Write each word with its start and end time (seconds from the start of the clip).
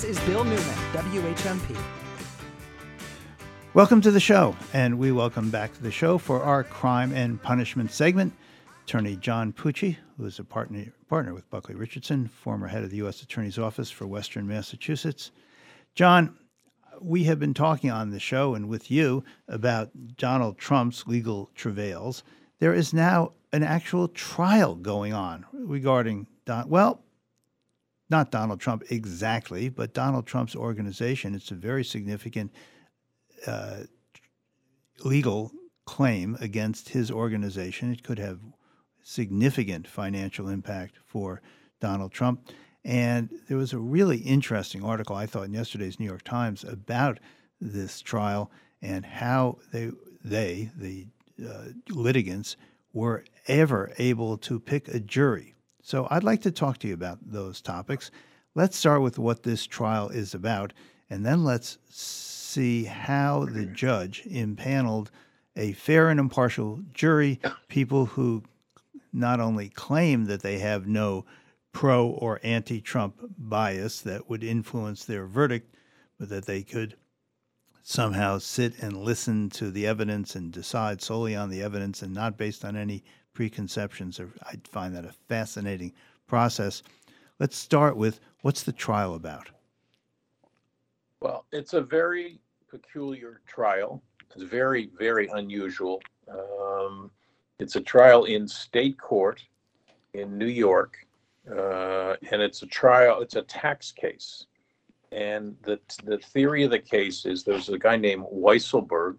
This 0.00 0.16
is 0.16 0.26
Bill 0.26 0.44
Newman, 0.44 0.64
WHMP. 0.94 1.76
Welcome 3.74 4.00
to 4.00 4.10
the 4.10 4.18
show, 4.18 4.56
and 4.72 4.98
we 4.98 5.12
welcome 5.12 5.50
back 5.50 5.74
to 5.74 5.82
the 5.82 5.90
show 5.90 6.16
for 6.16 6.42
our 6.42 6.64
crime 6.64 7.12
and 7.12 7.42
punishment 7.42 7.92
segment. 7.92 8.32
Attorney 8.84 9.16
John 9.16 9.52
Pucci, 9.52 9.98
who 10.16 10.24
is 10.24 10.38
a 10.38 10.44
partner, 10.44 10.86
partner 11.10 11.34
with 11.34 11.50
Bulkley 11.50 11.74
Richardson, 11.74 12.28
former 12.28 12.68
head 12.68 12.82
of 12.82 12.88
the 12.88 12.96
U.S. 12.96 13.20
Attorney's 13.20 13.58
Office 13.58 13.90
for 13.90 14.06
Western 14.06 14.48
Massachusetts. 14.48 15.32
John, 15.94 16.34
we 17.02 17.24
have 17.24 17.38
been 17.38 17.52
talking 17.52 17.90
on 17.90 18.08
the 18.08 18.20
show 18.20 18.54
and 18.54 18.70
with 18.70 18.90
you 18.90 19.22
about 19.48 19.90
Donald 20.16 20.56
Trump's 20.56 21.06
legal 21.06 21.50
travails. 21.54 22.22
There 22.58 22.72
is 22.72 22.94
now 22.94 23.32
an 23.52 23.62
actual 23.62 24.08
trial 24.08 24.76
going 24.76 25.12
on 25.12 25.44
regarding 25.52 26.26
Don. 26.46 26.70
Well, 26.70 27.02
not 28.10 28.30
Donald 28.30 28.60
Trump 28.60 28.84
exactly, 28.90 29.68
but 29.68 29.94
Donald 29.94 30.26
Trump's 30.26 30.56
organization. 30.56 31.34
It's 31.34 31.50
a 31.50 31.54
very 31.54 31.84
significant 31.84 32.52
uh, 33.46 33.84
legal 35.04 35.52
claim 35.84 36.36
against 36.40 36.90
his 36.90 37.10
organization. 37.10 37.92
It 37.92 38.02
could 38.02 38.18
have 38.18 38.40
significant 39.02 39.88
financial 39.88 40.48
impact 40.48 40.96
for 41.04 41.40
Donald 41.80 42.12
Trump. 42.12 42.50
And 42.84 43.30
there 43.48 43.58
was 43.58 43.72
a 43.72 43.78
really 43.78 44.18
interesting 44.18 44.84
article 44.84 45.16
I 45.16 45.26
thought 45.26 45.44
in 45.44 45.54
yesterday's 45.54 45.98
New 45.98 46.06
York 46.06 46.22
Times 46.22 46.64
about 46.64 47.18
this 47.60 48.00
trial 48.00 48.50
and 48.80 49.04
how 49.04 49.58
they 49.72 49.90
they 50.24 50.70
the 50.76 51.06
uh, 51.46 51.68
litigants 51.88 52.56
were 52.92 53.24
ever 53.46 53.92
able 53.98 54.38
to 54.38 54.58
pick 54.58 54.88
a 54.88 55.00
jury 55.00 55.54
so 55.82 56.06
I'd 56.10 56.24
like 56.24 56.42
to 56.42 56.50
talk 56.50 56.78
to 56.78 56.88
you 56.88 56.94
about 56.94 57.18
those 57.22 57.60
topics. 57.60 58.10
Let's 58.54 58.76
start 58.76 59.02
with 59.02 59.18
what 59.18 59.42
this 59.42 59.66
trial 59.66 60.08
is 60.08 60.34
about, 60.34 60.72
and 61.08 61.24
then 61.24 61.44
let's 61.44 61.78
see 61.88 62.84
how 62.84 63.46
the 63.46 63.66
judge 63.66 64.22
impaneled 64.26 65.10
a 65.56 65.72
fair 65.72 66.08
and 66.08 66.20
impartial 66.20 66.80
jury, 66.92 67.40
people 67.68 68.06
who 68.06 68.42
not 69.12 69.40
only 69.40 69.68
claim 69.68 70.26
that 70.26 70.42
they 70.42 70.58
have 70.58 70.86
no 70.86 71.24
pro 71.72 72.08
or 72.08 72.40
anti 72.42 72.80
Trump 72.80 73.16
bias 73.38 74.00
that 74.02 74.28
would 74.28 74.44
influence 74.44 75.04
their 75.04 75.26
verdict, 75.26 75.74
but 76.18 76.28
that 76.28 76.46
they 76.46 76.62
could 76.62 76.96
somehow 77.82 78.38
sit 78.38 78.78
and 78.82 78.96
listen 78.96 79.50
to 79.50 79.70
the 79.70 79.86
evidence 79.86 80.34
and 80.36 80.52
decide 80.52 81.00
solely 81.00 81.34
on 81.34 81.50
the 81.50 81.62
evidence 81.62 82.02
and 82.02 82.12
not 82.12 82.36
based 82.36 82.64
on 82.64 82.76
any 82.76 83.02
preconceptions. 83.40 84.20
I 84.42 84.56
find 84.64 84.94
that 84.94 85.06
a 85.06 85.14
fascinating 85.26 85.94
process. 86.26 86.82
Let's 87.38 87.56
start 87.56 87.96
with 87.96 88.20
what's 88.42 88.64
the 88.64 88.72
trial 88.72 89.14
about? 89.14 89.48
Well, 91.20 91.46
it's 91.50 91.72
a 91.72 91.80
very 91.80 92.38
peculiar 92.68 93.40
trial. 93.46 94.02
It's 94.30 94.42
very, 94.42 94.90
very 94.98 95.26
unusual. 95.32 96.02
Um, 96.30 97.10
it's 97.58 97.76
a 97.76 97.80
trial 97.80 98.24
in 98.24 98.46
state 98.46 99.00
court 99.00 99.42
in 100.12 100.36
New 100.36 100.52
York, 100.66 100.98
uh, 101.50 102.16
and 102.30 102.42
it's 102.42 102.62
a 102.62 102.66
trial. 102.66 103.22
It's 103.22 103.36
a 103.36 103.42
tax 103.42 103.90
case, 103.90 104.48
and 105.12 105.56
the 105.62 105.80
the 106.04 106.18
theory 106.18 106.62
of 106.64 106.72
the 106.72 106.78
case 106.78 107.24
is 107.24 107.42
there's 107.42 107.70
a 107.70 107.78
guy 107.78 107.96
named 107.96 108.26
Weisselberg 108.30 109.16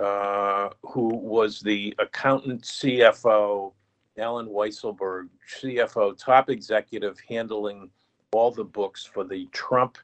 uh, 0.00 0.70
who 0.82 1.08
was 1.08 1.60
the 1.60 1.94
accountant 1.98 2.62
CFO, 2.62 3.72
Allen 4.18 4.46
Weisselberg, 4.48 5.28
CFO, 5.60 6.16
top 6.16 6.48
executive 6.48 7.18
handling 7.28 7.90
all 8.32 8.50
the 8.50 8.64
books 8.64 9.04
for 9.04 9.24
the 9.24 9.46
Trump 9.52 9.98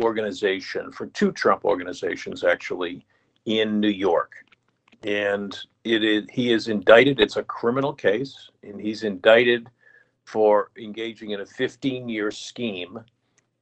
organization, 0.00 0.92
for 0.92 1.06
two 1.06 1.32
Trump 1.32 1.64
organizations 1.64 2.44
actually, 2.44 3.04
in 3.46 3.80
New 3.80 3.88
York. 3.88 4.32
And 5.02 5.58
it 5.84 6.04
is, 6.04 6.24
he 6.30 6.52
is 6.52 6.68
indicted, 6.68 7.20
it's 7.20 7.36
a 7.36 7.42
criminal 7.42 7.92
case, 7.92 8.50
and 8.62 8.80
he's 8.80 9.02
indicted 9.02 9.68
for 10.26 10.70
engaging 10.76 11.30
in 11.30 11.40
a 11.40 11.46
15 11.46 12.08
year 12.08 12.30
scheme 12.30 13.00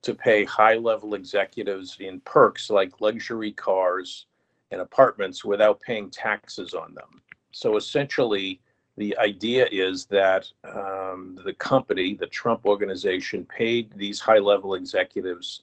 to 0.02 0.14
pay 0.14 0.44
high 0.44 0.74
level 0.74 1.14
executives 1.14 1.96
in 2.00 2.20
perks 2.20 2.70
like 2.70 3.00
luxury 3.00 3.52
cars 3.52 4.26
and 4.70 4.80
apartments 4.80 5.44
without 5.44 5.80
paying 5.80 6.10
taxes 6.10 6.74
on 6.74 6.94
them. 6.94 7.22
So 7.52 7.76
essentially, 7.76 8.60
the 8.96 9.16
idea 9.18 9.68
is 9.70 10.06
that 10.06 10.50
um, 10.64 11.38
the 11.44 11.54
company, 11.54 12.14
the 12.14 12.26
Trump 12.26 12.66
organization, 12.66 13.46
paid 13.46 13.92
these 13.96 14.20
high-level 14.20 14.74
executives 14.74 15.62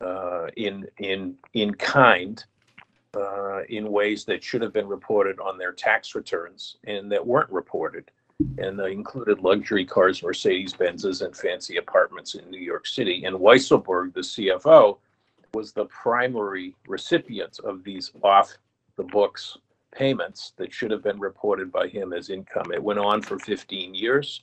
uh, 0.00 0.46
in 0.56 0.88
in 0.98 1.36
in 1.52 1.74
kind, 1.74 2.44
uh, 3.16 3.62
in 3.68 3.92
ways 3.92 4.24
that 4.24 4.42
should 4.42 4.62
have 4.62 4.72
been 4.72 4.88
reported 4.88 5.38
on 5.38 5.58
their 5.58 5.72
tax 5.72 6.14
returns 6.14 6.78
and 6.86 7.12
that 7.12 7.24
weren't 7.24 7.50
reported, 7.50 8.10
and 8.58 8.78
they 8.78 8.92
included 8.92 9.40
luxury 9.40 9.84
cars, 9.84 10.22
Mercedes 10.22 10.72
Benzes, 10.72 11.24
and 11.24 11.36
fancy 11.36 11.76
apartments 11.76 12.34
in 12.34 12.50
New 12.50 12.60
York 12.60 12.86
City. 12.86 13.24
And 13.24 13.36
Weisselberg, 13.36 14.14
the 14.14 14.20
CFO, 14.20 14.98
was 15.54 15.72
the 15.72 15.84
primary 15.86 16.74
recipient 16.86 17.58
of 17.64 17.84
these 17.84 18.10
off 18.22 18.56
the 18.96 19.04
books 19.04 19.58
payments 19.94 20.52
that 20.56 20.72
should 20.72 20.90
have 20.90 21.02
been 21.02 21.20
reported 21.20 21.70
by 21.70 21.86
him 21.86 22.12
as 22.12 22.30
income. 22.30 22.72
It 22.72 22.82
went 22.82 22.98
on 22.98 23.20
for 23.20 23.38
15 23.38 23.94
years. 23.94 24.42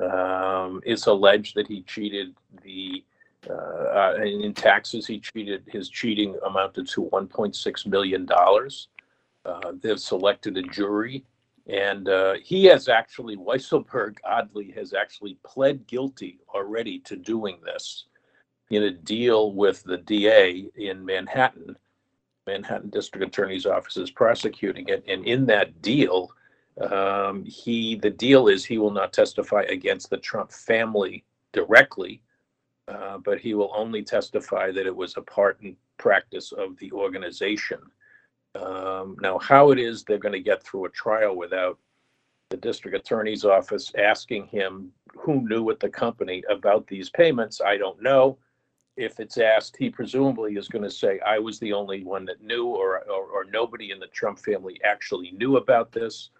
Um, 0.00 0.80
it's 0.84 1.06
alleged 1.06 1.54
that 1.56 1.66
he 1.66 1.82
cheated 1.82 2.34
the 2.62 3.04
uh, 3.50 3.52
uh, 3.52 4.14
in 4.22 4.54
taxes. 4.54 5.06
He 5.06 5.18
cheated. 5.18 5.64
His 5.66 5.88
cheating 5.88 6.38
amounted 6.46 6.88
to 6.90 7.10
1.6 7.12 7.86
million 7.86 8.24
dollars. 8.24 8.88
Uh, 9.44 9.72
they've 9.82 9.98
selected 9.98 10.56
a 10.56 10.62
jury, 10.62 11.24
and 11.66 12.08
uh, 12.08 12.34
he 12.40 12.64
has 12.66 12.88
actually 12.88 13.36
Weisselberg 13.36 14.16
oddly 14.24 14.70
has 14.70 14.94
actually 14.94 15.36
pled 15.44 15.84
guilty 15.88 16.38
already 16.54 17.00
to 17.00 17.16
doing 17.16 17.58
this 17.64 18.04
in 18.72 18.84
a 18.84 18.90
deal 18.90 19.52
with 19.52 19.82
the 19.84 19.98
DA 19.98 20.66
in 20.76 21.04
Manhattan. 21.04 21.76
Manhattan 22.46 22.88
District 22.88 23.24
Attorney's 23.24 23.66
Office 23.66 23.98
is 23.98 24.10
prosecuting 24.10 24.88
it, 24.88 25.04
and 25.06 25.24
in 25.26 25.44
that 25.46 25.82
deal, 25.82 26.32
um, 26.80 27.44
he 27.44 27.96
the 27.96 28.10
deal 28.10 28.48
is 28.48 28.64
he 28.64 28.78
will 28.78 28.90
not 28.90 29.12
testify 29.12 29.62
against 29.68 30.08
the 30.08 30.16
Trump 30.16 30.50
family 30.50 31.22
directly, 31.52 32.22
uh, 32.88 33.18
but 33.18 33.38
he 33.38 33.52
will 33.52 33.70
only 33.76 34.02
testify 34.02 34.72
that 34.72 34.86
it 34.86 34.96
was 34.96 35.16
a 35.16 35.22
part 35.22 35.60
and 35.60 35.76
practice 35.98 36.50
of 36.52 36.76
the 36.78 36.90
organization. 36.92 37.78
Um, 38.54 39.16
now, 39.20 39.38
how 39.38 39.70
it 39.70 39.78
is 39.78 40.02
they're 40.02 40.18
going 40.18 40.32
to 40.32 40.40
get 40.40 40.62
through 40.62 40.86
a 40.86 40.90
trial 40.90 41.36
without 41.36 41.78
the 42.48 42.56
district 42.56 42.96
attorney's 42.96 43.44
office 43.44 43.92
asking 43.98 44.46
him 44.46 44.90
who 45.14 45.46
knew 45.46 45.70
at 45.70 45.78
the 45.78 45.88
company 45.90 46.42
about 46.50 46.86
these 46.86 47.10
payments, 47.10 47.60
I 47.60 47.76
don't 47.76 48.02
know 48.02 48.38
if 48.96 49.20
it's 49.20 49.38
asked, 49.38 49.76
he 49.76 49.88
presumably 49.88 50.56
is 50.56 50.68
going 50.68 50.84
to 50.84 50.90
say, 50.90 51.18
I 51.20 51.38
was 51.38 51.58
the 51.58 51.72
only 51.72 52.04
one 52.04 52.24
that 52.26 52.42
knew, 52.42 52.66
or, 52.66 53.00
or, 53.10 53.24
or, 53.24 53.44
nobody 53.44 53.90
in 53.90 53.98
the 53.98 54.06
Trump 54.08 54.38
family 54.38 54.78
actually 54.84 55.30
knew 55.32 55.56
about 55.56 55.92
this. 55.92 56.30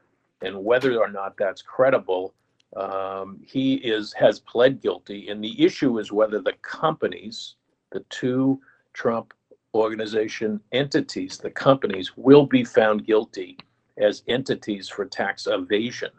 And 0.43 0.65
whether 0.65 0.99
or 0.99 1.09
not 1.09 1.37
that's 1.39 1.63
credible, 1.63 2.35
um, 2.77 3.41
he 3.45 3.75
is 3.75 4.13
has 4.15 4.41
pled 4.41 4.83
guilty. 4.83 5.29
And 5.29 5.43
the 5.43 5.63
issue 5.63 5.99
is 5.99 6.13
whether 6.13 6.41
the 6.41 6.55
companies, 6.63 7.57
the 7.91 8.05
two 8.11 8.61
Trump 8.93 9.33
organization 9.75 10.61
entities, 10.73 11.39
the 11.39 11.51
companies 11.51 12.17
will 12.17 12.45
be 12.45 12.65
found 12.65 13.07
guilty 13.07 13.57
as 13.99 14.23
entities 14.29 14.89
for 14.89 15.05
tax 15.05 15.47
evasion. 15.47 16.11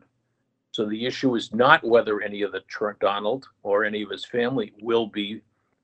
So 0.72 0.88
the 0.88 1.06
issue 1.06 1.36
is 1.36 1.54
not 1.54 1.84
whether 1.84 2.22
any 2.22 2.42
of 2.42 2.52
the 2.52 2.62
Trump 2.62 3.00
Donald 3.00 3.48
or 3.62 3.84
any 3.84 4.02
of 4.02 4.10
his 4.10 4.26
family 4.26 4.74
will 4.82 5.06
be 5.06 5.42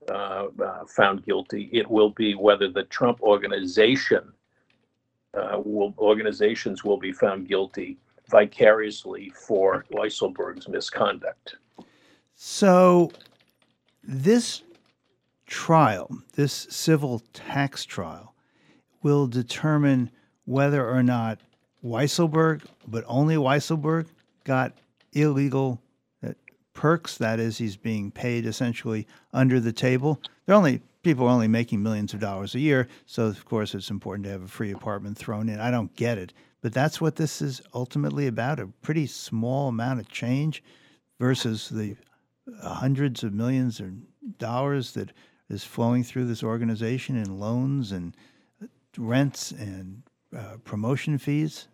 uh, 0.08 0.46
uh, 0.62 0.84
found 0.86 1.24
guilty. 1.24 1.68
It 1.72 1.90
will 1.90 2.10
be 2.10 2.34
whether 2.34 2.68
the 2.68 2.84
Trump 2.84 3.20
organization 3.20 4.32
uh, 5.34 5.60
will 5.64 5.94
organizations 5.98 6.84
will 6.84 6.96
be 6.96 7.12
found 7.12 7.48
guilty 7.48 7.98
vicariously 8.28 9.30
for 9.30 9.84
Weisselberg's 9.92 10.68
misconduct. 10.68 11.56
So, 12.34 13.10
this 14.02 14.62
trial, 15.46 16.10
this 16.34 16.52
civil 16.70 17.22
tax 17.32 17.84
trial, 17.84 18.34
will 19.02 19.26
determine 19.26 20.10
whether 20.44 20.88
or 20.88 21.02
not 21.02 21.40
Weisselberg, 21.84 22.62
but 22.86 23.04
only 23.06 23.36
Weisselberg, 23.36 24.06
got 24.44 24.72
illegal 25.12 25.80
perks. 26.80 27.18
That 27.18 27.38
is, 27.38 27.58
he's 27.58 27.76
being 27.76 28.10
paid 28.10 28.46
essentially 28.46 29.06
under 29.34 29.60
the 29.60 29.72
table. 29.72 30.18
They're 30.46 30.56
only 30.56 30.80
people 31.02 31.26
are 31.26 31.30
only 31.30 31.46
making 31.46 31.82
millions 31.82 32.14
of 32.14 32.20
dollars 32.20 32.54
a 32.54 32.58
year, 32.58 32.88
so 33.04 33.26
of 33.26 33.44
course 33.44 33.74
it's 33.74 33.90
important 33.90 34.24
to 34.24 34.30
have 34.30 34.42
a 34.42 34.48
free 34.48 34.72
apartment 34.72 35.18
thrown 35.18 35.50
in. 35.50 35.60
I 35.60 35.70
don't 35.70 35.94
get 35.94 36.16
it, 36.16 36.32
but 36.62 36.72
that's 36.72 36.98
what 36.98 37.16
this 37.16 37.42
is 37.42 37.60
ultimately 37.74 38.28
about—a 38.28 38.66
pretty 38.80 39.06
small 39.06 39.68
amount 39.68 40.00
of 40.00 40.08
change 40.08 40.62
versus 41.18 41.68
the 41.68 41.96
hundreds 42.62 43.24
of 43.24 43.34
millions 43.34 43.78
of 43.78 43.90
dollars 44.38 44.92
that 44.92 45.12
is 45.50 45.62
flowing 45.62 46.02
through 46.02 46.24
this 46.24 46.42
organization 46.42 47.14
in 47.14 47.38
loans 47.38 47.92
and 47.92 48.16
rents 48.96 49.50
and 49.50 50.02
uh, 50.34 50.56
promotion 50.64 51.18
fees. 51.18 51.68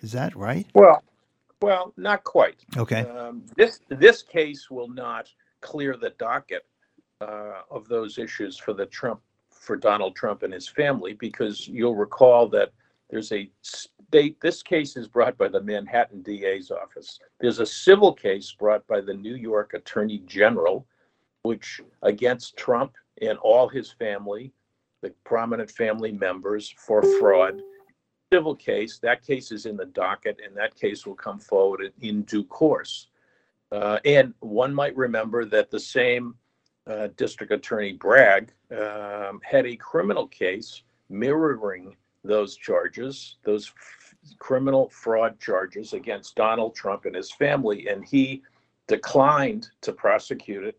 Is 0.00 0.12
that 0.12 0.34
right? 0.34 0.66
Well, 0.74 1.02
well, 1.62 1.94
not 1.96 2.24
quite. 2.24 2.64
Okay. 2.76 3.02
Um, 3.02 3.42
this 3.56 3.80
this 3.88 4.22
case 4.22 4.70
will 4.70 4.88
not 4.88 5.28
clear 5.60 5.96
the 5.96 6.10
docket 6.10 6.66
uh, 7.20 7.62
of 7.70 7.88
those 7.88 8.18
issues 8.18 8.58
for 8.58 8.74
the 8.74 8.86
Trump 8.86 9.20
for 9.50 9.76
Donald 9.76 10.14
Trump 10.14 10.42
and 10.42 10.52
his 10.52 10.68
family 10.68 11.14
because 11.14 11.66
you'll 11.66 11.96
recall 11.96 12.48
that 12.48 12.72
there's 13.10 13.32
a 13.32 13.50
state. 13.62 14.40
This 14.40 14.62
case 14.62 14.96
is 14.96 15.08
brought 15.08 15.38
by 15.38 15.48
the 15.48 15.62
Manhattan 15.62 16.22
DA's 16.22 16.70
office. 16.70 17.18
There's 17.40 17.60
a 17.60 17.66
civil 17.66 18.12
case 18.12 18.54
brought 18.58 18.86
by 18.86 19.00
the 19.00 19.14
New 19.14 19.34
York 19.34 19.74
Attorney 19.74 20.18
General, 20.26 20.86
which 21.42 21.80
against 22.02 22.56
Trump 22.56 22.92
and 23.22 23.38
all 23.38 23.68
his 23.68 23.90
family, 23.92 24.52
the 25.02 25.10
prominent 25.24 25.70
family 25.70 26.12
members 26.12 26.74
for 26.76 27.02
fraud 27.18 27.60
civil 28.36 28.54
case. 28.54 28.98
That 28.98 29.26
case 29.26 29.50
is 29.50 29.64
in 29.64 29.78
the 29.78 29.86
docket, 29.86 30.40
and 30.44 30.54
that 30.56 30.74
case 30.74 31.06
will 31.06 31.14
come 31.14 31.38
forward 31.38 31.90
in 32.02 32.20
due 32.22 32.44
course. 32.44 33.08
Uh, 33.72 33.98
and 34.04 34.34
one 34.40 34.74
might 34.74 34.94
remember 34.94 35.46
that 35.46 35.70
the 35.70 35.80
same 35.80 36.34
uh, 36.86 37.08
District 37.16 37.50
Attorney 37.50 37.94
Bragg 37.94 38.52
um, 38.72 39.40
had 39.42 39.64
a 39.64 39.74
criminal 39.76 40.26
case 40.26 40.82
mirroring 41.08 41.96
those 42.24 42.56
charges, 42.56 43.36
those 43.42 43.72
f- 43.74 44.14
criminal 44.38 44.90
fraud 44.90 45.40
charges 45.40 45.94
against 45.94 46.36
Donald 46.36 46.74
Trump 46.74 47.06
and 47.06 47.16
his 47.16 47.32
family, 47.32 47.88
and 47.88 48.04
he 48.04 48.42
declined 48.86 49.70
to 49.80 49.92
prosecute 49.94 50.64
it. 50.64 50.78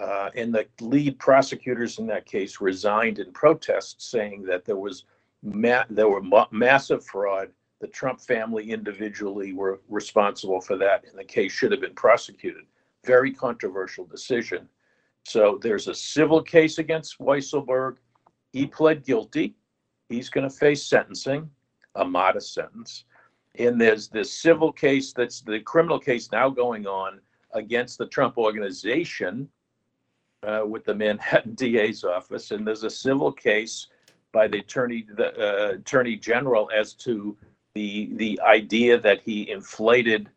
Uh, 0.00 0.30
and 0.34 0.52
the 0.52 0.66
lead 0.80 1.20
prosecutors 1.20 2.00
in 2.00 2.06
that 2.08 2.26
case 2.26 2.60
resigned 2.60 3.20
in 3.20 3.30
protest, 3.32 4.02
saying 4.10 4.42
that 4.42 4.64
there 4.64 4.82
was 4.88 5.04
ma- 5.42 5.84
there 5.90 6.08
were 6.08 6.22
ma- 6.22 6.48
massive 6.50 7.04
fraud. 7.04 7.50
The 7.80 7.88
Trump 7.88 8.20
family 8.20 8.70
individually 8.72 9.52
were 9.52 9.80
responsible 9.88 10.60
for 10.60 10.76
that, 10.76 11.04
and 11.08 11.18
the 11.18 11.24
case 11.24 11.52
should 11.52 11.72
have 11.72 11.80
been 11.80 11.94
prosecuted. 11.94 12.64
Very 13.06 13.32
controversial 13.32 14.04
decision. 14.04 14.68
So 15.24 15.58
there's 15.62 15.88
a 15.88 15.94
civil 15.94 16.42
case 16.42 16.78
against 16.78 17.18
Weisselberg. 17.18 17.96
He 18.52 18.66
pled 18.66 19.04
guilty. 19.04 19.54
He's 20.08 20.28
going 20.28 20.48
to 20.48 20.54
face 20.54 20.84
sentencing, 20.84 21.48
a 21.94 22.04
modest 22.04 22.52
sentence. 22.52 23.04
And 23.56 23.80
there's 23.80 24.08
this 24.08 24.32
civil 24.32 24.72
case 24.72 25.12
that's 25.12 25.40
the 25.40 25.60
criminal 25.60 25.98
case 25.98 26.30
now 26.32 26.48
going 26.48 26.86
on 26.86 27.20
against 27.52 27.98
the 27.98 28.06
Trump 28.06 28.38
organization 28.38 29.48
uh, 30.42 30.62
with 30.66 30.84
the 30.84 30.94
Manhattan 30.94 31.54
DA's 31.54 32.04
office. 32.04 32.50
And 32.50 32.66
there's 32.66 32.84
a 32.84 32.90
civil 32.90 33.32
case 33.32 33.88
by 34.32 34.48
the 34.48 34.58
attorney 34.58 35.06
the 35.16 35.28
uh, 35.38 35.74
attorney 35.74 36.16
general 36.16 36.70
as 36.74 36.94
to 36.94 37.36
the 37.74 38.10
the 38.14 38.40
idea 38.40 38.98
that 38.98 39.20
he 39.20 39.50
inflated 39.50 40.28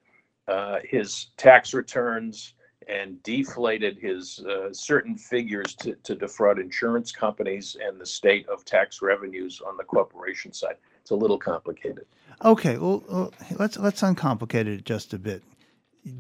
uh, 0.47 0.79
his 0.83 1.27
tax 1.37 1.73
returns 1.73 2.53
and 2.87 3.21
deflated 3.23 3.97
his 3.97 4.39
uh, 4.39 4.73
certain 4.73 5.15
figures 5.15 5.73
to, 5.75 5.95
to 6.03 6.15
defraud 6.15 6.59
insurance 6.59 7.11
companies 7.11 7.77
and 7.81 7.99
the 7.99 8.05
state 8.05 8.47
of 8.49 8.65
tax 8.65 9.01
revenues 9.01 9.61
on 9.65 9.77
the 9.77 9.83
corporation 9.83 10.51
side. 10.51 10.75
It's 10.99 11.11
a 11.11 11.15
little 11.15 11.37
complicated. 11.37 12.05
Okay, 12.43 12.77
well, 12.77 13.31
let's 13.57 13.77
let's 13.77 14.01
uncomplicate 14.01 14.67
it 14.67 14.85
just 14.85 15.13
a 15.13 15.19
bit. 15.19 15.43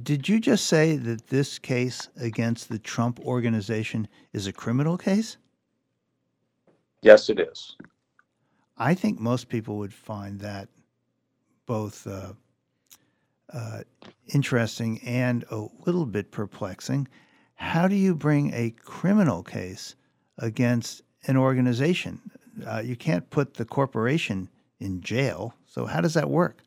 Did 0.03 0.29
you 0.29 0.39
just 0.39 0.67
say 0.67 0.95
that 0.95 1.27
this 1.27 1.59
case 1.59 2.07
against 2.15 2.69
the 2.69 2.79
Trump 2.79 3.19
organization 3.19 4.07
is 4.31 4.47
a 4.47 4.53
criminal 4.53 4.97
case? 4.97 5.37
Yes, 7.03 7.29
it 7.29 7.39
is. 7.39 7.75
I 8.77 8.95
think 8.95 9.19
most 9.19 9.49
people 9.49 9.77
would 9.77 9.93
find 9.93 10.39
that 10.39 10.69
both 11.65 12.07
uh, 12.07 12.33
uh, 13.53 13.81
interesting 14.33 14.99
and 15.05 15.43
a 15.51 15.67
little 15.85 16.05
bit 16.05 16.31
perplexing. 16.31 17.09
How 17.55 17.89
do 17.89 17.95
you 17.95 18.15
bring 18.15 18.53
a 18.53 18.71
criminal 18.71 19.43
case 19.43 19.95
against 20.37 21.01
an 21.27 21.35
organization? 21.35 22.21
Uh, 22.65 22.81
you 22.83 22.95
can't 22.95 23.29
put 23.29 23.55
the 23.55 23.65
corporation 23.65 24.49
in 24.79 25.01
jail. 25.01 25.53
So, 25.65 25.85
how 25.85 25.99
does 25.99 26.13
that 26.13 26.29
work? 26.29 26.63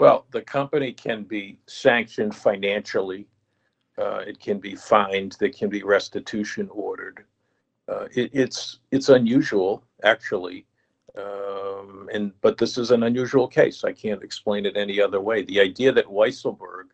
Well, 0.00 0.26
the 0.32 0.42
company 0.42 0.92
can 0.92 1.22
be 1.22 1.58
sanctioned 1.68 2.34
financially. 2.34 3.28
Uh, 3.96 4.24
it 4.26 4.40
can 4.40 4.58
be 4.58 4.74
fined. 4.74 5.36
There 5.38 5.50
can 5.50 5.68
be 5.68 5.84
restitution 5.84 6.68
ordered. 6.72 7.24
Uh, 7.88 8.06
it, 8.14 8.30
it's 8.32 8.78
it's 8.90 9.08
unusual, 9.08 9.82
actually, 10.04 10.66
um, 11.16 12.08
and 12.12 12.32
but 12.40 12.56
this 12.56 12.78
is 12.78 12.90
an 12.90 13.02
unusual 13.02 13.48
case. 13.48 13.84
I 13.84 13.92
can't 13.92 14.22
explain 14.22 14.66
it 14.66 14.76
any 14.76 15.00
other 15.00 15.20
way. 15.20 15.42
The 15.42 15.60
idea 15.60 15.92
that 15.92 16.06
Weisselberg 16.06 16.88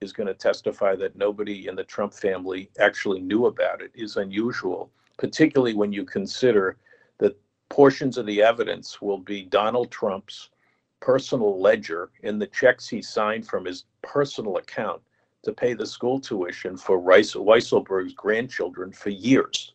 is 0.00 0.12
going 0.12 0.26
to 0.26 0.34
testify 0.34 0.96
that 0.96 1.16
nobody 1.16 1.68
in 1.68 1.76
the 1.76 1.84
Trump 1.84 2.12
family 2.12 2.70
actually 2.80 3.20
knew 3.20 3.46
about 3.46 3.80
it 3.80 3.92
is 3.94 4.16
unusual, 4.16 4.90
particularly 5.16 5.74
when 5.74 5.92
you 5.92 6.04
consider 6.04 6.76
that 7.18 7.38
portions 7.68 8.18
of 8.18 8.26
the 8.26 8.42
evidence 8.42 9.00
will 9.00 9.18
be 9.18 9.42
Donald 9.42 9.90
Trump's 9.90 10.50
personal 11.00 11.60
ledger 11.60 12.10
and 12.22 12.40
the 12.40 12.46
checks 12.48 12.88
he 12.88 13.00
signed 13.00 13.46
from 13.46 13.64
his 13.64 13.84
personal 14.02 14.56
account 14.56 15.00
to 15.42 15.52
pay 15.52 15.74
the 15.74 15.86
school 15.86 16.20
tuition 16.20 16.76
for 16.76 17.00
Weisselberg's 17.00 18.14
grandchildren 18.14 18.92
for 18.92 19.10
years. 19.10 19.71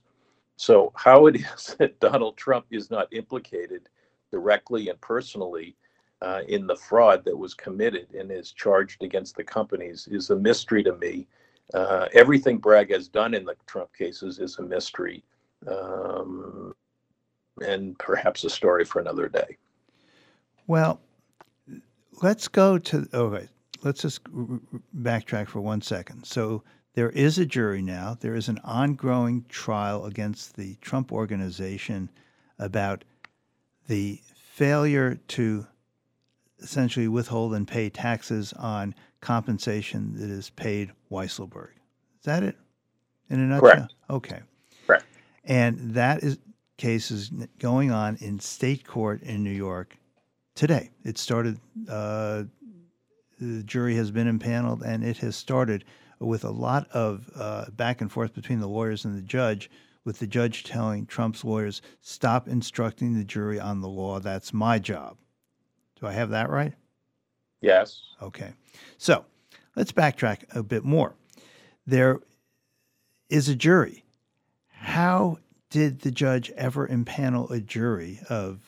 So, 0.58 0.92
how 0.96 1.28
it 1.28 1.36
is 1.56 1.76
that 1.80 2.00
Donald 2.00 2.36
Trump 2.36 2.66
is 2.72 2.92
not 2.92 3.14
implicated 3.14 3.90
directly 4.32 4.90
and 4.90 5.00
personally 5.00 5.76
uh, 6.22 6.42
in 6.48 6.68
the 6.68 6.76
fraud 6.76 7.24
that 7.24 7.38
was 7.38 7.54
committed 7.54 8.08
and 8.14 8.32
is 8.32 8.52
charged 8.52 9.04
against 9.04 9.36
the 9.38 9.44
companies 9.44 10.08
is 10.12 10.32
a 10.32 10.36
mystery 10.36 10.84
to 10.84 10.96
me. 10.98 11.28
Uh, 11.74 12.08
everything 12.14 12.58
Bragg 12.58 12.92
has 12.92 13.08
done 13.08 13.34
in 13.34 13.46
the 13.46 13.56
Trump 13.68 13.94
cases 13.94 14.40
is 14.40 14.58
a 14.58 14.64
mystery 14.64 15.24
um, 15.68 16.74
and 17.62 17.98
perhaps 18.00 18.44
a 18.44 18.50
story 18.50 18.84
for 18.84 19.00
another 19.00 19.28
day. 19.28 19.58
Well, 20.66 21.00
let's 22.22 22.48
go 22.48 22.78
to, 22.80 23.08
okay, 23.14 23.48
let's 23.84 24.02
just 24.02 24.24
backtrack 24.24 25.48
for 25.48 25.62
one 25.62 25.82
second. 25.82 26.26
So, 26.26 26.64
there 26.98 27.12
is 27.12 27.38
a 27.38 27.46
jury 27.46 27.84
now. 27.84 28.18
There 28.20 28.34
is 28.34 28.48
an 28.48 28.60
ongoing 28.64 29.46
trial 29.50 30.06
against 30.06 30.56
the 30.56 30.78
Trump 30.82 31.12
organization 31.12 32.10
about 32.58 33.04
the 33.88 34.20
failure 34.34 35.20
to 35.28 35.68
essentially 36.58 37.08
withhold 37.08 37.54
and 37.54 37.68
pay 37.68 37.92
taxes 37.92 38.52
on 38.54 38.96
compensation 39.22 40.16
that 40.16 40.32
is 40.32 40.50
paid 40.50 40.92
Weisselberg. 41.12 41.70
Is 42.18 42.26
that 42.26 42.42
it? 42.42 42.56
In 43.30 43.42
a 43.42 43.44
nutshell? 43.44 43.70
Correct. 43.70 43.94
Okay. 44.10 44.40
Correct. 44.88 45.06
And 45.46 45.94
that 45.94 46.24
is 46.24 46.40
case 46.78 47.12
is 47.12 47.30
going 47.60 47.92
on 47.92 48.18
in 48.22 48.40
state 48.40 48.88
court 48.88 49.22
in 49.22 49.44
New 49.44 49.52
York 49.52 49.96
today. 50.56 50.90
It 51.04 51.20
started. 51.20 51.60
Uh, 51.88 52.46
the 53.40 53.62
jury 53.62 53.96
has 53.98 54.10
been 54.10 54.28
impaneled, 54.28 54.82
and 54.82 55.04
it 55.04 55.18
has 55.18 55.36
started 55.36 55.86
with 56.20 56.44
a 56.44 56.50
lot 56.50 56.88
of 56.92 57.30
uh, 57.36 57.66
back 57.72 58.02
and 58.02 58.12
forth 58.12 58.34
between 58.34 58.60
the 58.60 58.68
lawyers 58.68 59.06
and 59.06 59.18
the 59.18 59.22
judge, 59.22 59.70
with 60.04 60.20
the 60.20 60.28
judge 60.28 60.64
telling 60.64 61.06
Trump's 61.06 61.44
lawyers, 61.44 61.82
stop 62.02 62.48
instructing 62.48 63.14
the 63.14 63.24
jury 63.24 63.60
on 63.60 63.82
the 63.82 63.90
law. 63.90 64.20
That's 64.20 64.54
my 64.54 64.80
job. 64.80 65.18
Do 66.00 66.08
I 66.08 66.14
have 66.14 66.30
that 66.30 66.50
right? 66.50 66.74
Yes. 67.62 68.02
Okay. 68.22 68.54
So 68.98 69.26
let's 69.76 69.92
backtrack 69.92 70.44
a 70.56 70.64
bit 70.64 70.84
more. 70.84 71.16
There 71.86 72.20
is 73.30 73.50
a 73.50 73.56
jury. 73.56 74.04
How 74.70 75.40
did 75.70 76.02
the 76.02 76.12
judge 76.12 76.52
ever 76.52 76.88
impanel 76.88 77.52
a 77.52 77.60
jury 77.60 78.20
of 78.30 78.60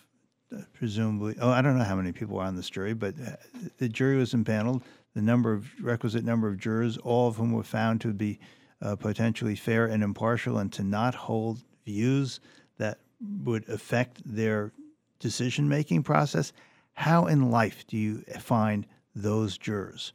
uh, 0.51 0.61
presumably, 0.73 1.35
oh, 1.39 1.51
I 1.51 1.61
don't 1.61 1.77
know 1.77 1.83
how 1.83 1.95
many 1.95 2.11
people 2.11 2.39
are 2.39 2.45
on 2.45 2.55
this 2.55 2.69
jury, 2.69 2.93
but 2.93 3.13
uh, 3.19 3.35
the 3.77 3.87
jury 3.87 4.17
was 4.17 4.33
impaneled 4.33 4.81
the 5.15 5.21
number 5.21 5.53
of 5.53 5.67
requisite 5.81 6.23
number 6.23 6.47
of 6.47 6.57
jurors, 6.57 6.97
all 6.97 7.27
of 7.27 7.35
whom 7.37 7.51
were 7.51 7.63
found 7.63 8.01
to 8.01 8.13
be 8.13 8.39
uh, 8.81 8.95
potentially 8.95 9.55
fair 9.55 9.85
and 9.85 10.03
impartial, 10.03 10.57
and 10.57 10.71
to 10.73 10.83
not 10.83 11.15
hold 11.15 11.63
views 11.85 12.39
that 12.77 12.99
would 13.43 13.67
affect 13.67 14.21
their 14.25 14.71
decision 15.19 15.67
making 15.67 16.03
process. 16.03 16.53
How 16.93 17.25
in 17.25 17.51
life 17.51 17.85
do 17.87 17.97
you 17.97 18.21
find 18.39 18.85
those 19.15 19.57
jurors? 19.57 20.13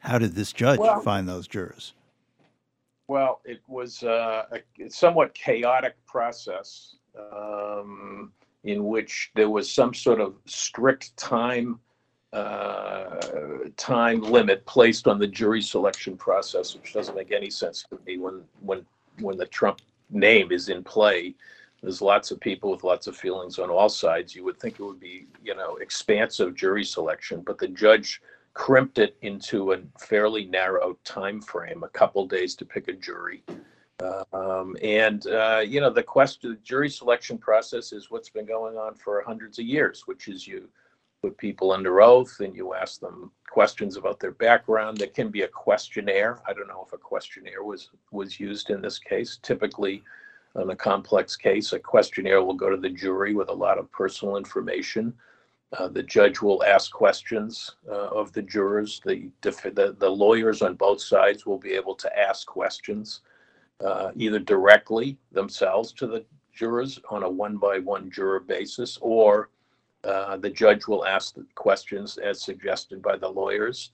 How 0.00 0.18
did 0.18 0.34
this 0.34 0.52
judge 0.52 0.78
well, 0.78 1.00
find 1.00 1.28
those 1.28 1.48
jurors? 1.48 1.94
Well, 3.08 3.40
it 3.44 3.60
was 3.66 4.02
uh, 4.02 4.44
a 4.52 4.90
somewhat 4.90 5.34
chaotic 5.34 5.94
process 6.06 6.96
um, 7.18 8.32
in 8.64 8.84
which 8.84 9.30
there 9.34 9.50
was 9.50 9.70
some 9.70 9.94
sort 9.94 10.20
of 10.20 10.36
strict 10.46 11.16
time 11.16 11.80
uh, 12.32 13.20
time 13.76 14.20
limit 14.22 14.64
placed 14.66 15.08
on 15.08 15.18
the 15.18 15.26
jury 15.26 15.62
selection 15.62 16.16
process, 16.16 16.74
which 16.74 16.92
doesn't 16.92 17.16
make 17.16 17.32
any 17.32 17.50
sense 17.50 17.84
to 17.88 17.98
me 18.06 18.18
when 18.18 18.42
when 18.60 18.84
when 19.20 19.36
the 19.36 19.46
Trump 19.46 19.80
name 20.10 20.52
is 20.52 20.68
in 20.68 20.84
play. 20.84 21.34
There's 21.82 22.02
lots 22.02 22.30
of 22.30 22.40
people 22.40 22.70
with 22.70 22.82
lots 22.82 23.06
of 23.06 23.16
feelings 23.16 23.58
on 23.58 23.70
all 23.70 23.88
sides. 23.88 24.34
You 24.34 24.44
would 24.44 24.58
think 24.58 24.74
it 24.74 24.82
would 24.82 24.98
be, 24.98 25.28
you 25.44 25.54
know, 25.54 25.76
expansive 25.76 26.54
jury 26.56 26.84
selection, 26.84 27.40
but 27.40 27.56
the 27.56 27.68
judge 27.68 28.20
crimped 28.52 28.98
it 28.98 29.16
into 29.22 29.72
a 29.72 29.78
fairly 29.98 30.44
narrow 30.46 30.98
time 31.04 31.40
frame, 31.40 31.84
a 31.84 31.88
couple 31.88 32.26
days 32.26 32.56
to 32.56 32.64
pick 32.64 32.88
a 32.88 32.92
jury. 32.92 33.44
Um, 34.32 34.76
and 34.82 35.26
uh, 35.28 35.62
you 35.64 35.80
know, 35.80 35.90
the 35.90 36.02
question, 36.02 36.50
the 36.50 36.56
jury 36.56 36.90
selection 36.90 37.38
process 37.38 37.92
is 37.92 38.10
what's 38.10 38.28
been 38.28 38.46
going 38.46 38.76
on 38.76 38.94
for 38.94 39.22
hundreds 39.26 39.58
of 39.58 39.64
years, 39.64 40.06
which 40.06 40.28
is 40.28 40.46
you 40.46 40.68
put 41.22 41.36
people 41.36 41.72
under 41.72 42.00
oath 42.00 42.40
and 42.40 42.54
you 42.54 42.74
ask 42.74 43.00
them 43.00 43.30
questions 43.50 43.96
about 43.96 44.20
their 44.20 44.32
background. 44.32 44.98
There 44.98 45.08
can 45.08 45.30
be 45.30 45.42
a 45.42 45.48
questionnaire. 45.48 46.38
I 46.46 46.52
don't 46.52 46.68
know 46.68 46.84
if 46.86 46.92
a 46.92 46.98
questionnaire 46.98 47.62
was 47.62 47.90
was 48.12 48.38
used 48.38 48.70
in 48.70 48.80
this 48.80 48.98
case. 48.98 49.38
Typically, 49.42 50.02
on 50.54 50.70
a 50.70 50.76
complex 50.76 51.36
case, 51.36 51.72
a 51.72 51.78
questionnaire 51.78 52.42
will 52.42 52.54
go 52.54 52.70
to 52.70 52.76
the 52.76 52.90
jury 52.90 53.34
with 53.34 53.48
a 53.48 53.52
lot 53.52 53.78
of 53.78 53.90
personal 53.90 54.36
information. 54.36 55.12
Uh, 55.76 55.88
the 55.88 56.02
judge 56.02 56.40
will 56.40 56.64
ask 56.64 56.90
questions 56.92 57.76
uh, 57.90 58.08
of 58.08 58.32
the 58.32 58.42
jurors. 58.42 59.00
The, 59.04 59.30
the 59.42 59.96
the 59.98 60.08
lawyers 60.08 60.62
on 60.62 60.74
both 60.74 61.00
sides 61.00 61.44
will 61.44 61.58
be 61.58 61.72
able 61.72 61.94
to 61.96 62.18
ask 62.18 62.46
questions, 62.46 63.20
uh, 63.84 64.12
either 64.14 64.38
directly 64.38 65.18
themselves 65.32 65.92
to 65.94 66.06
the 66.06 66.24
jurors 66.54 66.98
on 67.10 67.22
a 67.22 67.30
one 67.30 67.56
by 67.56 67.78
one 67.80 68.10
juror 68.10 68.40
basis, 68.40 68.98
or 69.00 69.50
uh, 70.04 70.36
the 70.36 70.50
judge 70.50 70.86
will 70.86 71.04
ask 71.04 71.34
the 71.34 71.46
questions 71.54 72.18
as 72.18 72.40
suggested 72.40 73.02
by 73.02 73.16
the 73.16 73.28
lawyers. 73.28 73.92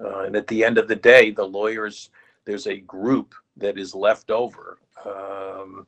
Uh, 0.00 0.20
and 0.20 0.36
at 0.36 0.46
the 0.48 0.64
end 0.64 0.76
of 0.78 0.88
the 0.88 0.96
day, 0.96 1.30
the 1.30 1.44
lawyers, 1.44 2.10
there's 2.44 2.66
a 2.66 2.78
group 2.78 3.34
that 3.56 3.78
is 3.78 3.94
left 3.94 4.30
over. 4.30 4.78
Um, 5.04 5.86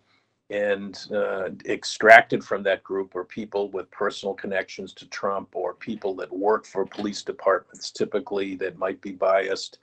and 0.51 1.07
uh, 1.15 1.51
extracted 1.67 2.43
from 2.43 2.63
that 2.65 2.83
group 2.83 3.15
are 3.15 3.25
people 3.25 3.71
with 3.71 3.91
personal 3.91 4.35
connections 4.35 4.93
to 4.95 5.09
Trump 5.09 5.49
or 5.53 5.75
people 5.75 6.15
that 6.17 6.33
work 6.33 6.67
for 6.67 6.85
police 6.85 7.23
departments, 7.23 7.93
typically 7.93 8.57
that 8.57 8.77
might 8.77 9.01
be 9.01 9.13
biased 9.13 9.79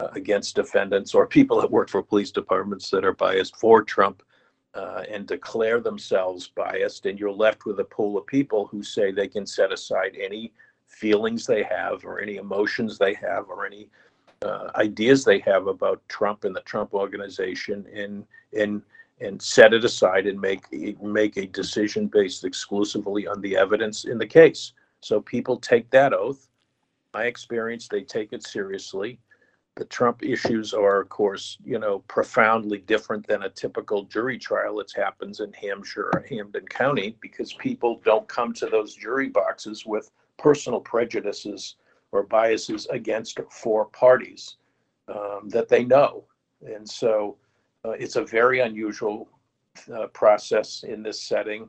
uh, 0.00 0.08
against 0.12 0.56
defendants, 0.56 1.14
or 1.14 1.26
people 1.26 1.60
that 1.60 1.70
work 1.70 1.88
for 1.88 2.02
police 2.02 2.32
departments 2.32 2.90
that 2.90 3.04
are 3.04 3.14
biased 3.14 3.56
for 3.56 3.82
Trump 3.82 4.22
uh, 4.78 5.02
and 5.10 5.26
declare 5.26 5.80
themselves 5.80 6.52
biased, 6.54 7.06
and 7.06 7.18
you're 7.18 7.32
left 7.32 7.64
with 7.66 7.80
a 7.80 7.84
pool 7.84 8.16
of 8.16 8.26
people 8.26 8.66
who 8.66 8.80
say 8.82 9.10
they 9.10 9.26
can 9.26 9.44
set 9.44 9.72
aside 9.72 10.16
any 10.18 10.52
feelings 10.86 11.46
they 11.46 11.64
have, 11.64 12.04
or 12.04 12.20
any 12.20 12.36
emotions 12.36 12.96
they 12.96 13.14
have, 13.14 13.48
or 13.48 13.66
any 13.66 13.88
uh, 14.42 14.68
ideas 14.76 15.24
they 15.24 15.40
have 15.40 15.66
about 15.66 16.00
Trump 16.08 16.44
and 16.44 16.54
the 16.54 16.60
Trump 16.60 16.94
organization, 16.94 17.84
and 17.92 18.24
and 18.56 18.82
and 19.20 19.42
set 19.42 19.74
it 19.74 19.84
aside 19.84 20.28
and 20.28 20.40
make 20.40 20.62
make 21.02 21.36
a 21.36 21.46
decision 21.46 22.06
based 22.06 22.44
exclusively 22.44 23.26
on 23.26 23.40
the 23.40 23.56
evidence 23.56 24.04
in 24.04 24.16
the 24.16 24.26
case. 24.26 24.74
So 25.00 25.20
people 25.20 25.56
take 25.58 25.90
that 25.90 26.12
oath. 26.12 26.48
My 27.14 27.24
experience, 27.24 27.88
they 27.88 28.02
take 28.02 28.32
it 28.32 28.46
seriously 28.46 29.18
the 29.78 29.84
Trump 29.84 30.24
issues 30.24 30.74
are, 30.74 31.00
of 31.02 31.08
course, 31.08 31.56
you 31.64 31.78
know, 31.78 32.00
profoundly 32.08 32.78
different 32.78 33.24
than 33.28 33.44
a 33.44 33.48
typical 33.48 34.02
jury 34.02 34.36
trial 34.36 34.76
that 34.76 34.90
happens 34.94 35.38
in 35.38 35.52
Hampshire 35.52 36.10
or 36.12 36.24
Hampden 36.28 36.66
County 36.66 37.16
because 37.20 37.52
people 37.52 38.00
don't 38.04 38.26
come 38.26 38.52
to 38.54 38.66
those 38.66 38.96
jury 38.96 39.28
boxes 39.28 39.86
with 39.86 40.10
personal 40.36 40.80
prejudices 40.80 41.76
or 42.10 42.24
biases 42.24 42.86
against 42.86 43.38
four 43.50 43.84
parties 43.86 44.56
um, 45.06 45.48
that 45.48 45.68
they 45.68 45.84
know. 45.84 46.24
And 46.66 46.88
so 46.88 47.36
uh, 47.84 47.90
it's 47.90 48.16
a 48.16 48.24
very 48.24 48.58
unusual 48.58 49.28
uh, 49.94 50.08
process 50.08 50.82
in 50.82 51.04
this 51.04 51.22
setting. 51.22 51.68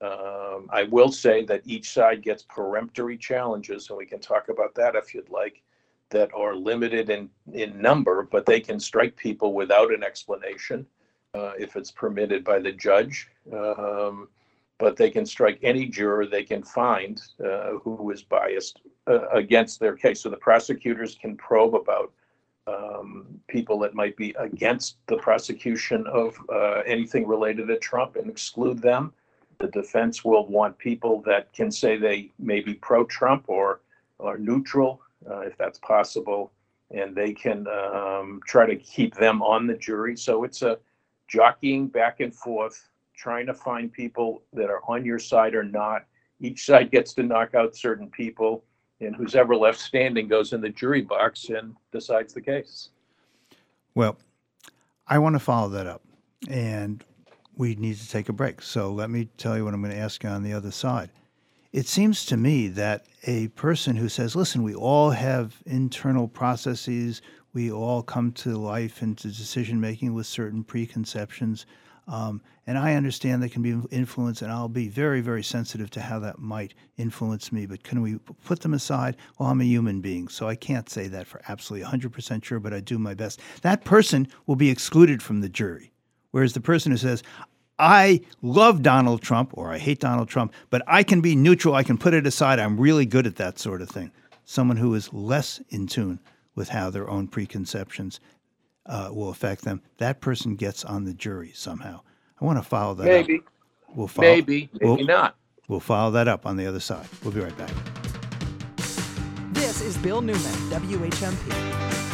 Um, 0.00 0.66
I 0.70 0.84
will 0.90 1.12
say 1.12 1.44
that 1.44 1.60
each 1.66 1.90
side 1.90 2.22
gets 2.22 2.42
peremptory 2.42 3.18
challenges, 3.18 3.90
and 3.90 3.98
we 3.98 4.06
can 4.06 4.18
talk 4.18 4.48
about 4.48 4.74
that 4.76 4.96
if 4.96 5.12
you'd 5.12 5.28
like 5.28 5.62
that 6.10 6.30
are 6.34 6.54
limited 6.54 7.08
in, 7.10 7.30
in 7.52 7.80
number, 7.80 8.28
but 8.30 8.46
they 8.46 8.60
can 8.60 8.78
strike 8.78 9.16
people 9.16 9.54
without 9.54 9.92
an 9.92 10.02
explanation 10.02 10.86
uh, 11.34 11.52
if 11.58 11.76
it's 11.76 11.90
permitted 11.90 12.44
by 12.44 12.58
the 12.58 12.72
judge. 12.72 13.28
Um, 13.52 14.28
but 14.78 14.96
they 14.96 15.10
can 15.10 15.26
strike 15.26 15.58
any 15.62 15.86
juror 15.86 16.26
they 16.26 16.42
can 16.42 16.62
find 16.62 17.20
uh, 17.44 17.72
who 17.82 18.10
is 18.10 18.22
biased 18.22 18.80
uh, 19.06 19.28
against 19.28 19.78
their 19.78 19.94
case. 19.94 20.22
So 20.22 20.30
the 20.30 20.36
prosecutors 20.36 21.16
can 21.20 21.36
probe 21.36 21.74
about 21.74 22.12
um, 22.66 23.26
people 23.46 23.78
that 23.80 23.94
might 23.94 24.16
be 24.16 24.34
against 24.38 24.96
the 25.06 25.18
prosecution 25.18 26.06
of 26.06 26.36
uh, 26.48 26.80
anything 26.86 27.26
related 27.26 27.68
to 27.68 27.78
Trump 27.78 28.16
and 28.16 28.30
exclude 28.30 28.80
them. 28.80 29.12
The 29.58 29.68
defense 29.68 30.24
will 30.24 30.46
want 30.46 30.78
people 30.78 31.20
that 31.22 31.52
can 31.52 31.70
say 31.70 31.98
they 31.98 32.30
may 32.38 32.60
be 32.60 32.74
pro 32.74 33.04
Trump 33.04 33.44
or 33.48 33.80
are 34.18 34.38
neutral 34.38 35.02
uh, 35.28 35.40
if 35.40 35.56
that's 35.58 35.78
possible, 35.78 36.52
and 36.90 37.14
they 37.14 37.32
can 37.32 37.66
um, 37.68 38.40
try 38.46 38.66
to 38.66 38.76
keep 38.76 39.14
them 39.14 39.42
on 39.42 39.66
the 39.66 39.74
jury. 39.74 40.16
So 40.16 40.44
it's 40.44 40.62
a 40.62 40.78
jockeying 41.28 41.88
back 41.88 42.20
and 42.20 42.34
forth, 42.34 42.88
trying 43.14 43.46
to 43.46 43.54
find 43.54 43.92
people 43.92 44.42
that 44.52 44.70
are 44.70 44.82
on 44.88 45.04
your 45.04 45.18
side 45.18 45.54
or 45.54 45.62
not. 45.62 46.04
Each 46.40 46.64
side 46.64 46.90
gets 46.90 47.14
to 47.14 47.22
knock 47.22 47.54
out 47.54 47.76
certain 47.76 48.08
people, 48.08 48.64
and 49.00 49.14
who's 49.14 49.34
ever 49.34 49.54
left 49.54 49.78
standing 49.78 50.26
goes 50.26 50.52
in 50.52 50.60
the 50.60 50.70
jury 50.70 51.02
box 51.02 51.50
and 51.50 51.74
decides 51.92 52.32
the 52.32 52.40
case. 52.40 52.90
Well, 53.94 54.16
I 55.06 55.18
want 55.18 55.34
to 55.34 55.40
follow 55.40 55.68
that 55.70 55.86
up, 55.86 56.02
and 56.48 57.04
we 57.56 57.74
need 57.74 57.98
to 57.98 58.08
take 58.08 58.28
a 58.28 58.32
break. 58.32 58.62
So 58.62 58.90
let 58.90 59.10
me 59.10 59.28
tell 59.36 59.56
you 59.56 59.64
what 59.64 59.74
I'm 59.74 59.82
going 59.82 59.94
to 59.94 60.00
ask 60.00 60.22
you 60.22 60.30
on 60.30 60.42
the 60.42 60.54
other 60.54 60.70
side. 60.70 61.10
It 61.72 61.86
seems 61.86 62.24
to 62.26 62.36
me 62.36 62.66
that 62.68 63.06
a 63.28 63.46
person 63.48 63.94
who 63.94 64.08
says, 64.08 64.34
listen, 64.34 64.64
we 64.64 64.74
all 64.74 65.10
have 65.10 65.62
internal 65.66 66.26
processes, 66.26 67.22
we 67.52 67.70
all 67.70 68.02
come 68.02 68.32
to 68.32 68.56
life 68.56 69.02
and 69.02 69.16
to 69.18 69.28
decision 69.28 69.80
making 69.80 70.12
with 70.12 70.26
certain 70.26 70.64
preconceptions. 70.64 71.66
Um, 72.08 72.42
and 72.66 72.76
I 72.76 72.94
understand 72.94 73.40
they 73.40 73.48
can 73.48 73.62
be 73.62 73.80
influenced, 73.92 74.42
and 74.42 74.50
I'll 74.50 74.68
be 74.68 74.88
very, 74.88 75.20
very 75.20 75.44
sensitive 75.44 75.90
to 75.90 76.00
how 76.00 76.18
that 76.18 76.40
might 76.40 76.74
influence 76.96 77.52
me. 77.52 77.66
But 77.66 77.84
can 77.84 78.02
we 78.02 78.16
put 78.44 78.60
them 78.60 78.74
aside? 78.74 79.16
Well, 79.38 79.48
I'm 79.48 79.60
a 79.60 79.64
human 79.64 80.00
being, 80.00 80.26
so 80.26 80.48
I 80.48 80.56
can't 80.56 80.90
say 80.90 81.06
that 81.06 81.28
for 81.28 81.40
absolutely 81.46 81.86
100% 81.88 82.42
sure, 82.42 82.58
but 82.58 82.74
I 82.74 82.80
do 82.80 82.98
my 82.98 83.14
best. 83.14 83.40
That 83.62 83.84
person 83.84 84.26
will 84.46 84.56
be 84.56 84.70
excluded 84.70 85.22
from 85.22 85.40
the 85.40 85.48
jury. 85.48 85.92
Whereas 86.32 86.52
the 86.52 86.60
person 86.60 86.90
who 86.90 86.98
says, 86.98 87.22
I 87.80 88.20
love 88.42 88.82
Donald 88.82 89.22
Trump 89.22 89.50
or 89.54 89.72
I 89.72 89.78
hate 89.78 90.00
Donald 90.00 90.28
Trump, 90.28 90.52
but 90.68 90.82
I 90.86 91.02
can 91.02 91.22
be 91.22 91.34
neutral. 91.34 91.74
I 91.74 91.82
can 91.82 91.96
put 91.96 92.12
it 92.12 92.26
aside. 92.26 92.58
I'm 92.58 92.78
really 92.78 93.06
good 93.06 93.26
at 93.26 93.36
that 93.36 93.58
sort 93.58 93.80
of 93.80 93.88
thing. 93.88 94.12
Someone 94.44 94.76
who 94.76 94.94
is 94.94 95.12
less 95.12 95.62
in 95.70 95.86
tune 95.86 96.20
with 96.54 96.68
how 96.68 96.90
their 96.90 97.08
own 97.08 97.26
preconceptions 97.26 98.20
uh, 98.84 99.10
will 99.12 99.30
affect 99.30 99.62
them, 99.62 99.80
that 99.98 100.20
person 100.20 100.56
gets 100.56 100.84
on 100.84 101.04
the 101.04 101.14
jury 101.14 101.52
somehow. 101.54 102.00
I 102.40 102.44
want 102.44 102.58
to 102.58 102.62
follow 102.62 102.94
that. 102.94 103.04
Maybe. 103.04 103.38
Up. 103.38 103.44
We'll 103.94 104.08
follow, 104.08 104.28
maybe. 104.28 104.68
Maybe 104.74 104.84
we'll, 104.84 105.04
not. 105.04 105.36
We'll 105.68 105.80
follow 105.80 106.10
that 106.12 106.28
up 106.28 106.46
on 106.46 106.56
the 106.56 106.66
other 106.66 106.80
side. 106.80 107.06
We'll 107.22 107.32
be 107.32 107.40
right 107.40 107.56
back. 107.56 107.70
This 109.52 109.80
is 109.80 109.96
Bill 109.98 110.20
Newman, 110.20 110.42
WHMP. 110.70 112.09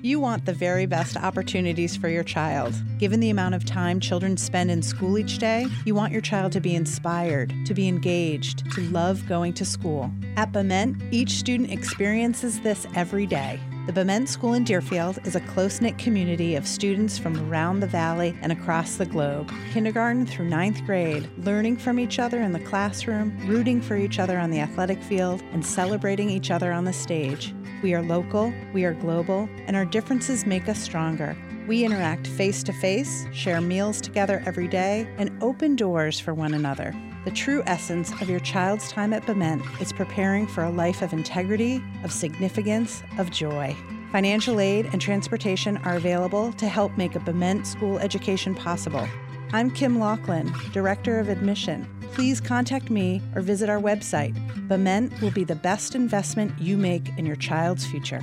You 0.00 0.20
want 0.20 0.46
the 0.46 0.52
very 0.52 0.86
best 0.86 1.16
opportunities 1.16 1.96
for 1.96 2.08
your 2.08 2.22
child. 2.22 2.72
Given 2.98 3.18
the 3.18 3.30
amount 3.30 3.56
of 3.56 3.64
time 3.64 3.98
children 3.98 4.36
spend 4.36 4.70
in 4.70 4.80
school 4.80 5.18
each 5.18 5.38
day, 5.38 5.66
you 5.84 5.94
want 5.94 6.12
your 6.12 6.22
child 6.22 6.52
to 6.52 6.60
be 6.60 6.76
inspired, 6.76 7.52
to 7.66 7.74
be 7.74 7.88
engaged, 7.88 8.70
to 8.72 8.82
love 8.90 9.26
going 9.28 9.54
to 9.54 9.64
school. 9.64 10.10
At 10.36 10.52
Bement, 10.52 11.02
each 11.10 11.30
student 11.30 11.72
experiences 11.72 12.60
this 12.60 12.86
every 12.94 13.26
day. 13.26 13.58
The 13.88 13.94
Bement 13.94 14.28
School 14.28 14.52
in 14.52 14.64
Deerfield 14.64 15.18
is 15.26 15.34
a 15.34 15.40
close 15.40 15.80
knit 15.80 15.96
community 15.96 16.56
of 16.56 16.68
students 16.68 17.16
from 17.16 17.48
around 17.48 17.80
the 17.80 17.86
valley 17.86 18.36
and 18.42 18.52
across 18.52 18.96
the 18.96 19.06
globe. 19.06 19.50
Kindergarten 19.72 20.26
through 20.26 20.50
ninth 20.50 20.84
grade, 20.84 21.26
learning 21.38 21.78
from 21.78 21.98
each 21.98 22.18
other 22.18 22.42
in 22.42 22.52
the 22.52 22.60
classroom, 22.60 23.34
rooting 23.48 23.80
for 23.80 23.96
each 23.96 24.18
other 24.18 24.38
on 24.38 24.50
the 24.50 24.60
athletic 24.60 25.02
field, 25.02 25.42
and 25.54 25.64
celebrating 25.64 26.28
each 26.28 26.50
other 26.50 26.70
on 26.70 26.84
the 26.84 26.92
stage. 26.92 27.54
We 27.82 27.94
are 27.94 28.02
local, 28.02 28.52
we 28.74 28.84
are 28.84 28.92
global, 28.92 29.48
and 29.66 29.74
our 29.74 29.86
differences 29.86 30.44
make 30.44 30.68
us 30.68 30.78
stronger. 30.78 31.34
We 31.66 31.82
interact 31.82 32.26
face 32.26 32.62
to 32.64 32.74
face, 32.74 33.24
share 33.32 33.62
meals 33.62 34.02
together 34.02 34.42
every 34.44 34.68
day, 34.68 35.08
and 35.16 35.42
open 35.42 35.76
doors 35.76 36.20
for 36.20 36.34
one 36.34 36.52
another. 36.52 36.94
The 37.24 37.30
true 37.30 37.62
essence 37.66 38.12
of 38.20 38.28
your 38.30 38.40
child's 38.40 38.90
time 38.90 39.12
at 39.12 39.26
Bement 39.26 39.62
is 39.80 39.92
preparing 39.92 40.46
for 40.46 40.64
a 40.64 40.70
life 40.70 41.02
of 41.02 41.12
integrity, 41.12 41.82
of 42.04 42.12
significance, 42.12 43.02
of 43.18 43.30
joy. 43.30 43.76
Financial 44.12 44.60
aid 44.60 44.88
and 44.92 45.00
transportation 45.00 45.76
are 45.78 45.96
available 45.96 46.52
to 46.54 46.68
help 46.68 46.96
make 46.96 47.14
a 47.14 47.20
Bement 47.20 47.66
school 47.66 47.98
education 47.98 48.54
possible. 48.54 49.06
I'm 49.52 49.70
Kim 49.70 49.98
Laughlin, 49.98 50.52
Director 50.72 51.18
of 51.18 51.28
Admission 51.28 51.86
please 52.18 52.40
contact 52.40 52.90
me 52.90 53.22
or 53.34 53.40
visit 53.40 53.68
our 53.68 53.80
website. 53.80 54.34
Bement 54.68 55.20
will 55.20 55.30
be 55.30 55.44
the 55.44 55.54
best 55.54 55.94
investment 55.94 56.52
you 56.58 56.76
make 56.76 57.08
in 57.16 57.24
your 57.24 57.36
child's 57.36 57.86
future. 57.86 58.20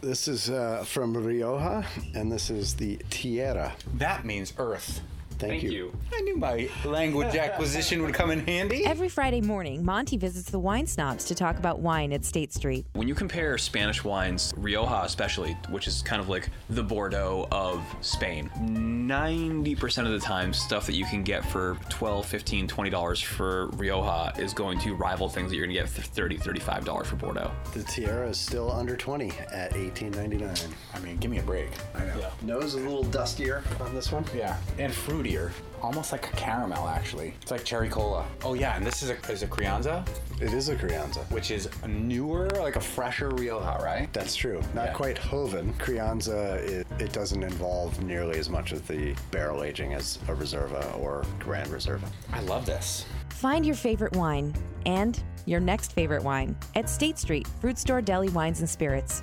This 0.00 0.28
is 0.28 0.50
uh, 0.50 0.84
from 0.84 1.16
Rioja, 1.16 1.86
and 2.14 2.30
this 2.30 2.50
is 2.50 2.74
the 2.74 2.98
Tierra. 3.10 3.72
That 3.94 4.24
means 4.24 4.52
earth. 4.58 5.00
Thank, 5.38 5.62
you. 5.62 5.92
I 6.14 6.20
knew 6.20 6.36
my 6.36 6.68
language 6.84 7.34
acquisition 7.36 8.02
would 8.02 8.14
come 8.14 8.30
in 8.30 8.46
handy. 8.46 8.84
Every 8.86 9.08
Friday 9.08 9.40
morning, 9.40 9.84
Monty 9.84 10.16
visits 10.16 10.50
the 10.50 10.58
wine 10.58 10.86
snobs 10.86 11.24
to 11.26 11.34
talk 11.34 11.58
about 11.58 11.80
wine 11.80 12.12
at 12.12 12.24
State 12.24 12.52
Street. 12.52 12.86
When 12.94 13.08
you 13.08 13.14
compare 13.14 13.58
Spanish 13.58 14.04
wines, 14.04 14.54
Rioja 14.56 15.02
especially, 15.04 15.56
which 15.68 15.86
is 15.86 16.02
kind 16.02 16.20
of 16.20 16.28
like 16.28 16.48
the 16.70 16.82
Bordeaux 16.82 17.48
of 17.50 17.82
Spain, 18.00 18.50
90% 18.58 20.06
of 20.06 20.12
the 20.12 20.20
time, 20.20 20.52
stuff 20.52 20.86
that 20.86 20.94
you 20.94 21.04
can 21.04 21.22
get 21.22 21.44
for 21.44 21.78
12 21.88 22.26
15 22.26 22.68
$20 22.68 23.24
for 23.24 23.66
Rioja 23.68 24.32
is 24.38 24.52
going 24.52 24.78
to 24.80 24.94
rival 24.94 25.28
things 25.28 25.50
that 25.50 25.56
you're 25.56 25.66
going 25.66 25.76
to 25.76 25.80
get 25.82 25.88
for 25.88 26.02
30 26.02 26.38
$35 26.38 27.06
for 27.06 27.16
Bordeaux. 27.16 27.50
The 27.74 27.82
Tierra 27.84 28.28
is 28.28 28.38
still 28.38 28.70
under 28.70 28.96
20 28.96 29.30
at 29.52 29.72
18.99. 29.72 30.72
I 30.94 30.98
mean, 31.00 31.16
give 31.18 31.30
me 31.30 31.38
a 31.38 31.42
break. 31.42 31.68
I 31.94 32.04
know. 32.04 32.30
Nose 32.42 32.74
a 32.74 32.78
little 32.78 33.04
dustier 33.04 33.62
on 33.80 33.94
this 33.94 34.12
one. 34.12 34.24
Yeah, 34.34 34.56
and 34.78 34.92
fruitier. 35.26 35.50
Almost 35.82 36.10
like 36.12 36.26
a 36.32 36.36
caramel, 36.36 36.88
actually. 36.88 37.34
It's 37.42 37.50
like 37.50 37.64
cherry 37.64 37.88
cola. 37.88 38.26
Oh, 38.44 38.54
yeah, 38.54 38.76
and 38.76 38.84
this 38.86 39.02
is 39.02 39.10
a, 39.10 39.16
is 39.30 39.42
a 39.42 39.46
Crianza, 39.46 40.06
It 40.40 40.52
is 40.52 40.68
a 40.68 40.74
Crianza. 40.76 41.30
which 41.30 41.50
is 41.50 41.68
a 41.82 41.88
newer, 41.88 42.48
like 42.50 42.76
a 42.76 42.80
fresher 42.80 43.28
Rioja, 43.30 43.78
right? 43.82 44.12
That's 44.12 44.34
true. 44.34 44.60
Not 44.74 44.86
Yeah. 44.86 44.92
quite 44.94 45.18
Hoven. 45.18 45.74
Crianza, 45.74 46.56
it, 46.56 46.86
it 46.98 47.12
doesn't 47.12 47.42
involve 47.42 48.02
nearly 48.02 48.38
as 48.38 48.48
much 48.48 48.72
of 48.72 48.86
the 48.88 49.14
barrel 49.30 49.62
aging 49.62 49.94
as 49.94 50.16
a 50.28 50.32
Reserva 50.34 50.98
or 50.98 51.24
Grand 51.38 51.68
Reserva. 51.70 52.08
I 52.32 52.40
love 52.40 52.66
this. 52.66 53.04
Find 53.30 53.64
your 53.66 53.76
favorite 53.76 54.16
wine 54.16 54.54
and 54.86 55.22
your 55.44 55.60
next 55.60 55.92
favorite 55.92 56.22
wine 56.24 56.56
at 56.74 56.88
State 56.88 57.18
Street, 57.18 57.46
Fruit 57.60 57.78
Store 57.78 58.00
Deli 58.00 58.30
Wines 58.30 58.60
and 58.60 58.68
Spirits. 58.68 59.22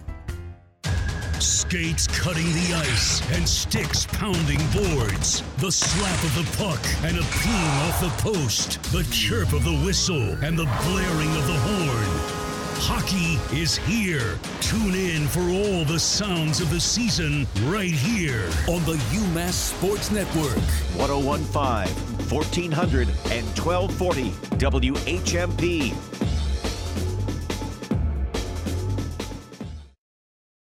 Skates 1.44 2.08
cutting 2.08 2.46
the 2.46 2.74
ice 2.76 3.22
and 3.32 3.48
sticks 3.48 4.06
pounding 4.06 4.62
boards. 4.72 5.44
The 5.58 5.72
slap 5.72 6.24
of 6.24 6.34
the 6.36 6.58
puck 6.58 6.80
and 7.04 7.18
a 7.18 7.22
ping 7.22 7.70
off 7.84 8.00
the 8.00 8.10
post. 8.22 8.82
The 8.94 9.04
chirp 9.12 9.52
of 9.52 9.66
the 9.66 9.78
whistle 9.86 10.22
and 10.44 10.58
the 10.58 10.64
blaring 10.64 11.30
of 11.36 11.48
the 11.48 11.60
horn. 11.60 12.44
Hockey 12.86 13.40
is 13.58 13.78
here. 13.78 14.40
Tune 14.62 14.96
in 14.96 15.28
for 15.28 15.42
all 15.42 15.84
the 15.84 16.00
sounds 16.00 16.62
of 16.62 16.70
the 16.70 16.80
season 16.80 17.46
right 17.66 17.92
here 17.92 18.46
on 18.70 18.84
the 18.86 18.98
UMass 19.12 19.54
Sports 19.54 20.12
Network. 20.12 20.58
1015, 20.96 21.94
1400, 22.30 23.08
and 23.32 23.46
1240 23.58 24.30
WHMP. 24.60 25.94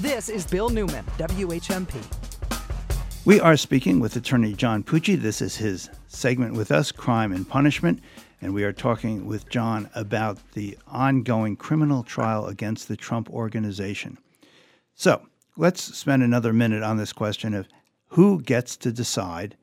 This 0.00 0.28
is 0.28 0.46
Bill 0.46 0.68
Newman, 0.68 1.04
WHMP. 1.18 2.02
We 3.24 3.40
are 3.40 3.56
speaking 3.56 4.00
with 4.00 4.16
attorney 4.16 4.54
John 4.54 4.82
Pucci. 4.82 5.20
This 5.20 5.42
is 5.42 5.56
his 5.56 5.90
segment 6.06 6.54
with 6.54 6.70
us, 6.70 6.92
Crime 6.92 7.32
and 7.32 7.48
Punishment, 7.48 8.00
and 8.40 8.54
we 8.54 8.64
are 8.64 8.72
talking 8.72 9.26
with 9.26 9.48
John 9.50 9.90
about 9.94 10.38
the 10.52 10.78
ongoing 10.86 11.56
criminal 11.56 12.04
trial 12.04 12.46
against 12.46 12.88
the 12.88 12.96
Trump 12.96 13.28
organization. 13.28 14.18
So 14.94 15.22
let's 15.56 15.82
spend 15.96 16.22
another 16.22 16.52
minute 16.52 16.82
on 16.82 16.96
this 16.96 17.12
question 17.12 17.52
of 17.52 17.68
who 18.08 18.40
gets 18.40 18.76
to 18.78 18.92
decide 18.92 19.56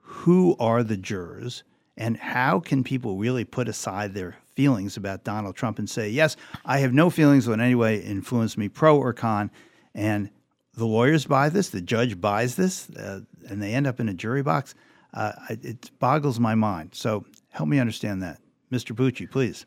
who 0.00 0.56
are 0.58 0.82
the 0.82 0.96
jurors 0.96 1.62
and 1.96 2.16
how 2.16 2.60
can 2.60 2.84
people 2.84 3.16
really 3.16 3.44
put 3.44 3.68
aside 3.68 4.14
their 4.14 4.36
feelings 4.56 4.96
about 4.96 5.22
Donald 5.22 5.54
Trump 5.54 5.78
and 5.78 5.88
say, 5.88 6.08
yes, 6.08 6.36
I 6.64 6.78
have 6.78 6.92
no 6.92 7.10
feelings 7.10 7.46
in 7.46 7.60
any 7.60 7.74
way 7.74 7.98
influence 7.98 8.56
me, 8.56 8.68
pro 8.68 8.98
or 8.98 9.12
con, 9.12 9.50
and 9.94 10.30
the 10.74 10.86
lawyers 10.86 11.26
buy 11.26 11.48
this, 11.48 11.68
the 11.68 11.80
judge 11.80 12.20
buys 12.20 12.56
this, 12.56 12.90
uh, 12.90 13.20
and 13.48 13.62
they 13.62 13.72
end 13.72 13.86
up 13.86 14.00
in 14.00 14.08
a 14.08 14.14
jury 14.14 14.42
box. 14.42 14.74
Uh, 15.14 15.32
it 15.48 15.90
boggles 15.98 16.40
my 16.40 16.54
mind. 16.54 16.90
So 16.92 17.24
help 17.50 17.68
me 17.68 17.78
understand 17.78 18.22
that. 18.22 18.40
Mr. 18.72 18.94
Pucci, 18.94 19.30
please. 19.30 19.64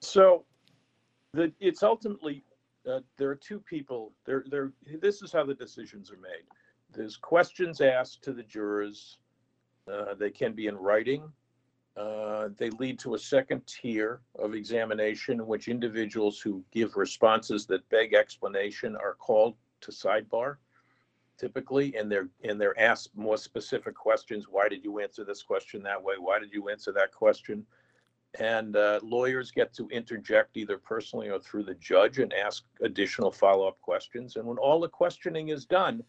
So, 0.00 0.44
the 1.32 1.52
it's 1.58 1.82
ultimately 1.82 2.44
uh, 2.88 3.00
there 3.16 3.28
are 3.28 3.34
two 3.34 3.58
people. 3.58 4.12
There, 4.24 4.44
there. 4.48 4.72
This 5.00 5.20
is 5.20 5.32
how 5.32 5.44
the 5.44 5.54
decisions 5.54 6.10
are 6.12 6.16
made. 6.16 6.44
There's 6.92 7.16
questions 7.16 7.80
asked 7.80 8.22
to 8.22 8.32
the 8.32 8.44
jurors. 8.44 9.18
Uh, 9.90 10.14
they 10.14 10.30
can 10.30 10.52
be 10.52 10.68
in 10.68 10.76
writing. 10.76 11.28
Uh, 11.96 12.48
they 12.56 12.70
lead 12.70 12.98
to 12.98 13.14
a 13.14 13.18
second 13.18 13.64
tier 13.66 14.20
of 14.38 14.54
examination 14.54 15.40
in 15.40 15.46
which 15.46 15.68
individuals 15.68 16.40
who 16.40 16.64
give 16.72 16.96
responses 16.96 17.66
that 17.66 17.88
beg 17.88 18.14
explanation 18.14 18.96
are 18.96 19.14
called 19.14 19.54
to 19.80 19.92
sidebar 19.92 20.56
typically 21.38 21.94
and 21.96 22.10
they're 22.10 22.28
and 22.42 22.60
they're 22.60 22.78
asked 22.78 23.10
more 23.16 23.36
specific 23.36 23.94
questions. 23.94 24.46
Why 24.48 24.68
did 24.68 24.84
you 24.84 25.00
answer 25.00 25.24
this 25.24 25.42
question 25.42 25.82
that 25.82 26.02
way? 26.02 26.14
Why 26.18 26.38
did 26.38 26.52
you 26.52 26.68
answer 26.68 26.92
that 26.92 27.12
question? 27.12 27.64
And 28.40 28.76
uh, 28.76 28.98
lawyers 29.02 29.52
get 29.52 29.72
to 29.74 29.88
interject 29.88 30.56
either 30.56 30.78
personally 30.78 31.30
or 31.30 31.38
through 31.38 31.64
the 31.64 31.74
judge 31.74 32.18
and 32.18 32.32
ask 32.32 32.64
additional 32.82 33.30
follow-up 33.30 33.80
questions. 33.80 34.34
And 34.34 34.44
when 34.44 34.58
all 34.58 34.80
the 34.80 34.88
questioning 34.88 35.48
is 35.48 35.66
done 35.66 36.02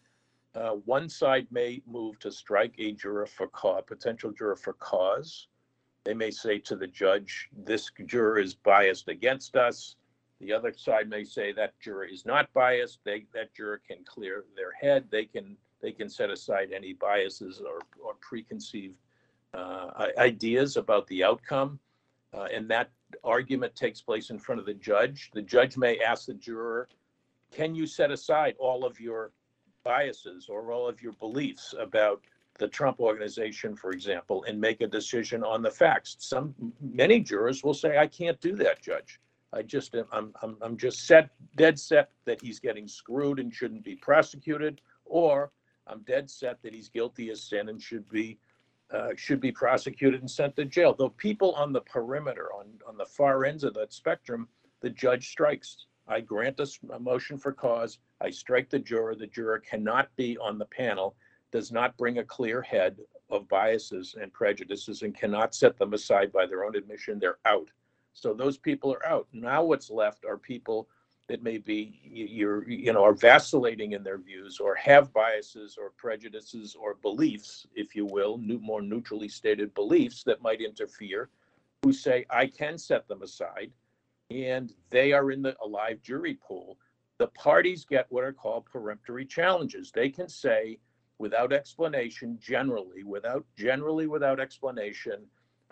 uh, 0.56 0.70
one 0.86 1.08
side 1.08 1.46
may 1.50 1.82
move 1.86 2.18
to 2.18 2.32
strike 2.32 2.74
a 2.78 2.92
juror 2.92 3.26
for 3.26 3.46
cause 3.48 3.82
potential 3.86 4.32
juror 4.32 4.56
for 4.56 4.72
cause 4.74 5.48
they 6.06 6.14
may 6.14 6.30
say 6.30 6.58
to 6.58 6.76
the 6.76 6.86
judge 6.86 7.50
this 7.52 7.90
juror 8.06 8.38
is 8.38 8.54
biased 8.54 9.08
against 9.08 9.56
us 9.56 9.96
the 10.40 10.52
other 10.52 10.72
side 10.72 11.08
may 11.08 11.24
say 11.24 11.52
that 11.52 11.78
juror 11.80 12.04
is 12.04 12.26
not 12.26 12.52
biased. 12.52 13.00
They, 13.04 13.24
that 13.32 13.54
juror 13.54 13.80
can 13.86 14.04
clear 14.04 14.44
their 14.54 14.72
head. 14.72 15.06
They 15.10 15.24
can, 15.24 15.56
they 15.80 15.92
can 15.92 16.10
set 16.10 16.30
aside 16.30 16.72
any 16.72 16.92
biases 16.92 17.60
or, 17.60 17.80
or 18.02 18.14
preconceived 18.20 18.96
uh, 19.54 20.08
ideas 20.18 20.76
about 20.76 21.06
the 21.06 21.24
outcome. 21.24 21.78
Uh, 22.34 22.48
and 22.52 22.68
that 22.68 22.90
argument 23.24 23.74
takes 23.74 24.02
place 24.02 24.28
in 24.28 24.38
front 24.38 24.58
of 24.58 24.66
the 24.66 24.74
judge. 24.74 25.30
The 25.32 25.40
judge 25.40 25.78
may 25.78 26.00
ask 26.00 26.26
the 26.26 26.34
juror, 26.34 26.88
can 27.50 27.74
you 27.74 27.86
set 27.86 28.10
aside 28.10 28.56
all 28.58 28.84
of 28.84 29.00
your 29.00 29.30
biases 29.84 30.48
or 30.50 30.70
all 30.70 30.86
of 30.86 31.00
your 31.00 31.12
beliefs 31.12 31.74
about 31.78 32.20
the 32.58 32.68
Trump 32.68 33.00
organization, 33.00 33.76
for 33.76 33.90
example, 33.90 34.44
and 34.44 34.60
make 34.60 34.80
a 34.80 34.86
decision 34.86 35.42
on 35.42 35.62
the 35.62 35.70
facts? 35.70 36.16
Some, 36.18 36.54
many 36.80 37.20
jurors 37.20 37.62
will 37.62 37.74
say, 37.74 37.98
I 37.98 38.06
can't 38.06 38.40
do 38.40 38.54
that, 38.56 38.82
judge. 38.82 39.20
I 39.52 39.62
just 39.62 39.94
I'm 40.12 40.32
I'm 40.42 40.56
I'm 40.60 40.76
just 40.76 41.06
set 41.06 41.30
dead 41.56 41.78
set 41.78 42.10
that 42.24 42.42
he's 42.42 42.58
getting 42.58 42.86
screwed 42.86 43.38
and 43.38 43.54
shouldn't 43.54 43.84
be 43.84 43.96
prosecuted, 43.96 44.80
or 45.04 45.52
I'm 45.86 46.00
dead 46.00 46.30
set 46.30 46.60
that 46.62 46.74
he's 46.74 46.88
guilty 46.88 47.30
as 47.30 47.42
sin 47.42 47.68
and 47.68 47.80
should 47.80 48.08
be 48.10 48.38
uh, 48.92 49.10
should 49.16 49.40
be 49.40 49.52
prosecuted 49.52 50.20
and 50.20 50.30
sent 50.30 50.56
to 50.56 50.64
jail. 50.64 50.94
Though 50.94 51.10
people 51.10 51.52
on 51.52 51.72
the 51.72 51.80
perimeter, 51.80 52.50
on 52.52 52.66
on 52.86 52.96
the 52.96 53.06
far 53.06 53.44
ends 53.44 53.64
of 53.64 53.74
that 53.74 53.92
spectrum, 53.92 54.48
the 54.80 54.90
judge 54.90 55.28
strikes. 55.28 55.86
I 56.08 56.20
grant 56.20 56.60
a, 56.60 56.68
a 56.92 57.00
motion 57.00 57.38
for 57.38 57.52
cause. 57.52 57.98
I 58.20 58.30
strike 58.30 58.70
the 58.70 58.78
juror. 58.78 59.14
The 59.14 59.26
juror 59.26 59.58
cannot 59.58 60.14
be 60.16 60.36
on 60.38 60.58
the 60.58 60.66
panel. 60.66 61.16
Does 61.56 61.72
not 61.72 61.96
bring 61.96 62.18
a 62.18 62.22
clear 62.22 62.60
head 62.60 62.98
of 63.30 63.48
biases 63.48 64.14
and 64.20 64.30
prejudices 64.30 65.00
and 65.00 65.16
cannot 65.16 65.54
set 65.54 65.78
them 65.78 65.94
aside 65.94 66.30
by 66.30 66.44
their 66.44 66.64
own 66.64 66.76
admission. 66.76 67.18
They're 67.18 67.38
out. 67.46 67.70
So 68.12 68.34
those 68.34 68.58
people 68.58 68.92
are 68.92 69.06
out. 69.06 69.26
Now 69.32 69.64
what's 69.64 69.88
left 69.88 70.26
are 70.26 70.36
people 70.36 70.86
that 71.28 71.42
may 71.42 71.56
be 71.56 71.98
you're 72.04 72.68
you 72.68 72.92
know 72.92 73.02
are 73.02 73.14
vacillating 73.14 73.92
in 73.92 74.02
their 74.02 74.18
views 74.18 74.60
or 74.60 74.74
have 74.74 75.14
biases 75.14 75.78
or 75.80 75.94
prejudices 75.96 76.76
or 76.78 76.96
beliefs, 76.96 77.66
if 77.74 77.96
you 77.96 78.04
will, 78.04 78.36
new, 78.36 78.58
more 78.58 78.82
neutrally 78.82 79.30
stated 79.30 79.72
beliefs 79.72 80.22
that 80.24 80.42
might 80.42 80.60
interfere, 80.60 81.30
who 81.84 81.90
say 81.90 82.26
I 82.28 82.48
can 82.48 82.76
set 82.76 83.08
them 83.08 83.22
aside, 83.22 83.72
and 84.28 84.74
they 84.90 85.14
are 85.14 85.30
in 85.30 85.40
the 85.40 85.56
alive 85.64 86.02
jury 86.02 86.34
pool. 86.34 86.76
The 87.16 87.28
parties 87.28 87.86
get 87.86 88.04
what 88.10 88.24
are 88.24 88.34
called 88.34 88.66
peremptory 88.66 89.24
challenges. 89.24 89.90
They 89.90 90.10
can 90.10 90.28
say 90.28 90.78
without 91.18 91.52
explanation, 91.52 92.38
generally, 92.40 93.02
without 93.02 93.44
generally 93.56 94.06
without 94.06 94.40
explanation, 94.40 95.22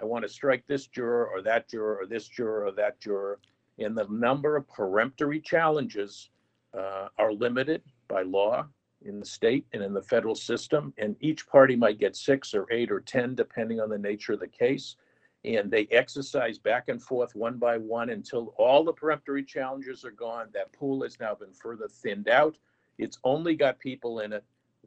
I 0.01 0.05
want 0.05 0.25
to 0.25 0.29
strike 0.29 0.65
this 0.67 0.87
juror 0.87 1.29
or 1.29 1.43
that 1.43 1.69
juror 1.69 1.99
or 2.01 2.07
this 2.07 2.27
juror 2.27 2.67
or 2.67 2.73
that 2.73 3.01
juror. 3.01 3.39
and 3.79 3.97
the 3.97 4.07
number 4.09 4.57
of 4.57 4.69
peremptory 4.69 5.41
challenges 5.41 6.31
uh, 6.73 7.09
are 7.19 7.33
limited 7.33 7.83
by 8.09 8.23
law 8.23 8.67
in 9.05 9.21
the 9.21 9.27
state 9.27 9.67
and 9.73 9.83
in 9.83 9.93
the 9.93 10.03
federal 10.03 10.35
system. 10.35 10.93
And 10.97 11.17
each 11.21 11.47
party 11.47 11.77
might 11.77 11.99
get 11.99 12.17
six 12.17 12.55
or 12.55 12.67
eight 12.71 12.91
or 12.91 13.01
10, 13.01 13.35
depending 13.35 13.81
on 13.81 13.91
the 13.91 13.99
nature 13.99 14.33
of 14.33 14.41
the 14.41 14.49
case. 14.49 14.97
And 15.45 15.71
they 15.71 15.87
exercise 15.91 16.59
back 16.59 16.89
and 16.89 17.03
forth 17.03 17.35
one 17.35 17.59
by 17.59 17.77
one 17.77 18.11
until 18.11 18.55
all 18.57 18.83
the 18.83 18.93
peremptory 18.93 19.45
challenges 19.45 20.05
are 20.05 20.11
gone. 20.11 20.49
That 20.55 20.73
pool 20.73 21.03
has 21.03 21.21
now 21.21 21.35
been 21.35 21.53
further 21.53 21.87
thinned 21.87 22.29
out. 22.29 22.57
It's 22.99 23.19
only 23.25 23.55
got 23.55 23.79
people 23.79 24.21
in 24.21 24.33
it 24.33 24.45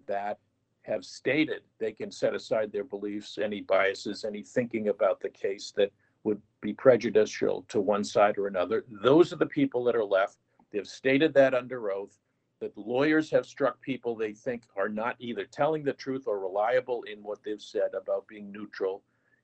that 0.08 0.40
have 0.88 1.04
stated 1.04 1.62
they 1.80 1.92
can 1.92 2.10
set 2.10 2.34
aside 2.34 2.72
their 2.72 2.84
beliefs, 2.84 3.38
any 3.38 3.62
biases, 3.62 4.24
any 4.24 4.42
thinking 4.42 4.88
about 4.88 5.20
the 5.20 5.30
case 5.30 5.74
that 5.76 5.92
would 6.24 6.42
be 6.62 6.74
prejudicial 6.74 7.66
to 7.68 7.82
one 7.82 8.04
side 8.04 8.38
or 8.38 8.48
another. 8.48 8.86
Those 8.90 9.34
are 9.34 9.38
the 9.38 9.46
people 9.46 9.84
that 9.84 9.96
are 9.96 10.06
left. 10.06 10.38
They've 10.72 10.88
stated 10.88 11.34
that 11.34 11.54
under 11.54 11.92
oath. 11.92 12.18
That 12.60 12.76
lawyers 12.76 13.30
have 13.30 13.46
struck 13.46 13.80
people 13.82 14.16
they 14.16 14.34
think 14.34 14.64
are 14.76 14.90
not 14.90 15.16
either 15.20 15.46
telling 15.46 15.84
the 15.84 15.94
truth 15.94 16.24
or 16.26 16.40
reliable 16.40 17.04
in 17.04 17.22
what 17.22 17.44
they've 17.44 17.62
said 17.62 17.94
about 17.94 18.28
being 18.28 18.52
neutral. 18.52 19.04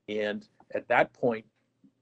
And 0.09 0.47
at 0.73 0.87
that 0.87 1.13
point, 1.13 1.45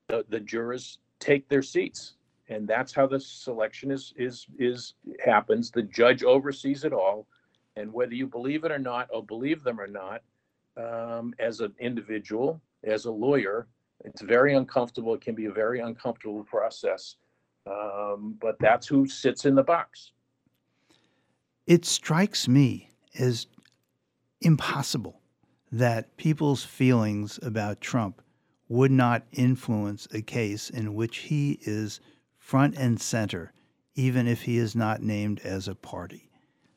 the, 0.08 0.26
the 0.30 0.40
jurors 0.40 1.00
take 1.20 1.50
their 1.50 1.64
seats. 1.64 2.14
And 2.48 2.66
that's 2.66 2.94
how 2.94 3.08
the 3.08 3.20
selection 3.20 3.92
is 3.92 4.14
is 4.16 4.48
is 4.58 4.94
happens. 5.24 5.70
The 5.72 5.84
judge 5.84 6.24
oversees 6.24 6.86
it 6.86 6.94
all. 6.94 7.28
And 7.76 7.92
whether 7.92 8.14
you 8.14 8.28
believe 8.28 8.64
it 8.64 8.72
or 8.72 8.80
not, 8.80 9.08
or 9.14 9.24
believe 9.24 9.64
them 9.64 9.80
or 9.80 9.88
not, 9.88 10.22
um, 10.78 11.34
as 11.40 11.60
an 11.60 11.74
individual, 11.80 12.62
as 12.84 13.06
a 13.06 13.12
lawyer, 13.12 13.68
it's 14.04 14.22
very 14.22 14.56
uncomfortable. 14.56 15.14
It 15.14 15.22
can 15.22 15.36
be 15.36 15.46
a 15.46 15.52
very 15.52 15.80
uncomfortable 15.80 16.44
process. 16.44 17.16
Um, 17.68 18.38
but 18.42 18.58
that's 18.60 18.88
who 18.88 19.08
sits 19.08 19.46
in 19.46 19.56
the 19.56 19.64
box. 19.64 20.12
It 21.68 21.86
strikes 21.86 22.48
me 22.48 22.90
as 23.18 23.48
impossible 24.42 25.22
that 25.72 26.18
people's 26.18 26.64
feelings 26.64 27.40
about 27.44 27.80
Trump 27.80 28.22
would 28.68 28.92
not 28.92 29.24
influence 29.32 30.08
a 30.14 30.22
case 30.22 30.70
in 30.70 30.94
which 30.96 31.18
he 31.18 31.60
is 31.62 32.00
front 32.38 32.76
and 32.76 33.00
center, 33.00 33.54
even 33.96 34.28
if 34.28 34.42
he 34.42 34.58
is 34.58 34.76
not 34.76 35.02
named 35.02 35.40
as 35.42 35.68
a 35.68 35.76
party, 35.76 36.30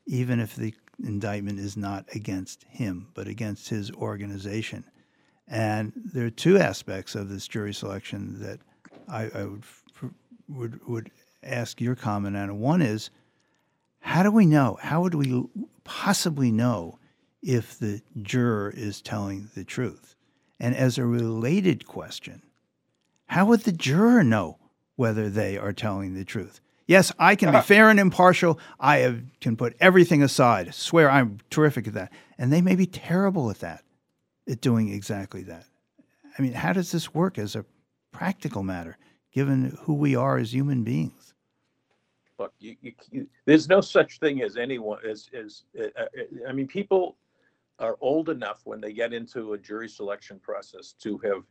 even 0.05 0.39
if 0.39 0.55
the 0.55 0.73
indictment 1.03 1.59
is 1.59 1.75
not 1.77 2.05
against 2.13 2.63
him, 2.69 3.09
but 3.13 3.27
against 3.27 3.69
his 3.69 3.91
organization. 3.91 4.85
And 5.47 5.93
there 5.95 6.25
are 6.25 6.31
two 6.31 6.57
aspects 6.57 7.15
of 7.15 7.29
this 7.29 7.47
jury 7.47 7.73
selection 7.73 8.39
that 8.39 8.59
I, 9.07 9.23
I 9.25 9.45
would, 9.45 9.63
would 10.47 10.87
would 10.87 11.11
ask 11.43 11.79
your 11.79 11.95
comment 11.95 12.35
on. 12.35 12.59
One 12.59 12.81
is, 12.81 13.11
how 13.99 14.23
do 14.23 14.31
we 14.31 14.45
know? 14.45 14.77
How 14.81 15.01
would 15.01 15.15
we 15.15 15.43
possibly 15.83 16.51
know 16.51 16.97
if 17.43 17.77
the 17.77 18.01
juror 18.21 18.73
is 18.75 19.01
telling 19.01 19.49
the 19.55 19.63
truth? 19.63 20.15
And 20.59 20.75
as 20.75 20.97
a 20.97 21.05
related 21.05 21.85
question, 21.85 22.41
how 23.27 23.45
would 23.45 23.61
the 23.61 23.71
juror 23.71 24.23
know 24.23 24.57
whether 24.95 25.29
they 25.29 25.57
are 25.57 25.73
telling 25.73 26.13
the 26.13 26.25
truth? 26.25 26.61
Yes, 26.87 27.11
I 27.17 27.35
can 27.35 27.51
be 27.51 27.61
fair 27.61 27.89
and 27.89 27.99
impartial. 27.99 28.59
I 28.79 28.97
have, 28.97 29.23
can 29.41 29.57
put 29.57 29.75
everything 29.79 30.21
aside. 30.21 30.73
Swear 30.75 31.09
I'm 31.09 31.39
terrific 31.49 31.87
at 31.87 31.93
that. 31.95 32.11
And 32.37 32.53
they 32.53 32.61
may 32.61 32.75
be 32.75 32.85
terrible 32.85 33.49
at 33.49 33.59
that, 33.59 33.83
at 34.47 34.61
doing 34.61 34.89
exactly 34.89 35.41
that. 35.43 35.65
I 36.37 36.41
mean, 36.41 36.53
how 36.53 36.73
does 36.73 36.91
this 36.91 37.13
work 37.13 37.39
as 37.39 37.55
a 37.55 37.65
practical 38.11 38.61
matter, 38.61 38.97
given 39.31 39.77
who 39.81 39.93
we 39.93 40.15
are 40.15 40.37
as 40.37 40.53
human 40.53 40.83
beings? 40.83 41.33
Look, 42.37 42.53
you, 42.59 42.75
you, 42.81 42.93
you, 43.11 43.27
there's 43.45 43.69
no 43.69 43.81
such 43.81 44.19
thing 44.19 44.41
as 44.41 44.57
anyone 44.57 44.99
as 45.09 45.29
as 45.33 45.63
uh, 45.79 45.85
uh, 45.97 46.05
I 46.47 46.51
mean, 46.51 46.67
people 46.67 47.15
are 47.79 47.97
old 48.01 48.29
enough 48.29 48.61
when 48.65 48.81
they 48.81 48.91
get 48.91 49.13
into 49.13 49.53
a 49.53 49.57
jury 49.57 49.87
selection 49.87 50.39
process 50.39 50.93
to 50.99 51.17
have 51.19 51.43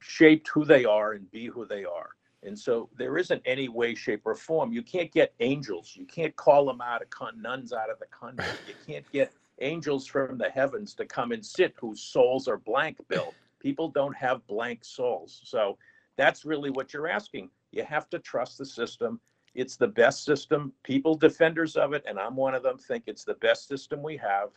shaped 0.00 0.48
who 0.48 0.64
they 0.64 0.84
are 0.84 1.12
and 1.12 1.30
be 1.30 1.46
who 1.46 1.64
they 1.66 1.84
are. 1.84 2.10
And 2.46 2.58
so 2.58 2.88
there 2.96 3.18
isn't 3.18 3.42
any 3.44 3.68
way, 3.68 3.94
shape, 3.94 4.22
or 4.24 4.34
form. 4.34 4.72
You 4.72 4.82
can't 4.82 5.12
get 5.12 5.34
angels. 5.40 5.94
You 5.96 6.06
can't 6.06 6.34
call 6.36 6.64
them 6.64 6.80
out 6.80 7.02
of 7.02 7.10
con- 7.10 7.40
nuns 7.42 7.72
out 7.72 7.90
of 7.90 7.98
the 7.98 8.06
convent. 8.06 8.58
You 8.68 8.74
can't 8.86 9.12
get 9.12 9.32
angels 9.60 10.06
from 10.06 10.38
the 10.38 10.48
heavens 10.48 10.94
to 10.94 11.04
come 11.04 11.32
and 11.32 11.44
sit 11.44 11.74
whose 11.78 12.00
souls 12.00 12.46
are 12.48 12.58
blank, 12.58 12.98
Bill. 13.08 13.34
People 13.60 13.88
don't 13.88 14.16
have 14.16 14.46
blank 14.46 14.84
souls. 14.84 15.40
So 15.44 15.76
that's 16.16 16.44
really 16.44 16.70
what 16.70 16.92
you're 16.92 17.08
asking. 17.08 17.50
You 17.72 17.84
have 17.84 18.08
to 18.10 18.18
trust 18.18 18.58
the 18.58 18.66
system. 18.66 19.20
It's 19.54 19.76
the 19.76 19.88
best 19.88 20.24
system. 20.24 20.72
People, 20.84 21.16
defenders 21.16 21.76
of 21.76 21.94
it, 21.94 22.04
and 22.06 22.18
I'm 22.18 22.36
one 22.36 22.54
of 22.54 22.62
them, 22.62 22.78
think 22.78 23.04
it's 23.06 23.24
the 23.24 23.34
best 23.34 23.66
system 23.66 24.02
we 24.02 24.16
have. 24.18 24.50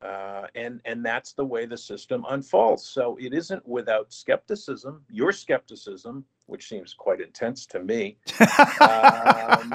Uh, 0.00 0.46
and 0.54 0.80
and 0.84 1.04
that's 1.04 1.32
the 1.32 1.44
way 1.44 1.66
the 1.66 1.76
system 1.76 2.24
unfolds. 2.30 2.84
So 2.84 3.16
it 3.20 3.34
isn't 3.34 3.66
without 3.66 4.12
skepticism. 4.12 5.02
Your 5.10 5.32
skepticism, 5.32 6.24
which 6.48 6.68
seems 6.68 6.94
quite 6.94 7.20
intense 7.20 7.66
to 7.66 7.78
me, 7.78 8.16
um, 8.80 9.72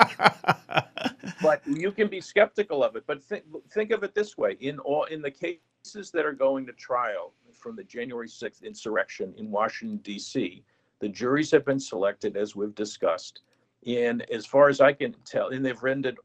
but 1.41 1.61
you 1.67 1.91
can 1.91 2.07
be 2.07 2.19
skeptical 2.19 2.83
of 2.83 2.95
it. 2.95 3.03
But 3.07 3.23
think 3.23 3.43
think 3.71 3.91
of 3.91 4.03
it 4.03 4.13
this 4.13 4.37
way: 4.37 4.57
in 4.59 4.79
all 4.79 5.05
in 5.05 5.21
the 5.21 5.31
cases 5.31 6.11
that 6.11 6.25
are 6.25 6.33
going 6.33 6.65
to 6.65 6.73
trial 6.73 7.33
from 7.53 7.75
the 7.75 7.83
January 7.83 8.27
sixth 8.27 8.63
insurrection 8.63 9.33
in 9.37 9.49
Washington 9.51 9.97
D.C., 9.97 10.63
the 10.99 11.09
juries 11.09 11.51
have 11.51 11.63
been 11.63 11.79
selected 11.79 12.35
as 12.35 12.55
we've 12.55 12.75
discussed, 12.75 13.41
and 13.85 14.29
as 14.31 14.45
far 14.45 14.67
as 14.67 14.81
I 14.81 14.93
can 14.93 15.15
tell, 15.25 15.49
and 15.49 15.63
they've 15.63 15.81
rendered 15.81 16.17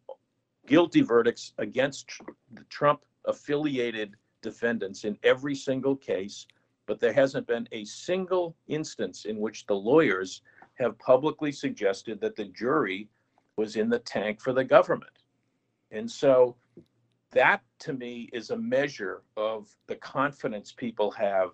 guilty 0.67 1.03
verdicts 1.03 1.53
against 1.59 2.11
the 2.53 2.65
Trump 2.65 3.05
affiliated 3.27 4.17
defendants 4.43 5.05
in 5.05 5.19
every 5.23 5.55
single 5.55 5.97
case, 5.97 6.47
but 6.89 6.99
there 6.99 7.13
hasn't 7.13 7.47
been 7.47 7.69
a 7.71 7.85
single 7.85 8.57
instance 8.67 9.27
in 9.27 9.39
which 9.39 9.67
the 9.67 9.75
lawyers 9.75 10.43
have 10.79 10.99
publicly 10.99 11.53
suggested 11.53 12.19
that 12.21 12.35
the 12.35 12.47
jury 12.47 13.09
was 13.57 13.77
in 13.77 13.91
the 13.91 13.99
tank 13.99 14.41
for 14.41 14.55
the 14.55 14.65
government. 14.65 15.13
And 15.91 16.11
so 16.11 16.57
that 17.33 17.63
to 17.81 17.93
me 17.93 18.31
is 18.33 18.51
a 18.51 18.57
measure 18.57 19.23
of 19.37 19.69
the 19.87 19.97
confidence 19.97 20.73
people 20.73 21.11
have 21.11 21.51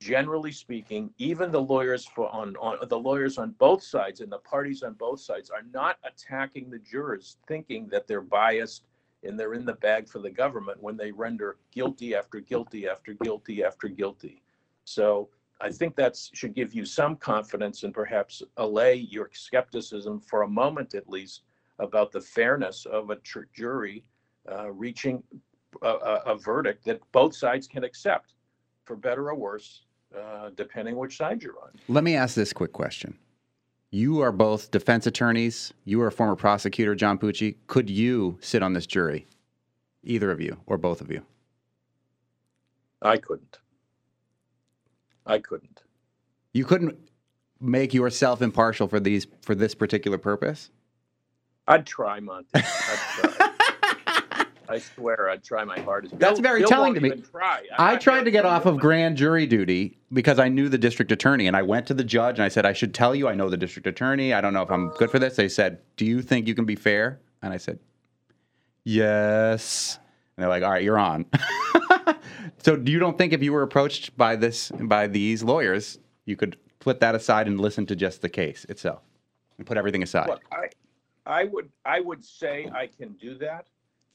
generally 0.00 0.50
speaking 0.50 1.10
even 1.18 1.52
the 1.52 1.60
lawyers 1.60 2.06
for 2.06 2.28
on, 2.34 2.56
on 2.56 2.76
the 2.88 2.98
lawyers 2.98 3.38
on 3.38 3.50
both 3.58 3.82
sides 3.82 4.20
and 4.20 4.32
the 4.32 4.38
parties 4.38 4.82
on 4.82 4.94
both 4.94 5.20
sides 5.20 5.50
are 5.50 5.62
not 5.72 5.98
attacking 6.04 6.70
the 6.70 6.78
jurors 6.78 7.36
thinking 7.46 7.86
that 7.88 8.08
they're 8.08 8.22
biased 8.22 8.84
and 9.22 9.38
they're 9.38 9.54
in 9.54 9.66
the 9.66 9.74
bag 9.74 10.08
for 10.08 10.18
the 10.18 10.30
government 10.30 10.82
when 10.82 10.96
they 10.96 11.12
render 11.12 11.58
guilty 11.72 12.14
after 12.14 12.40
guilty 12.40 12.88
after 12.88 13.12
guilty 13.14 13.62
after 13.62 13.86
guilty. 13.86 14.42
So 14.84 15.28
I 15.60 15.70
think 15.70 15.94
that 15.96 16.18
should 16.32 16.54
give 16.54 16.74
you 16.74 16.84
some 16.84 17.16
confidence 17.16 17.84
and 17.84 17.94
perhaps 17.94 18.42
allay 18.56 18.94
your 18.96 19.30
skepticism 19.32 20.20
for 20.20 20.42
a 20.42 20.48
moment 20.48 20.94
at 20.94 21.08
least 21.08 21.42
about 21.78 22.12
the 22.12 22.20
fairness 22.20 22.86
of 22.86 23.10
a 23.10 23.16
tr- 23.16 23.40
jury 23.54 24.04
uh, 24.50 24.70
reaching 24.72 25.22
a, 25.82 25.88
a, 25.88 26.22
a, 26.26 26.36
verdict 26.36 26.84
that 26.84 27.00
both 27.12 27.34
sides 27.34 27.68
can 27.68 27.84
accept, 27.84 28.34
for 28.84 28.96
better 28.96 29.28
or 29.28 29.36
worse, 29.36 29.82
uh, 30.18 30.50
depending 30.56 30.96
which 30.96 31.16
side 31.16 31.42
you're 31.42 31.58
on. 31.62 31.70
Let 31.88 32.04
me 32.04 32.16
ask 32.16 32.34
this 32.34 32.52
quick 32.52 32.72
question. 32.72 33.16
You 33.90 34.20
are 34.20 34.32
both 34.32 34.70
defense 34.70 35.06
attorneys. 35.06 35.72
You 35.84 36.02
are 36.02 36.08
a 36.08 36.12
former 36.12 36.34
prosecutor, 36.34 36.94
John 36.94 37.18
Pucci. 37.18 37.56
Could 37.68 37.88
you 37.88 38.38
sit 38.40 38.62
on 38.62 38.72
this 38.72 38.86
jury? 38.86 39.26
Either 40.02 40.30
of 40.30 40.40
you 40.40 40.58
or 40.66 40.76
both 40.76 41.00
of 41.00 41.10
you? 41.10 41.22
I 43.00 43.16
couldn't. 43.18 43.58
I 45.26 45.38
couldn't. 45.38 45.82
You 46.52 46.64
couldn't 46.64 46.98
make 47.60 47.94
yourself 47.94 48.42
impartial 48.42 48.88
for 48.88 49.00
these 49.00 49.26
for 49.42 49.54
this 49.54 49.74
particular 49.74 50.18
purpose? 50.18 50.70
I'd 51.68 51.86
try, 51.86 52.20
Monty. 52.20 52.48
I'd 52.54 52.64
try. 52.64 53.48
I 54.68 54.78
swear 54.78 55.28
I'd 55.28 55.44
try 55.44 55.64
my 55.64 55.78
hardest. 55.80 56.18
That's 56.18 56.40
Bill, 56.40 56.42
very 56.42 56.60
Bill 56.60 56.68
telling 56.68 56.94
to 56.94 57.00
me. 57.00 57.10
Try. 57.10 57.62
I 57.78 57.96
tried 57.96 58.24
to 58.24 58.30
get 58.30 58.46
off 58.46 58.64
of 58.64 58.78
grand 58.78 59.18
jury 59.18 59.46
duty 59.46 59.98
because 60.12 60.38
I 60.38 60.48
knew 60.48 60.68
the 60.70 60.78
district 60.78 61.12
attorney, 61.12 61.46
and 61.46 61.54
I 61.54 61.62
went 61.62 61.86
to 61.88 61.94
the 61.94 62.04
judge 62.04 62.38
and 62.38 62.44
I 62.44 62.48
said, 62.48 62.64
"I 62.64 62.72
should 62.72 62.94
tell 62.94 63.14
you, 63.14 63.28
I 63.28 63.34
know 63.34 63.50
the 63.50 63.56
district 63.56 63.86
attorney. 63.86 64.32
I 64.32 64.40
don't 64.40 64.54
know 64.54 64.62
if 64.62 64.70
I'm 64.70 64.88
good 64.90 65.10
for 65.10 65.18
this." 65.18 65.36
They 65.36 65.48
said, 65.48 65.78
"Do 65.96 66.06
you 66.06 66.22
think 66.22 66.48
you 66.48 66.54
can 66.54 66.64
be 66.64 66.76
fair?" 66.76 67.20
And 67.42 67.52
I 67.52 67.58
said, 67.58 67.78
"Yes." 68.84 69.98
And 70.36 70.42
they're 70.42 70.48
like, 70.48 70.62
"All 70.62 70.70
right, 70.70 70.82
you're 70.82 70.98
on." 70.98 71.26
so, 72.58 72.74
you 72.84 72.98
don't 72.98 73.16
think 73.18 73.32
if 73.32 73.42
you 73.42 73.52
were 73.52 73.62
approached 73.62 74.16
by 74.16 74.36
this 74.36 74.70
by 74.80 75.06
these 75.06 75.42
lawyers, 75.42 75.98
you 76.24 76.36
could 76.36 76.56
put 76.80 77.00
that 77.00 77.14
aside 77.14 77.46
and 77.46 77.60
listen 77.60 77.86
to 77.86 77.96
just 77.96 78.22
the 78.22 78.28
case 78.28 78.64
itself 78.68 79.02
and 79.58 79.66
put 79.66 79.76
everything 79.76 80.02
aside? 80.02 80.28
Look, 80.28 80.42
I, 80.50 80.68
I 81.26 81.44
would, 81.44 81.70
I 81.84 82.00
would 82.00 82.24
say 82.24 82.68
I 82.74 82.88
can 82.88 83.12
do 83.12 83.36
that 83.38 83.66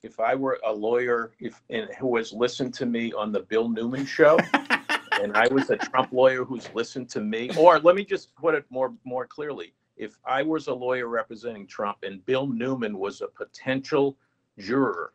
if 0.03 0.19
I 0.19 0.35
were 0.35 0.59
a 0.65 0.71
lawyer, 0.71 1.31
if 1.39 1.61
and 1.69 1.89
who 1.99 2.17
has 2.17 2.31
listened 2.31 2.73
to 2.75 2.85
me 2.85 3.13
on 3.13 3.31
the 3.31 3.41
Bill 3.41 3.69
Newman 3.69 4.05
show, 4.05 4.37
and 5.21 5.35
I 5.35 5.47
was 5.47 5.69
a 5.69 5.77
Trump 5.77 6.11
lawyer 6.11 6.43
who's 6.43 6.69
listened 6.73 7.09
to 7.11 7.21
me, 7.21 7.49
or 7.57 7.79
let 7.79 7.95
me 7.95 8.05
just 8.05 8.35
put 8.35 8.53
it 8.55 8.65
more 8.69 8.93
more 9.03 9.25
clearly, 9.25 9.73
if 9.95 10.17
I 10.25 10.43
was 10.43 10.67
a 10.67 10.73
lawyer 10.73 11.07
representing 11.07 11.67
Trump 11.67 11.99
and 12.03 12.23
Bill 12.25 12.47
Newman 12.47 12.97
was 12.97 13.21
a 13.21 13.27
potential 13.27 14.17
juror, 14.59 15.13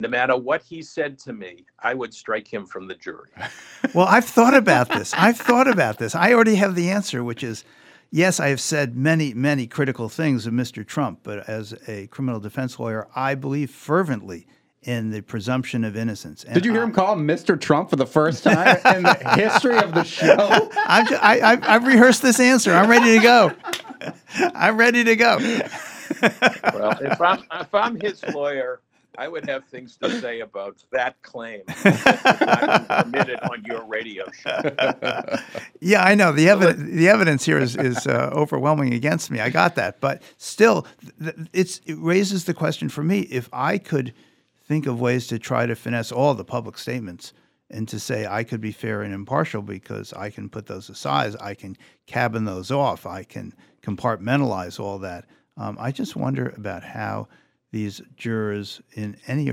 no 0.00 0.08
matter 0.08 0.36
what 0.36 0.62
he 0.62 0.82
said 0.82 1.18
to 1.20 1.32
me, 1.32 1.66
I 1.78 1.94
would 1.94 2.14
strike 2.14 2.52
him 2.52 2.66
from 2.66 2.88
the 2.88 2.94
jury. 2.94 3.30
well, 3.94 4.06
I've 4.06 4.24
thought 4.24 4.54
about 4.54 4.88
this. 4.88 5.12
I've 5.14 5.36
thought 5.38 5.68
about 5.68 5.98
this. 5.98 6.14
I 6.14 6.32
already 6.32 6.56
have 6.56 6.74
the 6.74 6.90
answer, 6.90 7.22
which 7.22 7.42
is 7.42 7.64
yes, 8.10 8.40
I 8.40 8.48
have 8.48 8.60
said 8.60 8.96
many, 8.96 9.34
many 9.34 9.66
critical 9.66 10.08
things 10.08 10.46
of 10.46 10.52
Mr. 10.52 10.86
Trump, 10.86 11.20
but 11.22 11.48
as 11.48 11.74
a 11.86 12.06
criminal 12.08 12.40
defense 12.40 12.78
lawyer, 12.78 13.08
I 13.14 13.34
believe 13.34 13.70
fervently 13.70 14.46
in 14.82 15.10
the 15.10 15.20
presumption 15.20 15.84
of 15.84 15.94
innocence. 15.94 16.42
And 16.44 16.54
Did 16.54 16.64
you 16.64 16.72
hear 16.72 16.80
I, 16.80 16.84
him 16.84 16.92
call 16.92 17.16
Mr. 17.16 17.60
Trump 17.60 17.90
for 17.90 17.96
the 17.96 18.06
first 18.06 18.44
time 18.44 18.78
in 18.96 19.02
the 19.02 19.14
history 19.36 19.76
of 19.76 19.92
the 19.92 20.04
show? 20.04 20.70
I'm 20.86 21.06
just, 21.06 21.22
I, 21.22 21.40
I, 21.40 21.74
I've 21.74 21.86
rehearsed 21.86 22.22
this 22.22 22.40
answer. 22.40 22.72
I'm 22.72 22.88
ready 22.88 23.16
to 23.16 23.22
go. 23.22 23.52
I'm 24.54 24.78
ready 24.78 25.04
to 25.04 25.16
go. 25.16 25.36
well, 26.74 26.98
if 27.00 27.20
I'm 27.20 27.44
if 27.52 27.74
I'm 27.74 28.00
his 28.00 28.24
lawyer, 28.32 28.80
I 29.18 29.28
would 29.28 29.48
have 29.48 29.64
things 29.66 29.96
to 29.98 30.20
say 30.20 30.40
about 30.40 30.82
that 30.92 31.20
claim 31.22 31.62
permitted 31.66 33.40
on 33.42 33.64
your 33.64 33.84
radio 33.84 34.30
show. 34.30 34.60
Yeah, 35.80 36.04
I 36.04 36.14
know 36.14 36.32
the 36.32 36.48
evidence. 36.48 36.90
The 36.90 37.08
evidence 37.08 37.44
here 37.44 37.58
is 37.58 37.76
is 37.76 38.06
uh, 38.06 38.30
overwhelming 38.32 38.94
against 38.94 39.30
me. 39.30 39.40
I 39.40 39.50
got 39.50 39.74
that, 39.76 40.00
but 40.00 40.22
still, 40.36 40.86
it's 41.52 41.80
it 41.86 41.96
raises 41.98 42.44
the 42.44 42.54
question 42.54 42.88
for 42.88 43.02
me: 43.02 43.20
if 43.20 43.48
I 43.52 43.78
could 43.78 44.14
think 44.70 44.86
of 44.86 45.00
ways 45.00 45.26
to 45.26 45.38
try 45.38 45.66
to 45.66 45.74
finesse 45.74 46.12
all 46.12 46.34
the 46.34 46.44
public 46.44 46.78
statements 46.78 47.32
and 47.70 47.88
to 47.88 47.98
say 47.98 48.26
I 48.26 48.44
could 48.44 48.60
be 48.60 48.72
fair 48.72 49.02
and 49.02 49.12
impartial 49.14 49.62
because 49.62 50.12
I 50.12 50.30
can 50.30 50.48
put 50.48 50.66
those 50.66 50.88
aside, 50.88 51.34
I 51.40 51.54
can 51.54 51.76
cabin 52.06 52.44
those 52.44 52.70
off, 52.70 53.06
I 53.06 53.22
can 53.22 53.54
compartmentalize 53.82 54.78
all 54.78 54.98
that. 55.00 55.24
Um, 55.56 55.76
I 55.80 55.92
just 55.92 56.16
wonder 56.16 56.52
about 56.56 56.82
how 56.82 57.28
these 57.72 58.00
jurors 58.16 58.80
in 58.94 59.16
any 59.26 59.52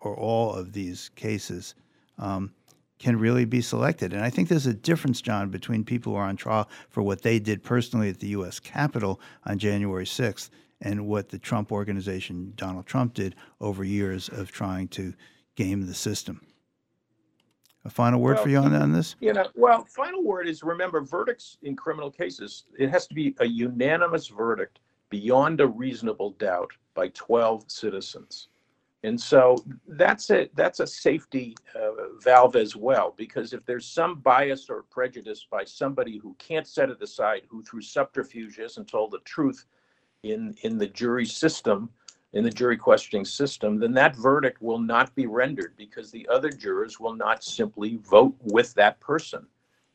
or 0.00 0.16
all 0.16 0.54
of 0.54 0.72
these 0.72 1.10
cases 1.16 1.74
um, 2.18 2.52
can 2.98 3.18
really 3.18 3.44
be 3.44 3.60
selected. 3.60 4.12
And 4.12 4.22
I 4.22 4.30
think 4.30 4.48
there's 4.48 4.66
a 4.66 4.74
difference, 4.74 5.20
John, 5.20 5.50
between 5.50 5.84
people 5.84 6.12
who 6.12 6.18
are 6.18 6.26
on 6.26 6.36
trial 6.36 6.68
for 6.88 7.02
what 7.02 7.22
they 7.22 7.38
did 7.38 7.62
personally 7.62 8.08
at 8.08 8.18
the 8.20 8.28
U.S. 8.28 8.58
Capitol 8.58 9.20
on 9.46 9.58
January 9.58 10.04
6th 10.04 10.50
and 10.80 11.06
what 11.06 11.28
the 11.28 11.38
Trump 11.38 11.72
organization, 11.72 12.52
Donald 12.56 12.86
Trump, 12.86 13.14
did 13.14 13.34
over 13.60 13.84
years 13.84 14.28
of 14.28 14.50
trying 14.50 14.88
to 14.88 15.14
game 15.56 15.86
the 15.86 15.94
system. 15.94 16.40
A 17.84 17.90
final 17.90 18.20
word 18.20 18.34
well, 18.34 18.42
for 18.44 18.50
you 18.50 18.58
on, 18.58 18.74
on 18.74 18.92
this? 18.92 19.16
You 19.20 19.32
know, 19.32 19.46
well, 19.54 19.84
final 19.88 20.22
word 20.22 20.46
is 20.48 20.62
remember 20.62 21.00
verdicts 21.00 21.58
in 21.62 21.74
criminal 21.74 22.10
cases, 22.10 22.64
it 22.78 22.90
has 22.90 23.06
to 23.06 23.14
be 23.14 23.34
a 23.38 23.46
unanimous 23.46 24.28
verdict 24.28 24.80
beyond 25.10 25.60
a 25.60 25.66
reasonable 25.66 26.32
doubt 26.32 26.72
by 26.94 27.08
12 27.08 27.64
citizens. 27.68 28.48
And 29.04 29.20
so 29.20 29.64
that's 29.86 30.30
a 30.30 30.50
that's 30.54 30.80
a 30.80 30.86
safety 30.86 31.54
uh, 31.76 32.18
valve 32.20 32.56
as 32.56 32.74
well, 32.74 33.14
because 33.16 33.52
if 33.52 33.64
there's 33.64 33.86
some 33.86 34.16
bias 34.16 34.68
or 34.68 34.82
prejudice 34.90 35.46
by 35.48 35.62
somebody 35.62 36.18
who 36.18 36.34
can't 36.38 36.66
set 36.66 36.90
it 36.90 37.00
aside, 37.00 37.42
who 37.48 37.62
through 37.62 37.82
subterfuge 37.82 38.58
isn't 38.58 38.88
told 38.88 39.12
the 39.12 39.20
truth 39.20 39.66
in 40.24 40.52
in 40.62 40.78
the 40.78 40.88
jury 40.88 41.26
system, 41.26 41.88
in 42.32 42.42
the 42.42 42.50
jury 42.50 42.76
questioning 42.76 43.24
system, 43.24 43.78
then 43.78 43.92
that 43.92 44.16
verdict 44.16 44.60
will 44.60 44.80
not 44.80 45.14
be 45.14 45.26
rendered 45.26 45.74
because 45.76 46.10
the 46.10 46.28
other 46.28 46.50
jurors 46.50 46.98
will 46.98 47.14
not 47.14 47.44
simply 47.44 48.00
vote 48.02 48.34
with 48.42 48.74
that 48.74 48.98
person 48.98 49.46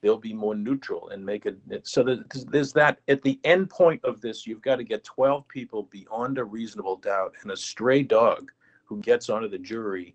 they'll 0.03 0.17
be 0.17 0.33
more 0.33 0.53
neutral 0.53 1.09
and 1.09 1.25
make 1.25 1.45
it 1.45 1.57
so 1.83 2.03
that 2.03 2.29
there's 2.51 2.73
that 2.73 2.99
at 3.07 3.23
the 3.23 3.39
end 3.45 3.69
point 3.69 4.03
of 4.03 4.19
this 4.19 4.45
you've 4.45 4.61
got 4.61 4.75
to 4.75 4.83
get 4.83 5.03
12 5.05 5.47
people 5.47 5.83
beyond 5.83 6.37
a 6.37 6.43
reasonable 6.43 6.97
doubt 6.97 7.33
and 7.41 7.51
a 7.51 7.57
stray 7.57 8.03
dog 8.03 8.51
who 8.83 8.99
gets 8.99 9.29
onto 9.29 9.47
the 9.47 9.57
jury 9.57 10.13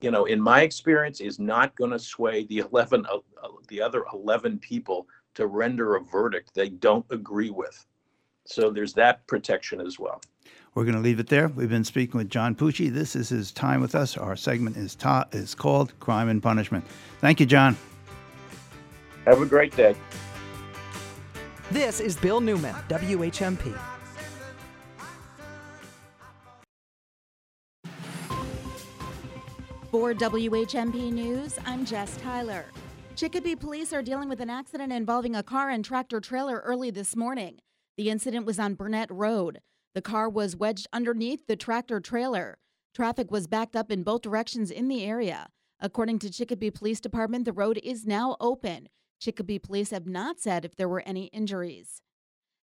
you 0.00 0.10
know 0.10 0.24
in 0.24 0.40
my 0.40 0.62
experience 0.62 1.20
is 1.20 1.38
not 1.38 1.74
going 1.76 1.92
to 1.92 1.98
sway 1.98 2.44
the 2.46 2.58
11 2.72 3.06
uh, 3.06 3.48
the 3.68 3.80
other 3.80 4.04
11 4.12 4.58
people 4.58 5.06
to 5.34 5.46
render 5.46 5.94
a 5.94 6.00
verdict 6.02 6.50
they 6.54 6.68
don't 6.68 7.06
agree 7.10 7.50
with 7.50 7.86
so 8.44 8.70
there's 8.70 8.92
that 8.92 9.24
protection 9.28 9.80
as 9.80 9.98
well 9.98 10.20
we're 10.74 10.84
going 10.84 10.96
to 10.96 11.02
leave 11.02 11.20
it 11.20 11.26
there. 11.26 11.48
We've 11.48 11.68
been 11.68 11.84
speaking 11.84 12.16
with 12.16 12.30
John 12.30 12.54
Pucci. 12.54 12.90
This 12.90 13.14
is 13.14 13.28
his 13.28 13.52
time 13.52 13.82
with 13.82 13.94
us. 13.94 14.16
Our 14.16 14.36
segment 14.36 14.78
is 14.78 14.94
ta- 14.94 15.26
is 15.30 15.54
called 15.54 15.92
Crime 16.00 16.30
and 16.30 16.42
Punishment. 16.42 16.86
Thank 17.20 17.40
you, 17.40 17.46
John. 17.46 17.76
Have 19.24 19.40
a 19.40 19.46
great 19.46 19.76
day. 19.76 19.94
This 21.70 22.00
is 22.00 22.16
Bill 22.16 22.40
Newman, 22.40 22.74
WHMP. 22.88 23.78
For 29.92 30.12
WHMP 30.12 31.12
News, 31.12 31.56
I'm 31.64 31.84
Jess 31.84 32.16
Tyler. 32.16 32.64
Chicopee 33.14 33.54
police 33.54 33.92
are 33.92 34.02
dealing 34.02 34.28
with 34.28 34.40
an 34.40 34.50
accident 34.50 34.92
involving 34.92 35.36
a 35.36 35.42
car 35.44 35.70
and 35.70 35.84
tractor 35.84 36.18
trailer 36.18 36.58
early 36.64 36.90
this 36.90 37.14
morning. 37.14 37.58
The 37.96 38.10
incident 38.10 38.44
was 38.44 38.58
on 38.58 38.74
Burnett 38.74 39.10
Road. 39.12 39.60
The 39.94 40.02
car 40.02 40.28
was 40.28 40.56
wedged 40.56 40.88
underneath 40.92 41.46
the 41.46 41.54
tractor 41.54 42.00
trailer. 42.00 42.58
Traffic 42.92 43.30
was 43.30 43.46
backed 43.46 43.76
up 43.76 43.92
in 43.92 44.02
both 44.02 44.22
directions 44.22 44.72
in 44.72 44.88
the 44.88 45.04
area. 45.04 45.46
According 45.78 46.18
to 46.20 46.30
Chicopee 46.30 46.72
Police 46.72 47.00
Department, 47.00 47.44
the 47.44 47.52
road 47.52 47.78
is 47.84 48.04
now 48.04 48.36
open. 48.40 48.88
Chicopee 49.22 49.60
police 49.60 49.90
have 49.90 50.06
not 50.06 50.40
said 50.40 50.64
if 50.64 50.74
there 50.74 50.88
were 50.88 51.04
any 51.06 51.26
injuries. 51.26 52.02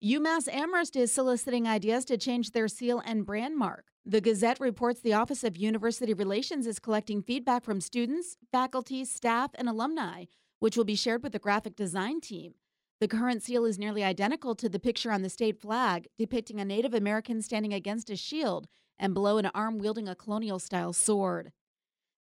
UMass 0.02 0.48
Amherst 0.50 0.96
is 0.96 1.12
soliciting 1.12 1.68
ideas 1.68 2.06
to 2.06 2.16
change 2.16 2.52
their 2.52 2.66
seal 2.66 3.02
and 3.04 3.26
brand 3.26 3.58
mark. 3.58 3.88
The 4.06 4.22
Gazette 4.22 4.58
reports 4.58 5.00
the 5.00 5.12
Office 5.12 5.44
of 5.44 5.58
University 5.58 6.14
Relations 6.14 6.66
is 6.66 6.78
collecting 6.78 7.20
feedback 7.20 7.62
from 7.62 7.82
students, 7.82 8.38
faculty, 8.50 9.04
staff, 9.04 9.50
and 9.56 9.68
alumni, 9.68 10.24
which 10.58 10.78
will 10.78 10.84
be 10.84 10.94
shared 10.94 11.22
with 11.22 11.32
the 11.32 11.38
graphic 11.38 11.76
design 11.76 12.22
team. 12.22 12.54
The 13.00 13.08
current 13.08 13.42
seal 13.42 13.66
is 13.66 13.78
nearly 13.78 14.02
identical 14.02 14.54
to 14.54 14.70
the 14.70 14.78
picture 14.78 15.12
on 15.12 15.20
the 15.20 15.28
state 15.28 15.60
flag, 15.60 16.08
depicting 16.16 16.58
a 16.58 16.64
Native 16.64 16.94
American 16.94 17.42
standing 17.42 17.74
against 17.74 18.08
a 18.08 18.16
shield 18.16 18.66
and 18.98 19.12
below 19.12 19.36
an 19.36 19.50
arm 19.54 19.76
wielding 19.78 20.08
a 20.08 20.14
colonial 20.14 20.58
style 20.58 20.94
sword. 20.94 21.52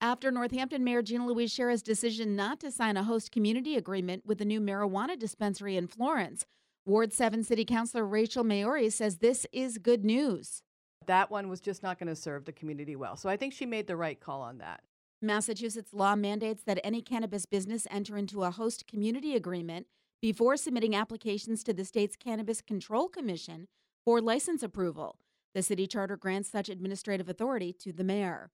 After 0.02 0.32
Northampton 0.32 0.82
Mayor 0.86 1.02
Gina 1.02 1.28
Louise 1.28 1.54
Sciarra's 1.54 1.82
decision 1.82 2.34
not 2.34 2.62
to 2.62 2.72
sign 2.72 2.96
a 2.96 3.04
host 3.04 3.34
community 3.34 3.76
agreement 3.76 4.26
with 4.26 4.38
the 4.38 4.46
new 4.46 4.62
marijuana 4.62 5.20
dispensary 5.20 5.76
in 5.76 5.88
Florence, 5.88 6.46
Ward 6.86 7.12
7 7.12 7.44
City 7.44 7.66
Councilor 7.66 8.06
Rachel 8.06 8.46
Maiore 8.46 8.90
says 8.94 9.18
this 9.18 9.46
is 9.52 9.78
good 9.78 10.06
news. 10.06 10.64
That 11.08 11.30
one 11.30 11.50
was 11.50 11.60
just 11.60 11.84
not 11.84 12.00
going 12.00 12.08
to 12.08 12.16
serve 12.16 12.46
the 12.46 12.54
community 12.54 12.96
well. 12.96 13.18
So 13.18 13.28
I 13.28 13.36
think 13.36 13.52
she 13.52 13.66
made 13.66 13.88
the 13.88 13.98
right 13.98 14.18
call 14.18 14.42
on 14.42 14.60
that. 14.60 14.84
Massachusetts 15.22 15.94
law 15.94 16.16
mandates 16.16 16.64
that 16.64 16.80
any 16.82 17.02
cannabis 17.02 17.46
business 17.46 17.86
enter 17.92 18.18
into 18.18 18.44
a 18.44 18.52
host 18.52 18.88
community 18.88 19.36
agreement 19.36 19.88
before 20.22 20.56
submitting 20.56 20.96
applications 20.96 21.62
to 21.66 21.74
the 21.74 21.84
state's 21.84 22.16
Cannabis 22.16 22.62
Control 22.62 23.10
Commission 23.10 23.68
for 24.06 24.22
license 24.22 24.64
approval. 24.64 25.18
The 25.54 25.62
city 25.62 25.88
charter 25.88 26.16
grants 26.16 26.50
such 26.50 26.70
administrative 26.70 27.28
authority 27.28 27.74
to 27.82 27.92
the 27.92 28.06
mayor. 28.06 28.52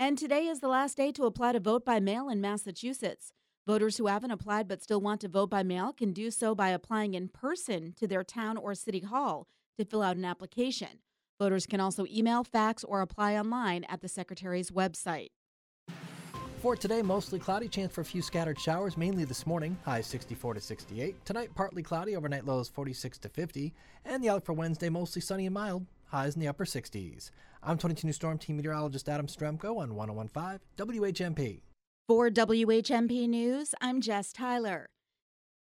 And 0.00 0.16
today 0.16 0.46
is 0.46 0.60
the 0.60 0.68
last 0.68 0.96
day 0.96 1.12
to 1.12 1.24
apply 1.24 1.52
to 1.52 1.60
vote 1.60 1.84
by 1.84 2.00
mail 2.00 2.30
in 2.30 2.40
Massachusetts. 2.40 3.34
Voters 3.66 3.98
who 3.98 4.06
haven't 4.06 4.30
applied 4.30 4.66
but 4.66 4.82
still 4.82 5.02
want 5.02 5.20
to 5.20 5.28
vote 5.28 5.50
by 5.50 5.62
mail 5.62 5.92
can 5.92 6.14
do 6.14 6.30
so 6.30 6.54
by 6.54 6.70
applying 6.70 7.12
in 7.12 7.28
person 7.28 7.92
to 7.98 8.06
their 8.06 8.24
town 8.24 8.56
or 8.56 8.74
city 8.74 9.00
hall 9.00 9.46
to 9.76 9.84
fill 9.84 10.00
out 10.00 10.16
an 10.16 10.24
application. 10.24 11.00
Voters 11.38 11.66
can 11.66 11.80
also 11.80 12.06
email, 12.10 12.42
fax, 12.42 12.82
or 12.82 13.02
apply 13.02 13.36
online 13.36 13.84
at 13.90 14.00
the 14.00 14.08
Secretary's 14.08 14.70
website. 14.70 15.32
For 16.62 16.76
today, 16.76 17.02
mostly 17.02 17.38
cloudy, 17.38 17.68
chance 17.68 17.92
for 17.92 18.00
a 18.00 18.04
few 18.04 18.22
scattered 18.22 18.58
showers, 18.58 18.96
mainly 18.96 19.24
this 19.24 19.46
morning, 19.46 19.76
highs 19.84 20.06
64 20.06 20.54
to 20.54 20.60
68. 20.62 21.26
Tonight, 21.26 21.50
partly 21.54 21.82
cloudy, 21.82 22.16
overnight 22.16 22.46
lows 22.46 22.70
46 22.70 23.18
to 23.18 23.28
50. 23.28 23.74
And 24.06 24.24
the 24.24 24.30
outlook 24.30 24.46
for 24.46 24.54
Wednesday, 24.54 24.88
mostly 24.88 25.20
sunny 25.20 25.44
and 25.44 25.52
mild, 25.52 25.84
highs 26.06 26.36
in 26.36 26.40
the 26.40 26.48
upper 26.48 26.64
60s. 26.64 27.30
I'm 27.62 27.76
22 27.76 28.06
News 28.06 28.16
Storm 28.16 28.38
Team 28.38 28.56
Meteorologist 28.56 29.08
Adam 29.08 29.26
Strzempko 29.26 29.76
on 29.76 29.94
1015 29.94 30.60
WHMP. 30.78 31.60
For 32.08 32.30
WHMP 32.30 33.28
News, 33.28 33.74
I'm 33.80 34.00
Jess 34.00 34.32
Tyler. 34.32 34.86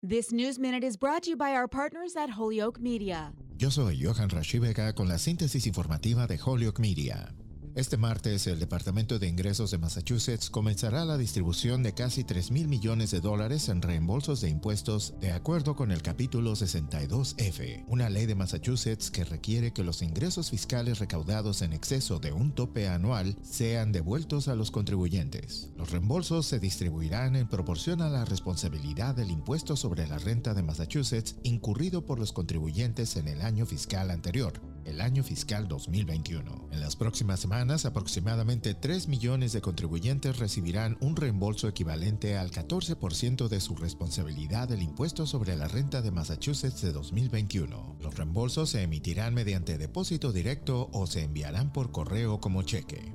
This 0.01 0.31
News 0.31 0.57
Minute 0.57 0.83
is 0.83 0.95
brought 0.95 1.23
to 1.23 1.31
you 1.31 1.35
by 1.35 1.51
our 1.51 1.67
partners 1.67 2.15
at 2.15 2.31
Holyoke 2.31 2.79
Media. 2.79 3.33
Yo 3.57 3.69
soy 3.69 3.91
Johan 3.91 4.29
Rashibeca 4.29 4.95
con 4.95 5.09
la 5.09 5.15
síntesis 5.15 5.67
informativa 5.67 6.25
de 6.25 6.37
Holyoke 6.37 6.79
Media. 6.79 7.33
Este 7.75 7.97
martes, 7.97 8.47
el 8.47 8.59
Departamento 8.59 9.19
de 9.19 9.27
Ingresos 9.27 9.69
de 9.69 9.77
Massachusetts 9.77 10.49
comenzará 10.49 11.05
la 11.05 11.19
distribución 11.19 11.83
de 11.83 11.93
casi 11.93 12.23
3 12.23 12.49
mil 12.51 12.67
millones 12.67 13.11
de 13.11 13.21
dólares 13.21 13.69
en 13.69 13.83
reembolsos 13.83 14.41
de 14.41 14.49
impuestos 14.49 15.13
de 15.21 15.31
acuerdo 15.31 15.75
con 15.75 15.91
el 15.91 16.01
capítulo 16.01 16.53
62F, 16.53 17.85
una 17.87 18.09
ley 18.09 18.25
de 18.25 18.33
Massachusetts 18.33 19.11
que 19.11 19.23
requiere 19.23 19.71
que 19.71 19.83
los 19.83 20.01
ingresos 20.01 20.49
fiscales 20.49 20.97
recaudados 20.97 21.61
en 21.61 21.73
exceso 21.73 22.19
de 22.19 22.31
un 22.31 22.53
tope 22.53 22.87
anual 22.87 23.37
sean 23.43 23.91
devueltos 23.91 24.47
a 24.47 24.55
los 24.55 24.71
contribuyentes. 24.71 25.69
Los 25.77 25.91
reembolsos 25.91 26.47
se 26.47 26.59
distribuirán 26.59 27.35
en 27.35 27.47
proporción 27.47 28.01
a 28.01 28.09
la 28.09 28.25
responsabilidad 28.25 29.15
del 29.15 29.29
impuesto 29.29 29.75
sobre 29.75 30.07
la 30.07 30.17
renta 30.17 30.55
de 30.55 30.63
Massachusetts 30.63 31.35
incurrido 31.43 32.03
por 32.03 32.19
los 32.19 32.33
contribuyentes 32.33 33.15
en 33.15 33.27
el 33.27 33.41
año 33.41 33.67
fiscal 33.67 34.09
anterior, 34.09 34.59
el 34.85 35.01
año 35.01 35.23
fiscal 35.23 35.67
2021. 35.67 36.69
En 36.71 36.79
las 36.79 36.95
próximas 36.95 37.39
semanas, 37.39 37.85
aproximadamente 37.85 38.73
3 38.73 39.07
millones 39.07 39.51
de 39.53 39.61
contribuyentes 39.61 40.37
recibirán 40.39 40.97
un 41.01 41.15
reembolso 41.15 41.67
equivalente 41.67 42.37
al 42.37 42.51
14% 42.51 43.47
de 43.47 43.61
su 43.61 43.75
responsabilidad 43.75 44.67
del 44.67 44.81
impuesto 44.81 45.25
sobre 45.25 45.55
la 45.55 45.67
renta 45.67 46.01
de 46.01 46.11
Massachusetts 46.11 46.81
de 46.81 46.91
2021. 46.91 47.97
Los 47.99 48.15
reembolsos 48.15 48.71
se 48.71 48.83
emitirán 48.83 49.33
mediante 49.33 49.77
depósito 49.77 50.31
directo 50.31 50.89
o 50.93 51.07
se 51.07 51.23
enviarán 51.23 51.71
por 51.71 51.91
correo 51.91 52.39
como 52.39 52.63
cheque. 52.63 53.13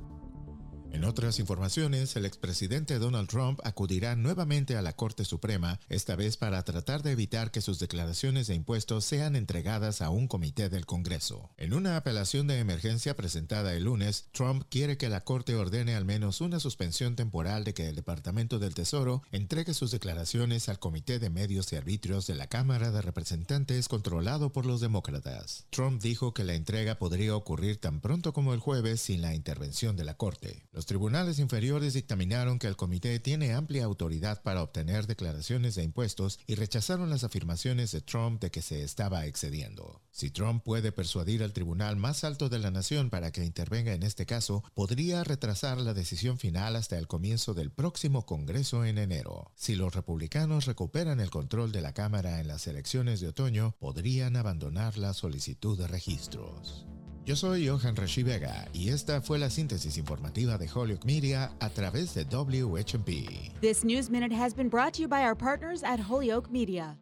En 0.94 1.02
otras 1.02 1.40
informaciones, 1.40 2.14
el 2.14 2.24
expresidente 2.24 3.00
Donald 3.00 3.28
Trump 3.28 3.58
acudirá 3.64 4.14
nuevamente 4.14 4.76
a 4.76 4.82
la 4.82 4.92
Corte 4.92 5.24
Suprema, 5.24 5.80
esta 5.88 6.14
vez 6.14 6.36
para 6.36 6.62
tratar 6.62 7.02
de 7.02 7.10
evitar 7.10 7.50
que 7.50 7.60
sus 7.60 7.80
declaraciones 7.80 8.46
de 8.46 8.54
impuestos 8.54 9.04
sean 9.04 9.34
entregadas 9.34 10.00
a 10.02 10.10
un 10.10 10.28
comité 10.28 10.68
del 10.68 10.86
Congreso. 10.86 11.50
En 11.56 11.74
una 11.74 11.96
apelación 11.96 12.46
de 12.46 12.60
emergencia 12.60 13.16
presentada 13.16 13.74
el 13.74 13.82
lunes, 13.82 14.26
Trump 14.30 14.62
quiere 14.70 14.96
que 14.96 15.08
la 15.08 15.24
Corte 15.24 15.56
ordene 15.56 15.96
al 15.96 16.04
menos 16.04 16.40
una 16.40 16.60
suspensión 16.60 17.16
temporal 17.16 17.64
de 17.64 17.74
que 17.74 17.88
el 17.88 17.96
Departamento 17.96 18.60
del 18.60 18.74
Tesoro 18.74 19.24
entregue 19.32 19.74
sus 19.74 19.90
declaraciones 19.90 20.68
al 20.68 20.78
Comité 20.78 21.18
de 21.18 21.28
Medios 21.28 21.72
y 21.72 21.76
Arbitrios 21.76 22.28
de 22.28 22.36
la 22.36 22.46
Cámara 22.46 22.92
de 22.92 23.02
Representantes 23.02 23.88
controlado 23.88 24.52
por 24.52 24.64
los 24.64 24.80
demócratas. 24.80 25.66
Trump 25.70 26.00
dijo 26.00 26.34
que 26.34 26.44
la 26.44 26.54
entrega 26.54 27.00
podría 27.00 27.34
ocurrir 27.34 27.80
tan 27.80 28.00
pronto 28.00 28.32
como 28.32 28.54
el 28.54 28.60
jueves 28.60 29.00
sin 29.00 29.22
la 29.22 29.34
intervención 29.34 29.96
de 29.96 30.04
la 30.04 30.16
Corte. 30.16 30.62
Tribunales 30.86 31.38
inferiores 31.38 31.94
dictaminaron 31.94 32.58
que 32.58 32.66
el 32.66 32.76
comité 32.76 33.18
tiene 33.20 33.52
amplia 33.52 33.84
autoridad 33.84 34.42
para 34.42 34.62
obtener 34.62 35.06
declaraciones 35.06 35.74
de 35.74 35.82
impuestos 35.82 36.38
y 36.46 36.54
rechazaron 36.54 37.10
las 37.10 37.24
afirmaciones 37.24 37.92
de 37.92 38.00
Trump 38.00 38.40
de 38.40 38.50
que 38.50 38.62
se 38.62 38.82
estaba 38.82 39.26
excediendo. 39.26 40.00
Si 40.10 40.30
Trump 40.30 40.62
puede 40.62 40.92
persuadir 40.92 41.42
al 41.42 41.52
tribunal 41.52 41.96
más 41.96 42.24
alto 42.24 42.48
de 42.48 42.58
la 42.58 42.70
nación 42.70 43.10
para 43.10 43.32
que 43.32 43.44
intervenga 43.44 43.92
en 43.94 44.02
este 44.02 44.26
caso, 44.26 44.62
podría 44.74 45.24
retrasar 45.24 45.78
la 45.78 45.94
decisión 45.94 46.38
final 46.38 46.76
hasta 46.76 46.98
el 46.98 47.08
comienzo 47.08 47.54
del 47.54 47.70
próximo 47.70 48.24
Congreso 48.24 48.84
en 48.84 48.98
enero. 48.98 49.50
Si 49.56 49.74
los 49.74 49.94
republicanos 49.94 50.66
recuperan 50.66 51.20
el 51.20 51.30
control 51.30 51.72
de 51.72 51.82
la 51.82 51.94
Cámara 51.94 52.40
en 52.40 52.48
las 52.48 52.66
elecciones 52.66 53.20
de 53.20 53.28
otoño, 53.28 53.74
podrían 53.80 54.36
abandonar 54.36 54.98
la 54.98 55.14
solicitud 55.14 55.76
de 55.78 55.88
registros. 55.88 56.86
Yo 57.26 57.34
soy 57.34 57.64
Johan 57.64 57.94
Rashi 57.94 58.22
Vega 58.22 58.68
y 58.74 58.90
esta 58.90 59.22
fue 59.22 59.38
la 59.38 59.46
síntesis 59.48 59.96
informativa 59.96 60.58
de 60.58 60.68
Holyoke 60.68 61.06
Media 61.06 61.50
a 61.62 61.70
través 61.70 62.12
de 62.12 62.24
WHMP. 62.26 63.50
This 63.62 63.82
News 63.82 64.10
Minute 64.10 64.30
has 64.30 64.52
been 64.52 64.68
brought 64.68 64.92
to 64.94 65.00
you 65.00 65.08
by 65.08 65.22
our 65.22 65.34
partners 65.34 65.82
at 65.82 65.98
Holyoke 65.98 66.50
Media. 66.52 66.98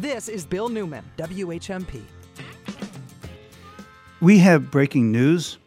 This 0.00 0.28
is 0.28 0.44
Bill 0.44 0.68
Newman, 0.68 1.04
WHMP. 1.16 2.02
We 4.20 4.38
have 4.40 4.68
breaking 4.72 5.12
news 5.12 5.58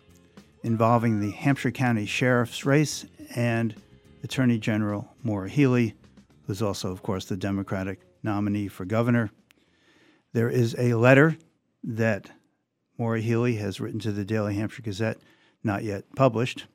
involving 0.63 1.21
the 1.21 1.31
Hampshire 1.31 1.71
County 1.71 2.05
Sheriff's 2.05 2.65
race 2.65 3.05
and 3.33 3.73
Attorney 4.25 4.57
General 4.57 5.07
Maura 5.23 5.49
Healey, 5.49 5.93
who's 6.47 6.61
also, 6.61 6.91
of 6.91 7.01
course, 7.01 7.23
the 7.23 7.37
Democratic 7.37 8.01
nominee 8.23 8.67
for 8.67 8.83
governor. 8.83 9.31
There 10.35 10.49
is 10.49 10.75
a 10.77 10.95
letter 10.95 11.37
that 11.85 12.29
Maura 12.97 13.21
Healey 13.21 13.55
has 13.55 13.79
written 13.79 14.01
to 14.01 14.11
the 14.11 14.25
Daily 14.25 14.55
Hampshire 14.55 14.81
Gazette, 14.81 15.17
not 15.63 15.85
yet 15.85 16.13
published. 16.13 16.65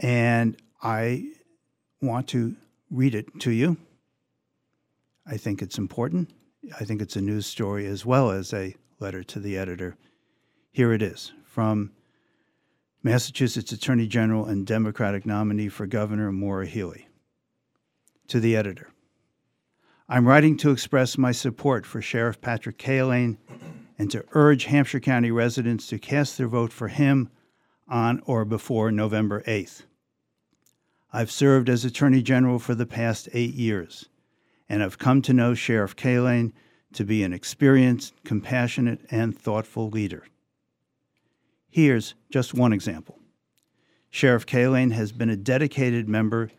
And 0.00 0.56
I 0.82 1.28
want 2.02 2.26
to 2.30 2.56
read 2.90 3.14
it 3.14 3.38
to 3.42 3.52
you. 3.52 3.76
I 5.24 5.36
think 5.36 5.62
it's 5.62 5.78
important. 5.78 6.34
I 6.80 6.84
think 6.84 7.00
it's 7.00 7.14
a 7.14 7.20
news 7.20 7.46
story 7.46 7.86
as 7.86 8.04
well 8.04 8.32
as 8.32 8.52
a 8.52 8.74
letter 8.98 9.22
to 9.22 9.38
the 9.38 9.56
editor. 9.56 9.96
Here 10.72 10.92
it 10.92 11.02
is 11.02 11.32
from 11.44 11.92
Massachusetts 13.04 13.70
Attorney 13.70 14.08
General 14.08 14.46
and 14.46 14.66
Democratic 14.66 15.24
nominee 15.24 15.68
for 15.68 15.86
Governor 15.86 16.32
Maura 16.32 16.66
Healey. 16.66 17.06
To 18.26 18.40
the 18.40 18.56
editor 18.56 18.90
I'm 20.06 20.28
writing 20.28 20.58
to 20.58 20.70
express 20.70 21.16
my 21.16 21.32
support 21.32 21.86
for 21.86 22.02
Sheriff 22.02 22.38
Patrick 22.38 22.76
Cahillane 22.76 23.38
and 23.98 24.10
to 24.10 24.22
urge 24.32 24.66
Hampshire 24.66 25.00
County 25.00 25.30
residents 25.30 25.86
to 25.86 25.98
cast 25.98 26.36
their 26.36 26.46
vote 26.46 26.74
for 26.74 26.88
him 26.88 27.30
on 27.88 28.20
or 28.26 28.44
before 28.44 28.92
November 28.92 29.42
8th. 29.46 29.84
I've 31.10 31.30
served 31.30 31.70
as 31.70 31.86
Attorney 31.86 32.20
General 32.20 32.58
for 32.58 32.74
the 32.74 32.84
past 32.84 33.30
eight 33.32 33.54
years, 33.54 34.10
and 34.68 34.82
I've 34.82 34.98
come 34.98 35.22
to 35.22 35.32
know 35.32 35.54
Sheriff 35.54 35.96
Cahillane 35.96 36.52
to 36.92 37.04
be 37.04 37.22
an 37.22 37.32
experienced, 37.32 38.12
compassionate, 38.24 39.00
and 39.10 39.34
thoughtful 39.36 39.88
leader. 39.88 40.26
Here's 41.70 42.14
just 42.30 42.52
one 42.52 42.74
example. 42.74 43.20
Sheriff 44.10 44.44
Cahillane 44.44 44.92
has 44.92 45.12
been 45.12 45.30
a 45.30 45.36
dedicated 45.36 46.10
member 46.10 46.50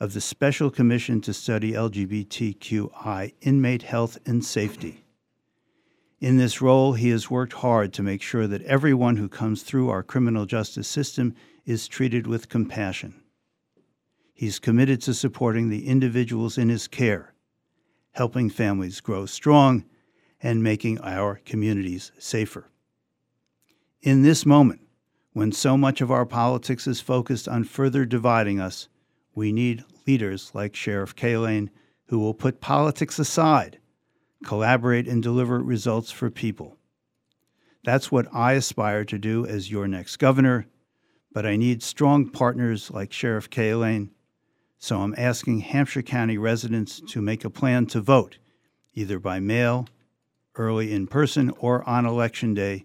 of 0.00 0.12
the 0.12 0.20
Special 0.20 0.70
Commission 0.70 1.20
to 1.20 1.32
Study 1.32 1.72
LGBTQI 1.72 3.34
Inmate 3.40 3.82
Health 3.82 4.18
and 4.26 4.44
Safety. 4.44 5.04
In 6.20 6.36
this 6.36 6.60
role, 6.60 6.94
he 6.94 7.10
has 7.10 7.30
worked 7.30 7.52
hard 7.54 7.92
to 7.92 8.02
make 8.02 8.22
sure 8.22 8.46
that 8.46 8.62
everyone 8.62 9.16
who 9.16 9.28
comes 9.28 9.62
through 9.62 9.90
our 9.90 10.02
criminal 10.02 10.46
justice 10.46 10.88
system 10.88 11.34
is 11.64 11.86
treated 11.86 12.26
with 12.26 12.48
compassion. 12.48 13.22
He's 14.32 14.58
committed 14.58 15.00
to 15.02 15.14
supporting 15.14 15.68
the 15.68 15.86
individuals 15.86 16.58
in 16.58 16.68
his 16.68 16.88
care, 16.88 17.34
helping 18.12 18.50
families 18.50 19.00
grow 19.00 19.26
strong, 19.26 19.84
and 20.42 20.62
making 20.62 20.98
our 21.00 21.40
communities 21.44 22.10
safer. 22.18 22.68
In 24.02 24.22
this 24.22 24.44
moment, 24.44 24.80
when 25.32 25.52
so 25.52 25.76
much 25.76 26.00
of 26.00 26.10
our 26.10 26.26
politics 26.26 26.86
is 26.86 27.00
focused 27.00 27.48
on 27.48 27.64
further 27.64 28.04
dividing 28.04 28.60
us, 28.60 28.88
we 29.34 29.52
need 29.52 29.84
leaders 30.06 30.50
like 30.54 30.76
Sheriff 30.76 31.14
Cahillane 31.14 31.70
who 32.08 32.18
will 32.18 32.34
put 32.34 32.60
politics 32.60 33.18
aside, 33.18 33.78
collaborate, 34.44 35.08
and 35.08 35.22
deliver 35.22 35.60
results 35.60 36.10
for 36.10 36.30
people. 36.30 36.76
That's 37.82 38.10
what 38.12 38.28
I 38.32 38.52
aspire 38.52 39.04
to 39.06 39.18
do 39.18 39.46
as 39.46 39.70
your 39.70 39.88
next 39.88 40.16
governor, 40.16 40.66
but 41.32 41.44
I 41.44 41.56
need 41.56 41.82
strong 41.82 42.28
partners 42.28 42.90
like 42.90 43.12
Sheriff 43.12 43.50
Cahillane, 43.50 44.10
so 44.78 45.00
I'm 45.00 45.14
asking 45.16 45.60
Hampshire 45.60 46.02
County 46.02 46.38
residents 46.38 47.00
to 47.08 47.22
make 47.22 47.44
a 47.44 47.50
plan 47.50 47.86
to 47.86 48.00
vote, 48.00 48.38
either 48.94 49.18
by 49.18 49.40
mail, 49.40 49.86
early 50.56 50.92
in 50.92 51.06
person, 51.06 51.50
or 51.58 51.86
on 51.88 52.06
Election 52.06 52.54
Day 52.54 52.84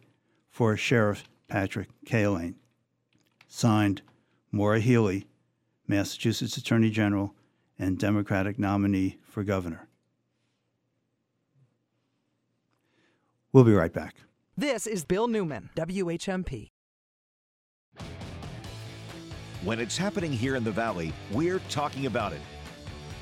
for 0.50 0.76
Sheriff 0.76 1.26
Patrick 1.48 1.90
Cahillane. 2.06 2.56
Signed, 3.48 4.02
Maura 4.52 4.80
Healey, 4.80 5.28
Massachusetts 5.90 6.56
Attorney 6.56 6.92
General 6.92 7.34
and 7.80 7.98
Democratic 7.98 8.60
nominee 8.60 9.18
for 9.24 9.44
governor. 9.44 9.88
We'll 13.52 13.64
be 13.64 13.74
right 13.74 13.92
back. 13.92 14.16
This 14.56 14.86
is 14.86 15.04
Bill 15.04 15.28
Newman, 15.28 15.72
WHMP. 15.76 16.70
When 19.64 19.80
it's 19.80 19.98
happening 19.98 20.32
here 20.32 20.56
in 20.56 20.64
the 20.64 20.72
Valley, 20.72 21.12
we're 21.32 21.60
talking 21.70 22.06
about 22.06 22.34
it. 22.34 22.42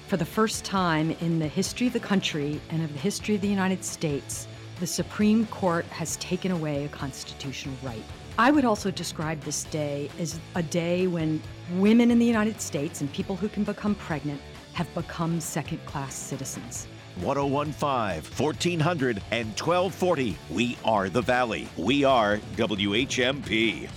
For 0.07 0.17
the 0.17 0.25
first 0.25 0.65
time 0.65 1.11
in 1.21 1.39
the 1.39 1.47
history 1.47 1.87
of 1.87 1.93
the 1.93 2.01
country 2.01 2.59
and 2.69 2.83
of 2.83 2.91
the 2.91 2.99
history 2.99 3.35
of 3.35 3.41
the 3.41 3.47
United 3.47 3.83
States, 3.83 4.45
the 4.81 4.87
Supreme 4.87 5.45
Court 5.47 5.85
has 5.85 6.17
taken 6.17 6.51
away 6.51 6.83
a 6.83 6.89
constitutional 6.89 7.75
right. 7.81 8.03
I 8.39 8.51
would 8.51 8.65
also 8.65 8.91
describe 8.91 9.41
this 9.41 9.63
day 9.65 10.11
as 10.19 10.39
a 10.53 10.61
day 10.61 11.07
when 11.07 11.41
women 11.73 12.11
in 12.11 12.19
the 12.19 12.25
United 12.25 12.61
States 12.61 13.01
and 13.01 13.11
people 13.11 13.35
who 13.35 13.49
can 13.49 13.63
become 13.63 13.95
pregnant 13.95 14.39
have 14.73 14.93
become 14.93 15.39
second 15.41 15.83
class 15.87 16.13
citizens. 16.13 16.87
1015, 17.21 18.21
1400, 18.37 19.23
and 19.31 19.47
1240. 19.59 20.37
We 20.51 20.77
are 20.85 21.09
the 21.09 21.21
Valley. 21.21 21.67
We 21.77 22.03
are 22.03 22.37
WHMP. 22.55 23.89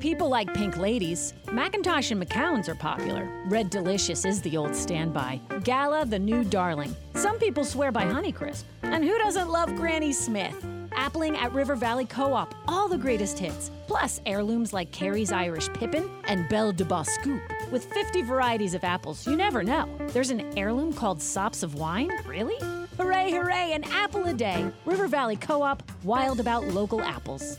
People 0.00 0.28
like 0.28 0.52
pink 0.52 0.76
ladies. 0.76 1.32
McIntosh 1.46 2.10
and 2.10 2.22
Macoun's 2.22 2.68
are 2.68 2.74
popular. 2.74 3.26
Red 3.46 3.70
Delicious 3.70 4.26
is 4.26 4.42
the 4.42 4.58
old 4.58 4.76
standby. 4.76 5.40
Gala, 5.62 6.04
the 6.04 6.18
new 6.18 6.44
darling. 6.44 6.94
Some 7.14 7.38
people 7.38 7.64
swear 7.64 7.90
by 7.90 8.04
Honeycrisp. 8.04 8.64
And 8.82 9.02
who 9.02 9.16
doesn't 9.16 9.48
love 9.48 9.74
Granny 9.76 10.12
Smith? 10.12 10.54
Appling 10.94 11.36
at 11.36 11.52
River 11.52 11.76
Valley 11.76 12.04
Co 12.04 12.32
op, 12.32 12.54
all 12.68 12.88
the 12.88 12.98
greatest 12.98 13.38
hits. 13.38 13.70
Plus, 13.86 14.20
heirlooms 14.26 14.72
like 14.72 14.90
Carrie's 14.90 15.32
Irish 15.32 15.68
Pippin 15.72 16.08
and 16.24 16.48
Belle 16.48 16.72
de 16.72 16.84
Boss 16.84 17.08
With 17.70 17.84
50 17.92 18.22
varieties 18.22 18.74
of 18.74 18.84
apples, 18.84 19.26
you 19.26 19.36
never 19.36 19.62
know. 19.62 19.88
There's 20.08 20.30
an 20.30 20.56
heirloom 20.56 20.92
called 20.92 21.20
Sops 21.20 21.62
of 21.62 21.74
Wine? 21.74 22.10
Really? 22.26 22.56
Hooray, 22.96 23.30
hooray, 23.30 23.72
an 23.72 23.84
apple 23.84 24.24
a 24.26 24.32
day. 24.32 24.70
River 24.84 25.08
Valley 25.08 25.36
Co 25.36 25.62
op, 25.62 25.82
wild 26.04 26.40
about 26.40 26.64
local 26.64 27.00
apples. 27.02 27.58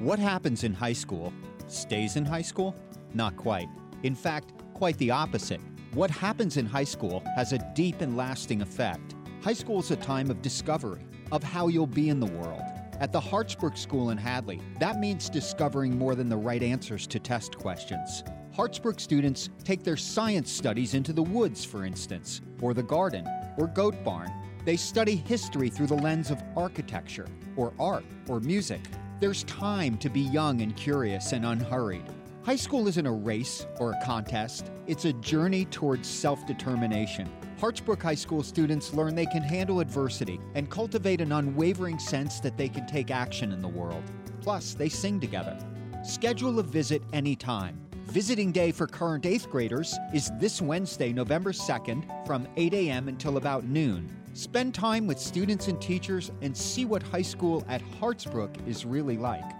What 0.00 0.18
happens 0.18 0.64
in 0.64 0.72
high 0.72 0.94
school 0.94 1.32
stays 1.68 2.16
in 2.16 2.24
high 2.24 2.42
school? 2.42 2.74
Not 3.14 3.36
quite. 3.36 3.68
In 4.02 4.14
fact, 4.14 4.52
quite 4.74 4.96
the 4.98 5.10
opposite. 5.10 5.60
What 5.92 6.10
happens 6.10 6.56
in 6.56 6.66
high 6.66 6.84
school 6.84 7.22
has 7.36 7.52
a 7.52 7.58
deep 7.74 8.00
and 8.00 8.16
lasting 8.16 8.62
effect. 8.62 9.14
High 9.42 9.54
school 9.54 9.80
is 9.80 9.90
a 9.90 9.96
time 9.96 10.30
of 10.30 10.42
discovery, 10.42 11.00
of 11.32 11.42
how 11.42 11.68
you'll 11.68 11.86
be 11.86 12.10
in 12.10 12.20
the 12.20 12.26
world. 12.26 12.60
At 13.00 13.10
the 13.10 13.20
Hartsbrook 13.20 13.78
School 13.78 14.10
in 14.10 14.18
Hadley, 14.18 14.60
that 14.80 15.00
means 15.00 15.30
discovering 15.30 15.96
more 15.96 16.14
than 16.14 16.28
the 16.28 16.36
right 16.36 16.62
answers 16.62 17.06
to 17.06 17.18
test 17.18 17.56
questions. 17.56 18.22
Hartsbrook 18.54 19.00
students 19.00 19.48
take 19.64 19.82
their 19.82 19.96
science 19.96 20.52
studies 20.52 20.92
into 20.92 21.14
the 21.14 21.22
woods, 21.22 21.64
for 21.64 21.86
instance, 21.86 22.42
or 22.60 22.74
the 22.74 22.82
garden, 22.82 23.26
or 23.56 23.66
goat 23.68 24.04
barn. 24.04 24.30
They 24.66 24.76
study 24.76 25.16
history 25.16 25.70
through 25.70 25.86
the 25.86 25.94
lens 25.94 26.30
of 26.30 26.42
architecture, 26.54 27.28
or 27.56 27.72
art, 27.80 28.04
or 28.28 28.40
music. 28.40 28.82
There's 29.20 29.44
time 29.44 29.96
to 29.98 30.10
be 30.10 30.20
young 30.20 30.60
and 30.60 30.76
curious 30.76 31.32
and 31.32 31.46
unhurried. 31.46 32.04
High 32.42 32.56
school 32.56 32.88
isn't 32.88 33.06
a 33.06 33.12
race 33.12 33.66
or 33.78 33.92
a 33.92 34.00
contest, 34.02 34.70
it's 34.86 35.04
a 35.04 35.12
journey 35.12 35.66
towards 35.66 36.08
self 36.08 36.46
determination. 36.46 37.30
Hartsbrook 37.60 38.00
High 38.02 38.14
School 38.14 38.42
students 38.42 38.94
learn 38.94 39.14
they 39.14 39.26
can 39.26 39.42
handle 39.42 39.80
adversity 39.80 40.40
and 40.54 40.70
cultivate 40.70 41.20
an 41.20 41.32
unwavering 41.32 41.98
sense 41.98 42.40
that 42.40 42.56
they 42.56 42.70
can 42.70 42.86
take 42.86 43.10
action 43.10 43.52
in 43.52 43.60
the 43.60 43.68
world. 43.68 44.02
Plus, 44.40 44.72
they 44.72 44.88
sing 44.88 45.20
together. 45.20 45.58
Schedule 46.02 46.58
a 46.60 46.62
visit 46.62 47.02
anytime. 47.12 47.78
Visiting 48.06 48.52
day 48.52 48.72
for 48.72 48.86
current 48.86 49.24
8th 49.24 49.50
graders 49.50 49.94
is 50.14 50.30
this 50.40 50.62
Wednesday, 50.62 51.12
November 51.12 51.52
2nd 51.52 52.26
from 52.26 52.48
8 52.56 52.72
a.m. 52.72 53.08
until 53.08 53.36
about 53.36 53.64
noon. 53.64 54.08
Spend 54.32 54.74
time 54.74 55.06
with 55.06 55.18
students 55.18 55.68
and 55.68 55.78
teachers 55.78 56.32
and 56.40 56.56
see 56.56 56.86
what 56.86 57.02
high 57.02 57.20
school 57.20 57.66
at 57.68 57.82
Hartsbrook 58.00 58.66
is 58.66 58.86
really 58.86 59.18
like. 59.18 59.59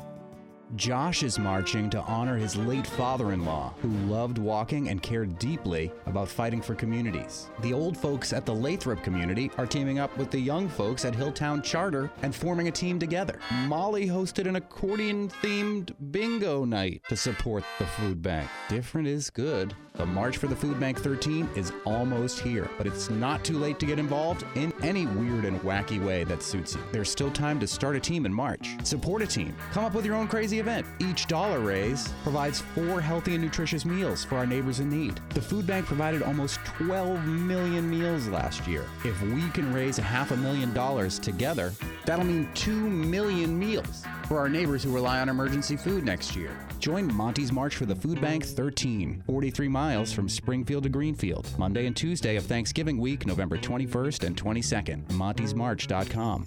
Josh 0.76 1.24
is 1.24 1.38
marching 1.38 1.90
to 1.90 2.00
honor 2.02 2.36
his 2.36 2.54
late 2.54 2.86
father 2.86 3.32
in 3.32 3.44
law, 3.44 3.74
who 3.82 3.88
loved 4.06 4.38
walking 4.38 4.88
and 4.88 5.02
cared 5.02 5.38
deeply 5.38 5.90
about 6.06 6.28
fighting 6.28 6.62
for 6.62 6.76
communities. 6.76 7.50
The 7.60 7.72
old 7.72 7.96
folks 7.96 8.32
at 8.32 8.46
the 8.46 8.54
Lathrop 8.54 9.02
community 9.02 9.50
are 9.58 9.66
teaming 9.66 9.98
up 9.98 10.16
with 10.16 10.30
the 10.30 10.38
young 10.38 10.68
folks 10.68 11.04
at 11.04 11.14
Hilltown 11.14 11.64
Charter 11.64 12.08
and 12.22 12.32
forming 12.34 12.68
a 12.68 12.72
team 12.72 13.00
together. 13.00 13.40
Molly 13.66 14.06
hosted 14.06 14.46
an 14.46 14.56
accordion 14.56 15.28
themed 15.42 15.92
bingo 16.12 16.64
night 16.64 17.02
to 17.08 17.16
support 17.16 17.64
the 17.78 17.86
food 17.86 18.22
bank. 18.22 18.48
Different 18.68 19.08
is 19.08 19.28
good. 19.28 19.74
The 20.01 20.07
March 20.07 20.38
for 20.38 20.46
the 20.46 20.57
Food 20.57 20.80
Bank 20.80 20.98
13 20.98 21.46
is 21.55 21.74
almost 21.84 22.40
here, 22.40 22.70
but 22.78 22.86
it's 22.86 23.11
not 23.11 23.44
too 23.44 23.59
late 23.59 23.78
to 23.80 23.84
get 23.84 23.98
involved 23.98 24.46
in 24.55 24.72
any 24.82 25.05
weird 25.05 25.44
and 25.44 25.61
wacky 25.61 26.03
way 26.03 26.24
that 26.24 26.42
suits 26.42 26.74
you. 26.74 26.80
There's 26.90 27.11
still 27.11 27.30
time 27.30 27.61
to 27.61 27.66
start 27.66 27.96
a 27.96 28.01
team 28.01 28.24
in 28.24 28.32
March. 28.32 28.76
Support 28.82 29.20
a 29.20 29.26
team. 29.26 29.55
Come 29.72 29.84
up 29.84 29.92
with 29.92 30.07
your 30.07 30.14
own 30.14 30.26
crazy 30.26 30.59
event. 30.59 30.86
Each 31.01 31.26
dollar 31.26 31.61
raised 31.61 32.14
provides 32.22 32.62
four 32.74 33.03
healthy 33.03 33.34
and 33.34 33.44
nutritious 33.44 33.84
meals 33.84 34.24
for 34.24 34.38
our 34.38 34.46
neighbors 34.46 34.80
in 34.80 34.88
need. 34.88 35.20
The 35.34 35.42
food 35.42 35.66
bank 35.66 35.84
provided 35.84 36.22
almost 36.22 36.64
12 36.64 37.26
million 37.26 37.90
meals 37.90 38.26
last 38.26 38.66
year. 38.66 38.86
If 39.05 39.20
we 39.20 39.51
can 39.51 39.70
raise 39.70 39.98
a 39.98 40.03
half 40.03 40.30
a 40.30 40.36
million 40.38 40.72
dollars 40.72 41.18
together, 41.18 41.74
that'll 42.07 42.24
mean 42.24 42.48
2 42.55 42.74
million 42.74 43.59
meals 43.59 44.03
for 44.28 44.38
our 44.38 44.48
neighbors 44.48 44.82
who 44.82 44.94
rely 44.94 45.20
on 45.20 45.28
emergency 45.28 45.76
food 45.76 46.05
next 46.05 46.34
year. 46.34 46.57
Join 46.78 47.12
Monty's 47.12 47.53
March 47.53 47.76
for 47.76 47.84
the 47.84 47.96
Food 47.96 48.18
Bank 48.20 48.46
13, 48.46 49.24
43 49.26 49.68
miles 49.68 49.89
from 49.91 50.28
Springfield 50.28 50.84
to 50.84 50.88
Greenfield, 50.88 51.49
Monday 51.59 51.86
and 51.86 51.97
Tuesday 51.97 52.36
of 52.36 52.47
Thanksgiving 52.47 52.97
week, 52.97 53.26
November 53.26 53.59
21st 53.59 54.24
and 54.24 54.36
22nd. 54.36 55.05
Monty'sMarch.com. 55.09 56.47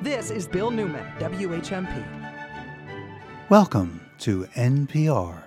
This 0.00 0.30
is 0.30 0.46
Bill 0.46 0.70
Newman, 0.70 1.04
WHMP. 1.18 2.04
Welcome 3.48 4.08
to 4.20 4.44
NPR, 4.54 5.42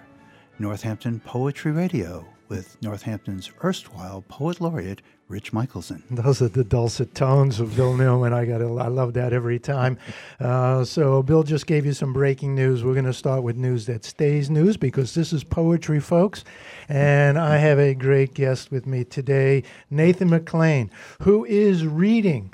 Northampton 0.60 1.22
Poetry 1.22 1.72
Radio, 1.72 2.28
with 2.50 2.82
Northampton's 2.82 3.52
erstwhile 3.64 4.24
poet 4.28 4.60
laureate, 4.62 5.02
Rich 5.28 5.52
Michelson. 5.54 6.04
Those 6.12 6.42
are 6.42 6.48
the 6.48 6.64
dulcet 6.64 7.14
tones 7.14 7.60
of 7.60 7.76
Bill 7.76 7.96
Newman. 7.96 8.34
I 8.34 8.46
got, 8.46 8.62
I 8.62 8.88
love 8.88 9.14
that 9.14 9.34
every 9.34 9.60
time. 9.60 9.98
Uh, 10.40 10.84
so 10.86 11.22
Bill 11.22 11.44
just 11.44 11.68
gave 11.68 11.86
you 11.86 11.94
some 11.94 12.14
breaking 12.14 12.56
news. 12.56 12.84
We're 12.84 12.94
going 12.94 13.06
to 13.06 13.14
start 13.14 13.44
with 13.44 13.58
news 13.58 13.86
that 13.88 14.06
stays 14.06 14.50
news 14.50 14.78
because 14.78 15.14
this 15.14 15.34
is 15.34 15.44
poetry, 15.44 16.00
folks. 16.00 16.44
And 16.88 17.38
I 17.38 17.58
have 17.58 17.80
a 17.80 17.94
great 17.94 18.34
guest 18.34 18.72
with 18.72 18.86
me 18.86 19.04
today, 19.04 19.64
Nathan 19.90 20.30
McClain, 20.30 20.90
who 21.22 21.46
is 21.46 21.86
reading 21.86 22.54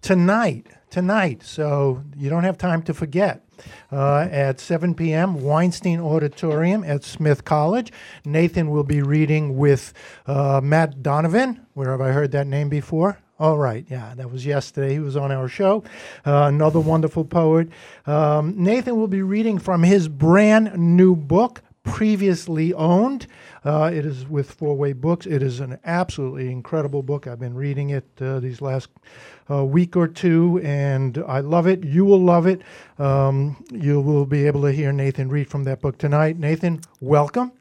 tonight. 0.00 0.66
Tonight, 0.90 1.42
so 1.42 2.02
you 2.16 2.30
don't 2.30 2.44
have 2.44 2.56
time 2.56 2.82
to 2.84 2.94
forget. 2.94 3.47
Uh, 3.92 4.28
at 4.30 4.60
7 4.60 4.94
p.m., 4.94 5.42
Weinstein 5.42 6.00
Auditorium 6.00 6.84
at 6.84 7.04
Smith 7.04 7.44
College. 7.44 7.92
Nathan 8.24 8.70
will 8.70 8.84
be 8.84 9.02
reading 9.02 9.56
with 9.56 9.92
uh, 10.26 10.60
Matt 10.62 11.02
Donovan. 11.02 11.66
Where 11.74 11.90
have 11.90 12.00
I 12.00 12.12
heard 12.12 12.32
that 12.32 12.46
name 12.46 12.68
before? 12.68 13.18
All 13.40 13.56
right, 13.56 13.86
yeah, 13.88 14.14
that 14.16 14.32
was 14.32 14.44
yesterday. 14.44 14.94
He 14.94 14.98
was 14.98 15.16
on 15.16 15.30
our 15.30 15.46
show. 15.46 15.84
Uh, 16.26 16.46
another 16.48 16.80
wonderful 16.80 17.24
poet. 17.24 17.68
Um, 18.04 18.54
Nathan 18.56 18.96
will 18.96 19.06
be 19.06 19.22
reading 19.22 19.60
from 19.60 19.84
his 19.84 20.08
brand 20.08 20.76
new 20.76 21.14
book, 21.14 21.62
Previously 21.84 22.74
Owned. 22.74 23.28
Uh, 23.64 23.90
it 23.92 24.06
is 24.06 24.26
with 24.28 24.50
Four 24.50 24.76
Way 24.76 24.92
Books. 24.92 25.26
It 25.26 25.42
is 25.42 25.60
an 25.60 25.78
absolutely 25.84 26.50
incredible 26.50 27.02
book. 27.02 27.26
I've 27.26 27.40
been 27.40 27.54
reading 27.54 27.90
it 27.90 28.06
uh, 28.20 28.40
these 28.40 28.60
last 28.60 28.88
uh, 29.50 29.64
week 29.64 29.96
or 29.96 30.06
two, 30.06 30.60
and 30.62 31.22
I 31.26 31.40
love 31.40 31.66
it. 31.66 31.82
You 31.84 32.04
will 32.04 32.22
love 32.22 32.46
it. 32.46 32.62
Um, 32.98 33.64
you 33.70 34.00
will 34.00 34.26
be 34.26 34.46
able 34.46 34.62
to 34.62 34.72
hear 34.72 34.92
Nathan 34.92 35.28
read 35.28 35.50
from 35.50 35.64
that 35.64 35.80
book 35.80 35.98
tonight. 35.98 36.38
Nathan, 36.38 36.80
welcome. 37.00 37.52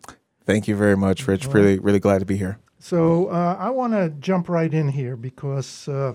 Thank 0.46 0.68
you 0.68 0.76
very 0.76 0.96
much, 0.96 1.28
Rich. 1.28 1.48
Really, 1.48 1.80
really 1.80 2.00
glad 2.00 2.20
to 2.20 2.26
be 2.26 2.38
here. 2.38 2.60
So 2.80 3.28
uh, 3.28 3.58
I 3.60 3.70
want 3.72 3.94
to 3.94 4.10
jump 4.20 4.50
right 4.50 4.74
in 4.74 4.90
here 4.90 5.16
because. 5.16 5.88
Uh, 5.88 6.14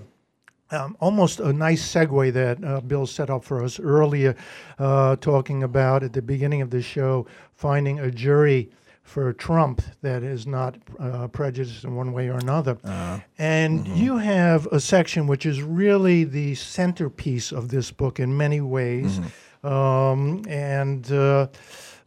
um, 0.71 0.97
almost 0.99 1.39
a 1.39 1.53
nice 1.53 1.87
segue 1.93 2.33
that 2.33 2.63
uh, 2.63 2.81
Bill 2.81 3.05
set 3.05 3.29
up 3.29 3.43
for 3.43 3.63
us 3.63 3.79
earlier, 3.79 4.35
uh, 4.79 5.15
talking 5.17 5.61
about 5.61 6.01
at 6.01 6.13
the 6.13 6.21
beginning 6.21 6.63
of 6.63 6.71
the 6.71 6.81
show 6.81 7.27
finding 7.53 7.99
a 7.99 8.09
jury 8.09 8.71
for 9.03 9.31
Trump 9.33 9.81
that 10.01 10.23
is 10.23 10.47
not 10.47 10.75
uh, 10.99 11.27
prejudiced 11.27 11.83
in 11.83 11.95
one 11.95 12.13
way 12.13 12.29
or 12.29 12.37
another. 12.37 12.77
Uh, 12.83 13.19
and 13.37 13.85
mhm. 13.85 13.97
you 13.97 14.17
have 14.17 14.65
a 14.67 14.79
section 14.79 15.27
which 15.27 15.45
is 15.45 15.61
really 15.61 16.23
the 16.23 16.55
centerpiece 16.55 17.51
of 17.51 17.69
this 17.69 17.91
book 17.91 18.19
in 18.19 18.35
many 18.35 18.61
ways. 18.61 19.19
Um, 19.63 20.43
and 20.47 21.09
uh, 21.11 21.47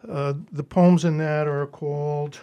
uh, 0.08 0.34
the 0.52 0.64
poems 0.64 1.04
in 1.04 1.18
that 1.18 1.46
are 1.46 1.66
called. 1.66 2.40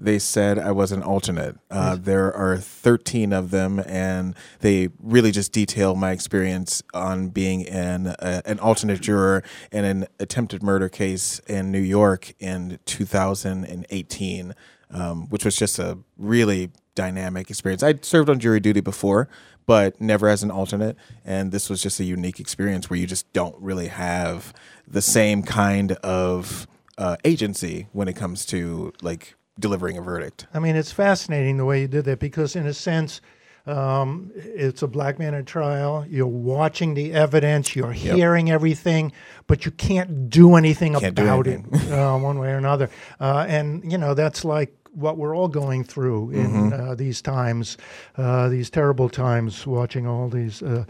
They 0.00 0.20
said 0.20 0.60
I 0.60 0.70
was 0.70 0.92
an 0.92 1.02
alternate. 1.02 1.56
Uh, 1.68 1.96
there 1.96 2.32
are 2.32 2.56
13 2.56 3.32
of 3.32 3.50
them, 3.50 3.82
and 3.84 4.36
they 4.60 4.90
really 5.00 5.32
just 5.32 5.50
detail 5.50 5.96
my 5.96 6.12
experience 6.12 6.84
on 6.94 7.30
being 7.30 7.66
an 7.68 8.06
uh, 8.06 8.42
an 8.44 8.60
alternate 8.60 9.00
juror 9.00 9.42
in 9.72 9.84
an 9.84 10.06
attempted 10.20 10.62
murder 10.62 10.88
case 10.88 11.40
in 11.48 11.72
New 11.72 11.80
York 11.80 12.32
in 12.38 12.78
2018, 12.86 14.54
um, 14.92 15.28
which 15.30 15.44
was 15.44 15.56
just 15.56 15.80
a 15.80 15.98
really 16.16 16.70
dynamic 16.94 17.50
experience. 17.50 17.82
I'd 17.82 18.04
served 18.04 18.30
on 18.30 18.38
jury 18.38 18.60
duty 18.60 18.80
before, 18.80 19.28
but 19.66 20.00
never 20.00 20.28
as 20.28 20.44
an 20.44 20.52
alternate, 20.52 20.96
and 21.24 21.50
this 21.50 21.68
was 21.68 21.82
just 21.82 21.98
a 21.98 22.04
unique 22.04 22.38
experience 22.38 22.88
where 22.88 23.00
you 23.00 23.06
just 23.06 23.32
don't 23.32 23.56
really 23.60 23.88
have 23.88 24.54
the 24.86 25.02
same 25.02 25.42
kind 25.42 25.92
of 26.04 26.68
uh, 26.98 27.16
agency 27.24 27.88
when 27.92 28.06
it 28.06 28.14
comes 28.14 28.46
to 28.46 28.92
like 29.02 29.34
delivering 29.58 29.96
a 29.98 30.02
verdict. 30.02 30.46
I 30.54 30.58
mean, 30.58 30.76
it's 30.76 30.92
fascinating 30.92 31.56
the 31.56 31.64
way 31.64 31.80
you 31.82 31.88
did 31.88 32.04
that 32.06 32.18
because, 32.20 32.54
in 32.56 32.66
a 32.66 32.74
sense, 32.74 33.20
um, 33.66 34.30
it's 34.34 34.82
a 34.82 34.86
black 34.86 35.18
man 35.18 35.34
at 35.34 35.46
trial. 35.46 36.06
You're 36.08 36.26
watching 36.26 36.94
the 36.94 37.12
evidence, 37.12 37.76
you're 37.76 37.92
Yep. 37.92 38.16
hearing 38.16 38.50
everything, 38.50 39.12
but 39.46 39.64
you 39.66 39.70
can't 39.72 40.30
do 40.30 40.54
anything 40.56 40.94
Can't 40.94 41.14
do 41.14 41.22
about 41.24 41.46
anything. 41.46 41.68
it 41.74 41.92
uh, 41.92 42.16
one 42.18 42.38
way 42.38 42.48
or 42.50 42.56
another. 42.56 42.88
Uh, 43.20 43.44
and, 43.48 43.90
you 43.90 43.98
know, 43.98 44.14
that's 44.14 44.44
like 44.44 44.74
what 44.94 45.18
we're 45.18 45.36
all 45.36 45.48
going 45.48 45.84
through 45.84 46.30
in 46.30 46.70
Mhm. 46.70 46.72
uh, 46.90 46.94
these 46.94 47.20
times, 47.20 47.76
uh, 48.16 48.48
these 48.48 48.70
terrible 48.70 49.08
times, 49.10 49.66
watching 49.66 50.06
all 50.06 50.28
these 50.30 50.62
uh, 50.62 50.84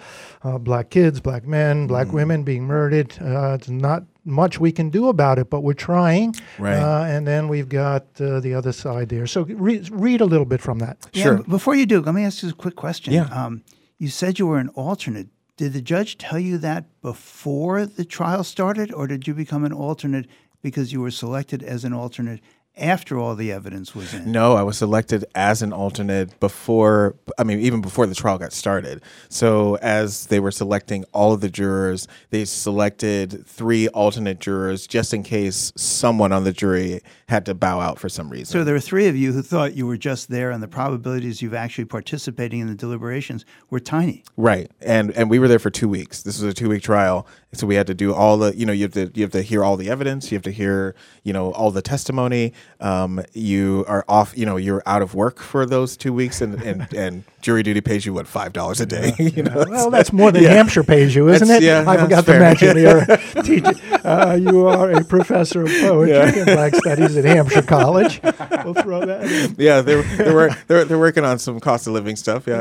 uh, 0.44 0.56
black 0.56 0.88
kids, 0.90 1.20
black 1.20 1.46
men, 1.46 1.86
black 1.88 2.12
women 2.12 2.44
being 2.44 2.64
murdered. 2.64 3.12
Uh, 3.20 3.56
it's 3.58 3.68
not 3.68 4.04
much 4.28 4.60
we 4.60 4.70
can 4.70 4.90
do 4.90 5.08
about 5.08 5.38
it, 5.38 5.50
but 5.50 5.62
we're 5.62 5.72
trying. 5.72 6.34
Right. 6.58 6.76
Uh, 6.76 7.04
and 7.04 7.26
then 7.26 7.48
we've 7.48 7.68
got 7.68 8.04
uh, 8.20 8.40
the 8.40 8.54
other 8.54 8.72
side 8.72 9.08
there. 9.08 9.26
So 9.26 9.42
re- 9.42 9.86
read 9.90 10.20
a 10.20 10.26
little 10.26 10.46
bit 10.46 10.60
from 10.60 10.78
that. 10.80 11.08
Yeah, 11.12 11.38
before 11.48 11.74
you 11.74 11.86
do, 11.86 12.00
let 12.00 12.14
me 12.14 12.24
ask 12.24 12.42
you 12.42 12.50
a 12.50 12.52
quick 12.52 12.76
question. 12.76 13.12
Yeah. 13.12 13.24
Um, 13.24 13.64
you 13.98 14.08
said 14.08 14.38
you 14.38 14.46
were 14.46 14.58
an 14.58 14.68
alternate. 14.70 15.28
Did 15.56 15.72
the 15.72 15.82
judge 15.82 16.18
tell 16.18 16.38
you 16.38 16.58
that 16.58 16.84
before 17.02 17.84
the 17.84 18.04
trial 18.04 18.44
started, 18.44 18.92
or 18.92 19.08
did 19.08 19.26
you 19.26 19.34
become 19.34 19.64
an 19.64 19.72
alternate 19.72 20.26
because 20.62 20.92
you 20.92 21.00
were 21.00 21.10
selected 21.10 21.62
as 21.62 21.84
an 21.84 21.92
alternate 21.92 22.40
after 22.78 23.18
all 23.18 23.34
the 23.34 23.52
evidence 23.52 23.94
was 23.94 24.14
in? 24.14 24.30
No, 24.30 24.54
I 24.54 24.62
was 24.62 24.78
selected 24.78 25.24
as 25.34 25.62
an 25.62 25.72
alternate 25.72 26.38
before, 26.40 27.16
I 27.38 27.44
mean, 27.44 27.60
even 27.60 27.80
before 27.80 28.06
the 28.06 28.14
trial 28.14 28.38
got 28.38 28.52
started. 28.52 29.02
So, 29.28 29.76
as 29.76 30.26
they 30.26 30.40
were 30.40 30.50
selecting 30.50 31.04
all 31.12 31.32
of 31.32 31.40
the 31.40 31.50
jurors, 31.50 32.08
they 32.30 32.44
selected 32.44 33.46
three 33.46 33.88
alternate 33.88 34.40
jurors 34.40 34.86
just 34.86 35.12
in 35.12 35.22
case 35.22 35.72
someone 35.76 36.32
on 36.32 36.44
the 36.44 36.52
jury 36.52 37.00
had 37.28 37.44
to 37.46 37.54
bow 37.54 37.80
out 37.80 37.98
for 37.98 38.08
some 38.08 38.30
reason. 38.30 38.46
So 38.46 38.64
there 38.64 38.74
were 38.74 38.80
three 38.80 39.06
of 39.06 39.16
you 39.16 39.32
who 39.32 39.42
thought 39.42 39.74
you 39.74 39.86
were 39.86 39.96
just 39.96 40.28
there, 40.28 40.50
and 40.50 40.62
the 40.62 40.68
probabilities 40.68 41.42
of 41.42 41.54
actually 41.54 41.84
participating 41.84 42.60
in 42.60 42.68
the 42.68 42.74
deliberations 42.74 43.44
were 43.70 43.80
tiny. 43.80 44.24
Right, 44.36 44.70
and 44.80 45.10
and 45.12 45.28
we 45.28 45.38
were 45.38 45.48
there 45.48 45.58
for 45.58 45.70
two 45.70 45.88
weeks. 45.88 46.22
This 46.22 46.40
was 46.40 46.50
a 46.50 46.54
two 46.54 46.68
week 46.68 46.82
trial, 46.82 47.26
so 47.54 47.66
we 47.66 47.76
had 47.76 47.86
to 47.86 47.94
do 47.94 48.12
all 48.12 48.36
the 48.36 48.54
you 48.56 48.66
know 48.66 48.72
you 48.74 48.82
have 48.82 48.92
to 48.92 49.10
you 49.14 49.22
have 49.22 49.32
to 49.32 49.40
hear 49.42 49.64
all 49.64 49.76
the 49.76 49.88
evidence, 49.88 50.30
you 50.30 50.36
have 50.36 50.42
to 50.42 50.50
hear 50.52 50.94
you 51.24 51.32
know 51.32 51.50
all 51.52 51.70
the 51.70 51.80
testimony. 51.82 52.52
Um, 52.80 53.22
you 53.32 53.84
are 53.88 54.04
off, 54.08 54.36
you 54.36 54.44
know, 54.46 54.56
you're 54.56 54.82
out 54.86 55.00
of 55.02 55.14
work 55.14 55.40
for 55.40 55.64
those 55.64 55.96
two 55.96 56.12
weeks, 56.12 56.40
and 56.42 56.60
and, 56.62 56.92
and 56.94 57.24
jury 57.40 57.62
duty 57.62 57.80
pays 57.80 58.04
you 58.04 58.12
what 58.12 58.26
five 58.26 58.52
dollars 58.52 58.80
a 58.80 58.86
day. 58.86 59.12
you 59.18 59.42
know, 59.42 59.64
Well, 59.68 59.90
that's 59.90 60.12
more 60.12 60.30
than 60.30 60.42
Yeah. 60.42 60.50
Hampshire 60.50 60.82
pays 60.84 61.14
you, 61.14 61.28
isn't 61.28 61.48
That's- 61.48 61.62
it? 61.62 61.66
Yeah, 61.66 61.84
I 61.90 61.96
forgot 61.96 62.16
to 62.26 62.32
fair. 62.32 62.40
mention 62.40 62.76
you're 62.78 62.98
a 63.08 63.42
teacher. 63.42 63.74
Uh, 64.06 64.34
you 64.40 64.66
are 64.66 64.90
a 64.92 65.02
professor 65.04 65.62
of 65.62 65.68
poetry 65.68 66.14
Yeah. 66.14 66.26
and 66.36 66.46
black 66.46 66.74
studies 66.74 67.16
at 67.16 67.24
Hampshire 67.24 67.62
College. 67.62 68.20
We'll 68.64 68.74
throw 68.74 69.06
that 69.06 69.24
in. 69.24 69.54
yeah, 69.58 69.80
they're 69.80 70.02
they're 70.02 70.50
they're 70.66 70.84
they're 70.84 70.98
working 70.98 71.24
on 71.24 71.38
some 71.38 71.60
cost 71.60 71.86
of 71.86 71.94
living 71.94 72.16
stuff. 72.16 72.46
Yeah. 72.46 72.60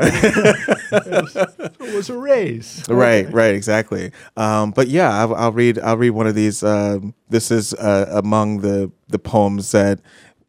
It 0.92 1.94
was 1.94 2.10
a 2.10 2.16
raise. 2.16 2.84
Right, 2.88 3.30
right, 3.32 3.54
exactly. 3.54 4.12
Um, 4.36 4.70
but 4.70 4.88
yeah, 4.88 5.10
I'll, 5.10 5.34
I'll 5.34 5.52
read. 5.52 5.78
I'll 5.78 5.96
read 5.96 6.10
one 6.10 6.26
of 6.26 6.34
these. 6.34 6.62
Um, 6.62 7.14
this 7.28 7.50
is 7.50 7.74
uh, 7.74 8.06
among 8.12 8.60
the 8.60 8.90
the 9.08 9.18
poems 9.18 9.72
that 9.72 10.00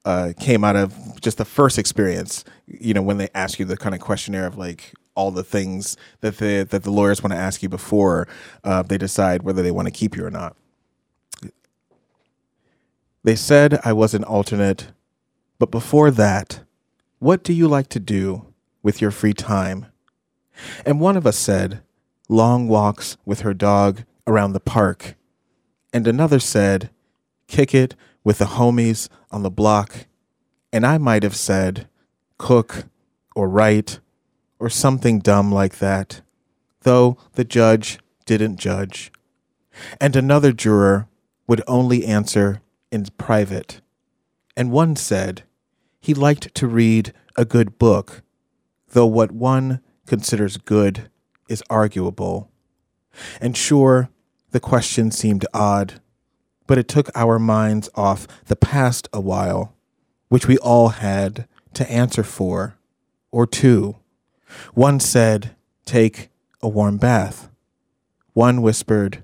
uh, 0.05 0.33
came 0.39 0.63
out 0.63 0.75
of 0.75 1.21
just 1.21 1.37
the 1.37 1.45
first 1.45 1.77
experience. 1.77 2.43
You 2.67 2.93
know, 2.93 3.01
when 3.01 3.17
they 3.17 3.29
ask 3.35 3.59
you 3.59 3.65
the 3.65 3.77
kind 3.77 3.95
of 3.95 4.01
questionnaire 4.01 4.45
of 4.45 4.57
like 4.57 4.93
all 5.15 5.31
the 5.31 5.43
things 5.43 5.97
that 6.21 6.37
the 6.37 6.65
that 6.69 6.83
the 6.83 6.91
lawyers 6.91 7.21
want 7.21 7.33
to 7.33 7.37
ask 7.37 7.61
you 7.61 7.69
before 7.69 8.27
uh, 8.63 8.81
they 8.83 8.97
decide 8.97 9.43
whether 9.43 9.61
they 9.61 9.71
want 9.71 9.87
to 9.87 9.91
keep 9.91 10.15
you 10.15 10.25
or 10.25 10.31
not. 10.31 10.55
They 13.23 13.35
said 13.35 13.79
I 13.83 13.91
was 13.93 14.13
an 14.13 14.23
alternate, 14.23 14.91
but 15.57 15.71
before 15.71 16.09
that, 16.11 16.61
what 17.19 17.43
do 17.43 17.51
you 17.51 17.67
like 17.67 17.89
to 17.89 17.99
do 17.99 18.45
with 18.81 19.01
your 19.01 19.11
free 19.11 19.33
time? 19.33 19.87
And 20.85 20.99
one 20.99 21.17
of 21.17 21.25
us 21.25 21.37
said, 21.37 21.81
long 22.27 22.67
walks 22.67 23.17
with 23.25 23.41
her 23.41 23.53
dog 23.53 24.03
around 24.27 24.53
the 24.53 24.59
park. 24.59 25.15
And 25.91 26.07
another 26.07 26.39
said, 26.39 26.89
kick 27.47 27.73
it 27.73 27.95
with 28.23 28.37
the 28.37 28.45
homies 28.45 29.09
on 29.31 29.43
the 29.43 29.49
block. 29.49 30.05
And 30.71 30.85
I 30.85 30.97
might 30.97 31.23
have 31.23 31.35
said, 31.35 31.87
cook 32.37 32.85
or 33.35 33.49
write 33.49 33.99
or 34.59 34.69
something 34.69 35.19
dumb 35.19 35.51
like 35.51 35.79
that, 35.79 36.21
though 36.81 37.17
the 37.33 37.43
judge 37.43 37.99
didn't 38.25 38.57
judge. 38.57 39.11
And 39.99 40.15
another 40.15 40.51
juror 40.51 41.07
would 41.47 41.63
only 41.67 42.05
answer 42.05 42.61
in 42.91 43.05
private. 43.17 43.81
And 44.55 44.71
one 44.71 44.95
said 44.95 45.43
he 45.99 46.13
liked 46.13 46.53
to 46.55 46.67
read 46.67 47.13
a 47.35 47.45
good 47.45 47.79
book, 47.79 48.21
though 48.89 49.05
what 49.05 49.31
one 49.31 49.81
considers 50.09 50.57
good 50.57 51.09
is 51.47 51.63
arguable. 51.69 52.51
And 53.39 53.55
sure, 53.55 54.09
the 54.51 54.59
question 54.59 55.11
seemed 55.11 55.45
odd, 55.53 56.01
but 56.67 56.77
it 56.77 56.87
took 56.87 57.09
our 57.15 57.39
minds 57.39 57.89
off 57.95 58.27
the 58.45 58.55
past 58.55 59.07
a 59.13 59.21
while, 59.21 59.75
which 60.27 60.47
we 60.47 60.57
all 60.57 60.89
had 60.89 61.47
to 61.73 61.89
answer 61.89 62.23
for, 62.23 62.75
or 63.31 63.45
two. 63.45 63.95
One 64.73 64.99
said, 64.99 65.55
Take 65.85 66.29
a 66.61 66.67
warm 66.67 66.97
bath. 66.97 67.49
One 68.33 68.61
whispered, 68.61 69.23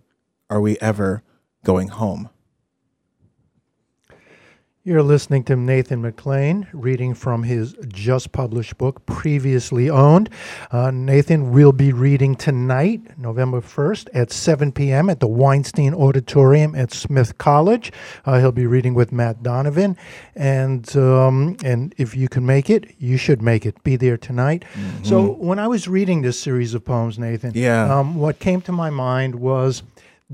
Are 0.50 0.62
we 0.62 0.78
ever 0.80 1.24
going 1.64 1.90
home? 1.90 2.30
You're 4.88 5.02
listening 5.02 5.44
to 5.46 5.56
Nathan 5.56 6.04
McClain 6.04 6.68
reading 6.72 7.16
from 7.16 7.42
his 7.42 7.74
just 7.88 8.32
published 8.32 8.78
book, 8.78 9.04
Previously 9.08 9.90
Owned. 9.90 10.30
Uh, 10.70 10.92
Nathan 10.92 11.52
will 11.52 11.72
be 11.72 11.92
reading 11.92 12.36
tonight, 12.36 13.18
November 13.18 13.62
1st, 13.62 14.10
at 14.14 14.32
7 14.32 14.72
p.m. 14.72 15.10
at 15.10 15.22
the 15.22 15.28
Weinstein 15.28 15.96
Auditorium 15.96 16.76
at 16.76 16.94
Smith 16.94 17.40
College. 17.40 17.92
Uh, 18.28 18.40
he'll 18.40 18.52
be 18.52 18.68
reading 18.68 18.94
with 18.94 19.12
Matt 19.12 19.42
Donovan. 19.42 19.98
And, 20.36 20.96
um, 20.96 21.58
and 21.66 21.96
if 21.98 22.16
you 22.16 22.30
can 22.30 22.46
make 22.46 22.70
it, 22.70 22.94
you 23.00 23.18
should 23.18 23.42
make 23.42 23.66
it. 23.66 23.84
Be 23.84 23.96
there 23.96 24.18
tonight. 24.18 24.66
So 25.02 25.32
when 25.34 25.58
I 25.58 25.68
was 25.68 25.88
reading 25.88 26.22
this 26.22 26.40
series 26.40 26.76
of 26.76 26.86
poems, 26.86 27.18
Nathan, 27.18 27.54
Yeah. 27.56 27.92
um, 27.92 28.14
what 28.18 28.38
came 28.38 28.62
to 28.62 28.72
my 28.72 28.92
mind 28.92 29.34
was 29.34 29.82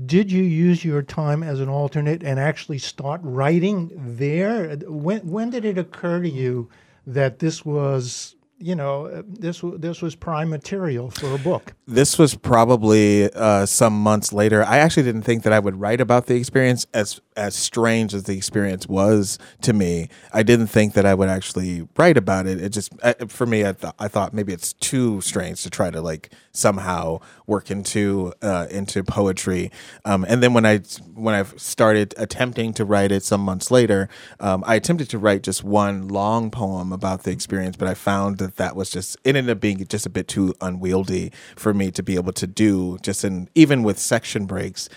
did 0.06 0.32
you 0.32 0.42
use 0.42 0.84
your 0.84 1.02
time 1.02 1.42
as 1.42 1.60
an 1.60 1.68
alternate 1.68 2.22
and 2.22 2.40
actually 2.40 2.78
start 2.78 3.20
writing 3.22 3.90
there? 4.16 4.76
When 4.76 5.20
when 5.28 5.50
did 5.50 5.64
it 5.64 5.78
occur 5.78 6.22
to 6.22 6.28
you 6.28 6.70
that 7.06 7.38
this 7.40 7.64
was 7.64 8.36
you 8.62 8.74
know 8.74 9.06
uh, 9.06 9.22
this 9.26 9.62
this 9.76 10.00
was 10.00 10.14
prime 10.14 10.48
material 10.48 11.10
for 11.10 11.34
a 11.34 11.38
book? 11.38 11.74
this 11.86 12.18
was 12.18 12.34
probably 12.34 13.30
uh, 13.32 13.66
some 13.66 14.00
months 14.00 14.32
later. 14.32 14.64
I 14.64 14.78
actually 14.78 15.02
didn't 15.02 15.22
think 15.22 15.42
that 15.42 15.52
I 15.52 15.58
would 15.58 15.80
write 15.80 16.00
about 16.00 16.26
the 16.26 16.36
experience 16.36 16.86
as 16.94 17.20
as 17.36 17.54
strange 17.54 18.14
as 18.14 18.24
the 18.24 18.36
experience 18.36 18.86
was 18.86 19.38
to 19.62 19.72
me. 19.72 20.08
I 20.32 20.42
didn't 20.42 20.66
think 20.66 20.94
that 20.94 21.06
I 21.06 21.14
would 21.14 21.28
actually 21.28 21.88
write 21.96 22.16
about 22.16 22.46
it. 22.46 22.60
It 22.60 22.70
just 22.70 22.92
uh, 23.02 23.14
for 23.28 23.46
me, 23.46 23.64
I 23.64 23.72
thought 23.72 23.94
I 23.98 24.08
thought 24.08 24.32
maybe 24.32 24.52
it's 24.52 24.72
too 24.74 25.20
strange 25.20 25.62
to 25.62 25.70
try 25.70 25.90
to 25.90 26.00
like 26.00 26.30
somehow 26.52 27.20
work 27.46 27.70
into 27.70 28.32
uh, 28.42 28.66
into 28.70 29.02
poetry. 29.02 29.70
Um, 30.04 30.24
and 30.28 30.42
then 30.42 30.54
when 30.54 30.64
I 30.66 30.78
when 31.14 31.34
I 31.34 31.44
started 31.56 32.14
attempting 32.16 32.72
to 32.74 32.84
write 32.84 33.12
it 33.12 33.22
some 33.22 33.40
months 33.40 33.70
later, 33.70 34.08
um, 34.40 34.62
I 34.66 34.76
attempted 34.76 35.10
to 35.10 35.18
write 35.18 35.42
just 35.42 35.64
one 35.64 36.08
long 36.08 36.50
poem 36.50 36.92
about 36.92 37.24
the 37.24 37.30
experience, 37.30 37.76
but 37.76 37.88
I 37.88 37.94
found 37.94 38.38
that 38.38 38.51
that 38.56 38.76
was 38.76 38.90
just 38.90 39.16
it 39.24 39.36
ended 39.36 39.50
up 39.50 39.60
being 39.60 39.84
just 39.86 40.06
a 40.06 40.10
bit 40.10 40.28
too 40.28 40.54
unwieldy 40.60 41.32
for 41.56 41.72
me 41.72 41.90
to 41.90 42.02
be 42.02 42.14
able 42.14 42.32
to 42.32 42.46
do 42.46 42.98
just 43.02 43.24
in 43.24 43.48
even 43.54 43.82
with 43.82 43.98
section 43.98 44.46
breaks 44.46 44.88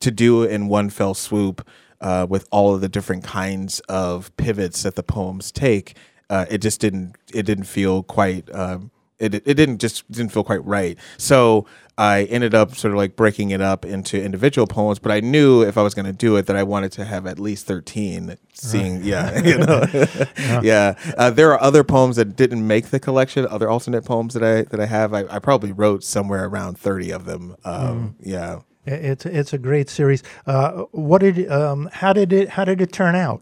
to 0.00 0.10
do 0.10 0.42
in 0.42 0.68
one 0.68 0.90
fell 0.90 1.14
swoop 1.14 1.66
uh, 2.00 2.26
with 2.28 2.46
all 2.50 2.74
of 2.74 2.80
the 2.80 2.88
different 2.88 3.24
kinds 3.24 3.80
of 3.88 4.34
pivots 4.36 4.82
that 4.82 4.94
the 4.94 5.02
poems 5.02 5.50
take. 5.50 5.96
Uh, 6.28 6.44
it 6.50 6.58
just 6.58 6.80
didn't 6.80 7.16
it 7.32 7.44
didn't 7.44 7.64
feel 7.64 8.02
quite 8.02 8.52
um, 8.54 8.90
it 9.18 9.34
it 9.34 9.54
didn't 9.54 9.78
just 9.78 10.10
didn't 10.10 10.32
feel 10.32 10.44
quite 10.44 10.64
right. 10.64 10.98
So 11.16 11.66
I 11.96 12.24
ended 12.24 12.54
up 12.54 12.74
sort 12.74 12.92
of 12.92 12.98
like 12.98 13.14
breaking 13.14 13.50
it 13.50 13.60
up 13.60 13.84
into 13.84 14.20
individual 14.20 14.66
poems, 14.66 14.98
but 14.98 15.12
I 15.12 15.20
knew 15.20 15.62
if 15.62 15.78
I 15.78 15.82
was 15.82 15.94
going 15.94 16.06
to 16.06 16.12
do 16.12 16.36
it 16.36 16.46
that 16.46 16.56
I 16.56 16.64
wanted 16.64 16.90
to 16.92 17.04
have 17.04 17.26
at 17.26 17.38
least 17.38 17.66
13 17.66 18.36
seeing 18.52 18.96
Right. 18.96 19.04
yeah, 19.04 19.38
you 19.44 19.58
know. 19.58 19.84
Yeah. 19.92 20.60
yeah. 20.62 21.14
Uh, 21.16 21.30
there 21.30 21.52
are 21.52 21.62
other 21.62 21.84
poems 21.84 22.16
that 22.16 22.34
didn't 22.36 22.66
make 22.66 22.88
the 22.88 22.98
collection, 22.98 23.46
other 23.46 23.70
alternate 23.70 24.04
poems 24.04 24.34
that 24.34 24.42
I 24.42 24.62
that 24.62 24.80
I 24.80 24.86
have. 24.86 25.14
I, 25.14 25.24
I 25.30 25.38
probably 25.38 25.72
wrote 25.72 26.02
somewhere 26.02 26.44
around 26.46 26.78
30 26.78 27.10
of 27.12 27.24
them. 27.26 27.56
Um, 27.64 28.16
yeah. 28.20 28.60
It's 28.86 29.24
it's 29.24 29.52
a 29.52 29.58
great 29.58 29.88
series. 29.88 30.22
Uh, 30.46 30.82
what 30.90 31.20
did 31.22 31.50
um, 31.50 31.88
how 31.92 32.12
did 32.12 32.32
it 32.32 32.50
how 32.50 32.64
did 32.64 32.80
it 32.80 32.92
turn 32.92 33.14
out? 33.14 33.40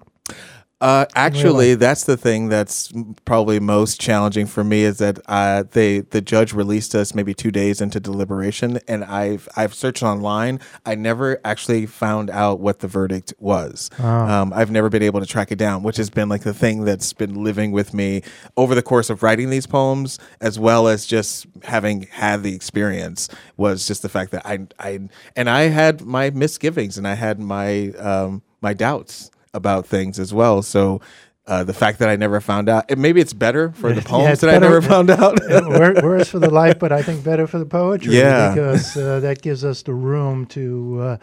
Uh, 0.83 1.07
actually, 1.15 1.77
that's 1.77 2.03
the 2.03 2.17
thing 2.17 2.49
that's 2.49 2.93
probably 3.25 3.61
most 3.61 4.01
challenging 4.01 4.47
for 4.47 4.65
me 4.65 4.83
is 4.83 4.99
that 4.99 5.21
uh, 5.27 5.63
they 5.71 6.01
the 6.01 6.21
judge 6.21 6.53
released 6.53 6.93
us 6.97 7.15
maybe 7.15 7.33
two 7.33 7.53
days 7.53 7.81
into 7.81 8.01
deliberation, 8.01 8.81
and 8.89 9.05
I've 9.05 9.49
I've 9.55 9.75
searched 9.75 10.03
online. 10.03 10.59
I 10.85 10.97
never 10.97 11.41
actually 11.45 11.87
found 11.87 12.31
out 12.31 12.59
what 12.59 12.81
the 12.81 12.89
verdict 12.89 13.33
was. 13.39 13.91
Ah. 14.01 14.41
Um, 14.41 14.53
I've 14.53 14.73
never 14.73 14.89
been 14.89 15.05
able 15.05 15.21
to 15.21 15.27
track 15.27 15.53
it 15.53 15.57
down, 15.57 15.85
which 15.85 15.99
has 15.99 16.11
been 16.11 16.29
like 16.29 16.43
the 16.43 16.53
thing 16.53 16.85
that's 16.85 17.13
been 17.13 17.45
living 17.45 17.71
with 17.71 17.95
me 17.95 18.23
over 18.57 18.75
the 18.75 18.83
course 18.83 19.09
of 19.09 19.23
writing 19.23 19.51
these 19.51 19.69
poems, 19.69 20.19
as 20.41 20.59
well 20.59 20.89
as 20.89 21.07
just 21.07 21.47
having 21.63 22.09
had 22.11 22.43
the 22.43 22.57
experience. 22.57 23.29
Was 23.57 23.87
just 23.87 24.03
the 24.03 24.09
fact 24.09 24.33
that 24.33 24.45
I 24.45 24.67
I 24.81 24.99
and 25.37 25.49
I 25.49 25.69
had 25.69 26.01
my 26.01 26.31
misgivings 26.31 26.99
and 26.99 27.07
I 27.07 27.15
had 27.15 27.39
my 27.39 27.91
um, 28.01 28.43
my 28.61 28.75
doubts 28.75 29.31
about 29.55 29.87
things 29.87 30.19
as 30.19 30.33
well. 30.33 30.63
So 30.63 31.01
uh, 31.47 31.65
the 31.65 31.75
fact 31.75 31.99
that 31.99 32.09
I 32.09 32.17
never 32.17 32.41
found 32.41 32.69
out. 32.69 32.85
And 32.91 33.01
maybe 33.03 33.21
it's 33.21 33.33
better 33.33 33.73
for 33.73 33.91
the 33.93 33.97
Yeah, 34.01 34.07
poems 34.07 34.33
it's 34.33 34.41
that 34.43 34.47
better- 34.49 34.67
I 34.67 34.69
never 34.69 34.83
found 34.83 35.11
out. 35.11 35.41
Wor- 35.67 36.03
worse 36.03 36.29
for 36.29 36.39
the 36.39 36.51
life, 36.51 36.79
but 36.79 36.93
I 36.93 37.03
think 37.03 37.25
better 37.25 37.47
for 37.47 37.59
the 37.59 37.67
poetry. 37.67 38.15
Yeah. 38.17 38.55
because 38.55 38.97
uh, 38.97 39.21
that 39.21 39.43
gives 39.43 39.65
us 39.65 39.83
the 39.83 39.95
room 39.95 40.47
to. 40.47 41.19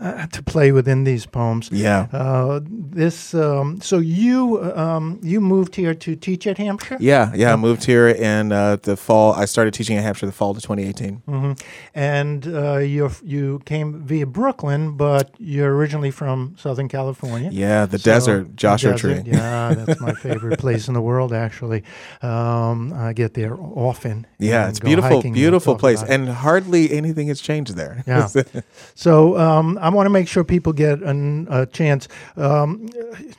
Uh, 0.00 0.04
uh, 0.18 0.26
to 0.28 0.42
play 0.42 0.70
within 0.72 1.04
these 1.04 1.26
poems. 1.26 1.70
Yeah. 1.72 2.06
Uh, 2.12 2.60
this. 2.62 3.34
Um, 3.34 3.80
so 3.80 3.98
you 3.98 4.60
um, 4.76 5.18
you 5.22 5.40
moved 5.40 5.74
here 5.74 5.94
to 5.94 6.14
teach 6.16 6.46
at 6.46 6.58
Hampshire. 6.58 6.96
yeah, 7.00 7.32
yeah. 7.34 7.52
I 7.52 7.56
moved 7.56 7.84
here 7.84 8.08
in 8.08 8.52
uh, 8.52 8.76
the 8.76 8.96
fall. 8.96 9.32
I 9.32 9.44
started 9.44 9.74
teaching 9.74 9.96
at 9.96 10.04
Hampshire 10.04 10.26
the 10.26 10.32
fall 10.32 10.50
of 10.52 10.62
2018. 10.62 11.22
hmm 11.26 11.52
And 11.94 12.46
uh, 12.46 12.78
you 12.78 13.10
you 13.24 13.60
came 13.64 14.04
via 14.06 14.26
Brooklyn, 14.26 14.96
but 14.96 15.34
you're 15.38 15.74
originally 15.74 16.12
from 16.12 16.54
Southern 16.56 16.88
California. 16.88 17.50
Yeah, 17.52 17.86
the 17.86 17.98
desert, 17.98 18.48
the 18.50 18.54
Joshua 18.54 18.92
desert, 18.92 19.22
Tree. 19.22 19.32
Yeah, 19.32 19.74
that's 19.74 20.00
my 20.00 20.12
favorite 20.26 20.60
place 20.60 20.86
in 20.88 20.94
the 20.94 21.02
world. 21.02 21.32
Actually, 21.32 21.82
um, 22.22 22.92
I 22.92 23.12
get 23.14 23.34
there 23.34 23.56
often. 23.58 24.26
Yeah, 24.38 24.68
it's 24.68 24.80
beautiful, 24.80 25.22
beautiful 25.22 25.76
place, 25.76 26.02
and 26.04 26.28
hardly 26.28 26.92
anything 26.92 27.28
has 27.28 27.40
changed 27.40 27.74
there. 27.74 28.04
Yeah. 28.06 28.28
so 28.94 29.36
um, 29.38 29.78
I 29.88 29.90
want 29.90 30.04
to 30.06 30.10
make 30.10 30.28
sure 30.28 30.44
people 30.44 30.72
get 30.74 31.00
an, 31.02 31.46
a 31.50 31.64
chance. 31.64 32.08
Um, 32.36 32.90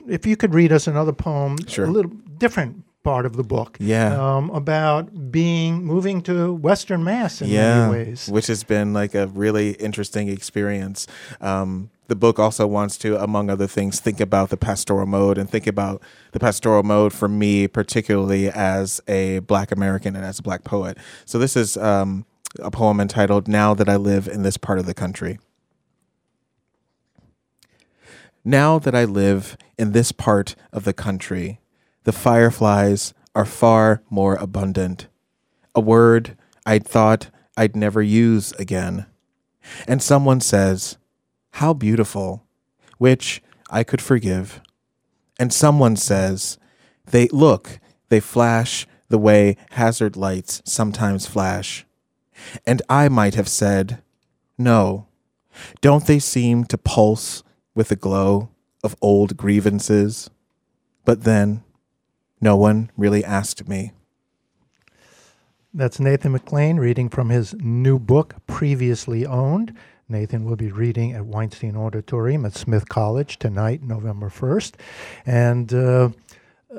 if 0.07 0.25
you 0.25 0.35
could 0.35 0.53
read 0.55 0.71
us 0.71 0.87
another 0.87 1.13
poem, 1.13 1.57
Sure. 1.67 1.85
a 1.85 1.89
little 1.91 2.11
different 2.39 2.83
part 3.03 3.25
of 3.27 3.35
the 3.35 3.43
book. 3.43 3.77
Yeah. 3.79 4.17
Um, 4.17 4.49
about 4.49 5.31
being 5.31 5.85
moving 5.85 6.21
to 6.23 6.51
Western 6.53 7.03
Mass 7.03 7.41
in 7.41 7.49
yeah, 7.49 7.87
many 7.87 7.91
ways. 8.05 8.27
which 8.27 8.47
has 8.47 8.63
been 8.63 8.93
like 8.93 9.13
a 9.13 9.27
really 9.27 9.71
interesting 9.73 10.27
experience. 10.27 11.05
Um, 11.39 11.91
the 12.07 12.15
book 12.15 12.39
also 12.39 12.65
wants 12.65 12.97
to, 12.97 13.21
among 13.21 13.51
other 13.51 13.67
things, 13.67 13.99
think 13.99 14.19
about 14.19 14.49
the 14.49 14.57
pastoral 14.57 15.05
mode 15.05 15.37
and 15.37 15.47
think 15.47 15.67
about 15.67 16.01
the 16.31 16.39
pastoral 16.39 16.81
mode 16.81 17.13
for 17.13 17.27
me, 17.27 17.67
particularly 17.67 18.49
as 18.49 18.99
a 19.07 19.39
Black 19.39 19.71
American 19.71 20.15
and 20.15 20.25
as 20.25 20.39
a 20.39 20.41
Black 20.41 20.63
poet. 20.63 20.97
So 21.25 21.37
this 21.37 21.55
is 21.55 21.77
um, 21.77 22.25
a 22.57 22.71
poem 22.71 22.99
entitled 22.99 23.47
"Now 23.47 23.75
That 23.75 23.87
I 23.87 23.95
Live 23.97 24.27
in 24.27 24.41
This 24.41 24.57
Part 24.57 24.79
of 24.79 24.87
the 24.87 24.95
Country." 24.95 25.37
Now 28.45 28.79
that 28.79 28.95
I 28.95 29.03
live 29.03 29.57
in 29.77 29.91
this 29.91 30.11
part 30.11 30.55
of 30.71 30.83
the 30.85 30.93
country, 30.93 31.59
the 32.03 32.11
fireflies 32.11 33.13
are 33.35 33.45
far 33.45 34.01
more 34.09 34.35
abundant. 34.35 35.07
A 35.75 35.81
word 35.81 36.37
I'd 36.65 36.87
thought 36.87 37.29
I'd 37.57 37.75
never 37.75 38.01
use 38.01 38.53
again. 38.53 39.05
And 39.87 40.01
someone 40.01 40.39
says, 40.39 40.97
How 41.51 41.73
beautiful, 41.73 42.45
which 42.97 43.43
I 43.69 43.83
could 43.83 44.01
forgive. 44.01 44.61
And 45.37 45.53
someone 45.53 45.95
says, 45.95 46.57
They 47.07 47.27
look, 47.27 47.79
they 48.07 48.19
flash 48.19 48.87
the 49.09 49.19
way 49.19 49.57
hazard 49.71 50.15
lights 50.15 50.61
sometimes 50.65 51.25
flash. 51.25 51.85
And 52.65 52.81
I 52.89 53.09
might 53.09 53.35
have 53.35 53.49
said, 53.49 54.01
No, 54.57 55.07
don't 55.81 56.05
they 56.05 56.19
seem 56.19 56.63
to 56.65 56.77
pulse 56.77 57.43
with 57.79 57.87
the 57.87 57.95
glow 57.95 58.49
of 58.83 58.93
old 59.01 59.37
grievances? 59.37 60.29
But 61.05 61.23
then, 61.23 61.63
no 62.41 62.57
one 62.57 62.91
really 62.97 63.23
asked 63.23 63.69
me. 63.69 63.93
That's 65.73 65.97
Nathan 65.97 66.37
McClain 66.37 66.77
reading 66.77 67.07
from 67.07 67.29
his 67.29 67.53
new 67.53 67.97
book, 67.97 68.35
Previously 68.47 69.25
Owned. 69.25 69.73
Nathan 70.09 70.43
will 70.43 70.57
be 70.57 70.73
reading 70.73 71.13
at 71.13 71.25
Weinstein 71.25 71.77
Auditorium 71.77 72.45
at 72.45 72.53
Smith 72.53 72.89
College 72.89 73.39
tonight, 73.39 73.81
November 73.81 74.29
1st. 74.29 74.73
And 75.25 75.73
uh, 75.73 76.09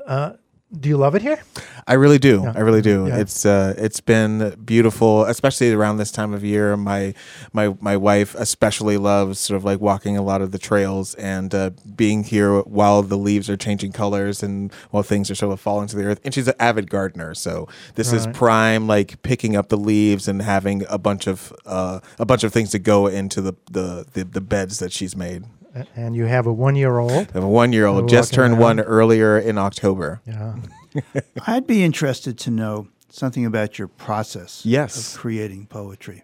uh, 0.06 0.32
do 0.78 0.88
you 0.88 0.96
love 0.96 1.14
it 1.14 1.22
here? 1.22 1.42
I 1.86 1.94
really 1.94 2.18
do. 2.18 2.42
Yeah. 2.44 2.52
I 2.54 2.60
really 2.60 2.82
do. 2.82 3.06
Yeah. 3.08 3.18
It's 3.18 3.44
uh, 3.44 3.74
it's 3.76 4.00
been 4.00 4.54
beautiful, 4.64 5.24
especially 5.24 5.72
around 5.72 5.96
this 5.96 6.12
time 6.12 6.32
of 6.32 6.44
year. 6.44 6.76
My 6.76 7.14
my 7.52 7.74
my 7.80 7.96
wife 7.96 8.34
especially 8.36 8.96
loves 8.96 9.40
sort 9.40 9.56
of 9.56 9.64
like 9.64 9.80
walking 9.80 10.16
a 10.16 10.22
lot 10.22 10.42
of 10.42 10.52
the 10.52 10.58
trails 10.58 11.14
and 11.16 11.52
uh, 11.54 11.70
being 11.96 12.22
here 12.22 12.60
while 12.60 13.02
the 13.02 13.18
leaves 13.18 13.50
are 13.50 13.56
changing 13.56 13.90
colors 13.92 14.42
and 14.42 14.72
while 14.90 15.02
things 15.02 15.30
are 15.30 15.34
sort 15.34 15.52
of 15.52 15.58
falling 15.60 15.88
to 15.88 15.96
the 15.96 16.04
earth. 16.04 16.20
And 16.24 16.32
she's 16.32 16.46
an 16.46 16.54
avid 16.60 16.88
gardener, 16.88 17.34
so 17.34 17.66
this 17.96 18.12
is 18.12 18.26
Right. 18.26 18.34
prime 18.34 18.86
like 18.86 19.22
picking 19.22 19.56
up 19.56 19.70
the 19.70 19.76
leaves 19.78 20.28
and 20.28 20.40
having 20.42 20.84
a 20.88 20.98
bunch 20.98 21.26
of 21.26 21.52
uh, 21.66 21.98
a 22.18 22.24
bunch 22.26 22.44
of 22.44 22.52
things 22.52 22.70
to 22.70 22.78
go 22.78 23.08
into 23.08 23.40
the 23.40 23.54
the 23.70 24.06
the, 24.12 24.24
the 24.24 24.40
beds 24.40 24.78
that 24.78 24.92
she's 24.92 25.16
made. 25.16 25.44
A- 25.74 25.86
And 25.96 26.14
you 26.16 26.24
have 26.26 26.46
a 26.46 26.52
one 26.52 26.76
year 26.76 26.98
old. 26.98 27.12
I 27.12 27.32
have 27.34 27.44
a 27.44 27.48
one 27.48 27.72
year 27.72 27.86
old 27.86 28.08
just 28.08 28.32
turned 28.34 28.58
one 28.58 28.80
earlier 28.80 29.38
in 29.38 29.58
October. 29.58 30.20
Yeah. 30.26 30.56
I'd 31.46 31.66
be 31.66 31.84
interested 31.84 32.38
to 32.40 32.50
know 32.50 32.88
something 33.10 33.44
about 33.46 33.78
your 33.78 33.88
process 33.88 34.62
Yes. 34.64 35.14
of 35.14 35.20
creating 35.20 35.66
poetry. 35.66 36.22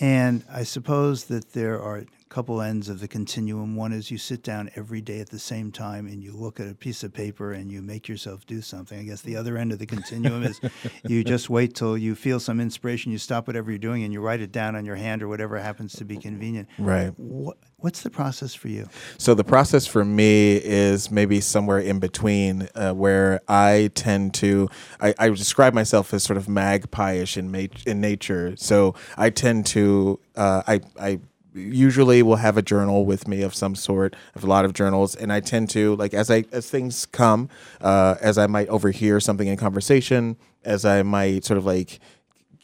And 0.00 0.44
I 0.52 0.62
suppose 0.62 1.24
that 1.24 1.52
there 1.52 1.80
are 1.80 1.98
a 1.98 2.04
couple 2.38 2.62
ends 2.62 2.88
of 2.88 3.00
the 3.00 3.08
continuum. 3.08 3.74
One 3.74 3.92
is 3.92 4.12
you 4.12 4.16
sit 4.16 4.44
down 4.44 4.70
every 4.76 5.00
day 5.00 5.18
at 5.18 5.28
the 5.28 5.40
same 5.40 5.72
time 5.72 6.06
and 6.06 6.22
you 6.22 6.30
look 6.30 6.60
at 6.60 6.68
a 6.68 6.74
piece 6.76 7.02
of 7.02 7.12
paper 7.12 7.52
and 7.52 7.68
you 7.68 7.82
make 7.82 8.06
yourself 8.06 8.46
do 8.46 8.62
something. 8.62 8.96
I 8.96 9.02
guess 9.02 9.22
the 9.22 9.34
other 9.34 9.56
end 9.56 9.72
of 9.72 9.80
the 9.80 9.86
continuum 9.86 10.44
is 10.44 10.60
you 11.04 11.24
just 11.24 11.50
wait 11.50 11.74
till 11.74 11.98
you 11.98 12.14
feel 12.14 12.38
some 12.38 12.60
inspiration, 12.60 13.10
you 13.10 13.18
stop 13.18 13.48
whatever 13.48 13.72
you're 13.72 13.78
doing 13.80 14.04
and 14.04 14.12
you 14.12 14.20
write 14.20 14.40
it 14.40 14.52
down 14.52 14.76
on 14.76 14.86
your 14.86 14.94
hand 14.94 15.20
or 15.20 15.26
whatever 15.26 15.58
happens 15.58 15.94
to 15.94 16.04
be 16.04 16.16
convenient. 16.16 16.68
Right. 16.78 17.12
What, 17.16 17.56
what's 17.78 18.02
the 18.02 18.10
process 18.10 18.54
for 18.54 18.68
you? 18.68 18.88
So 19.18 19.34
the 19.34 19.42
process 19.42 19.88
for 19.88 20.04
me 20.04 20.58
is 20.58 21.10
maybe 21.10 21.40
somewhere 21.40 21.80
in 21.80 21.98
between, 21.98 22.68
uh, 22.76 22.92
where 22.92 23.40
I 23.48 23.90
tend 23.96 24.34
to 24.34 24.68
I, 25.00 25.12
I 25.18 25.28
describe 25.30 25.74
myself 25.74 26.14
as 26.14 26.22
sort 26.22 26.36
of 26.36 26.48
magpie-ish 26.48 27.36
in 27.36 27.50
ma- 27.50 27.66
in 27.84 28.00
nature. 28.00 28.54
So 28.56 28.94
I 29.16 29.30
tend 29.30 29.66
to 29.66 30.20
uh, 30.36 30.62
I 30.68 30.80
I 31.00 31.20
usually 31.54 32.22
will 32.22 32.36
have 32.36 32.56
a 32.56 32.62
journal 32.62 33.04
with 33.04 33.26
me 33.26 33.42
of 33.42 33.54
some 33.54 33.74
sort. 33.74 34.14
of 34.34 34.44
a 34.44 34.46
lot 34.46 34.64
of 34.64 34.72
journals, 34.72 35.14
and 35.14 35.32
I 35.32 35.40
tend 35.40 35.70
to 35.70 35.96
like 35.96 36.14
as 36.14 36.30
I 36.30 36.44
as 36.52 36.70
things 36.70 37.06
come, 37.06 37.48
uh, 37.80 38.16
as 38.20 38.38
I 38.38 38.46
might 38.46 38.68
overhear 38.68 39.20
something 39.20 39.48
in 39.48 39.56
conversation, 39.56 40.36
as 40.64 40.84
I 40.84 41.02
might 41.02 41.44
sort 41.44 41.58
of 41.58 41.66
like 41.66 42.00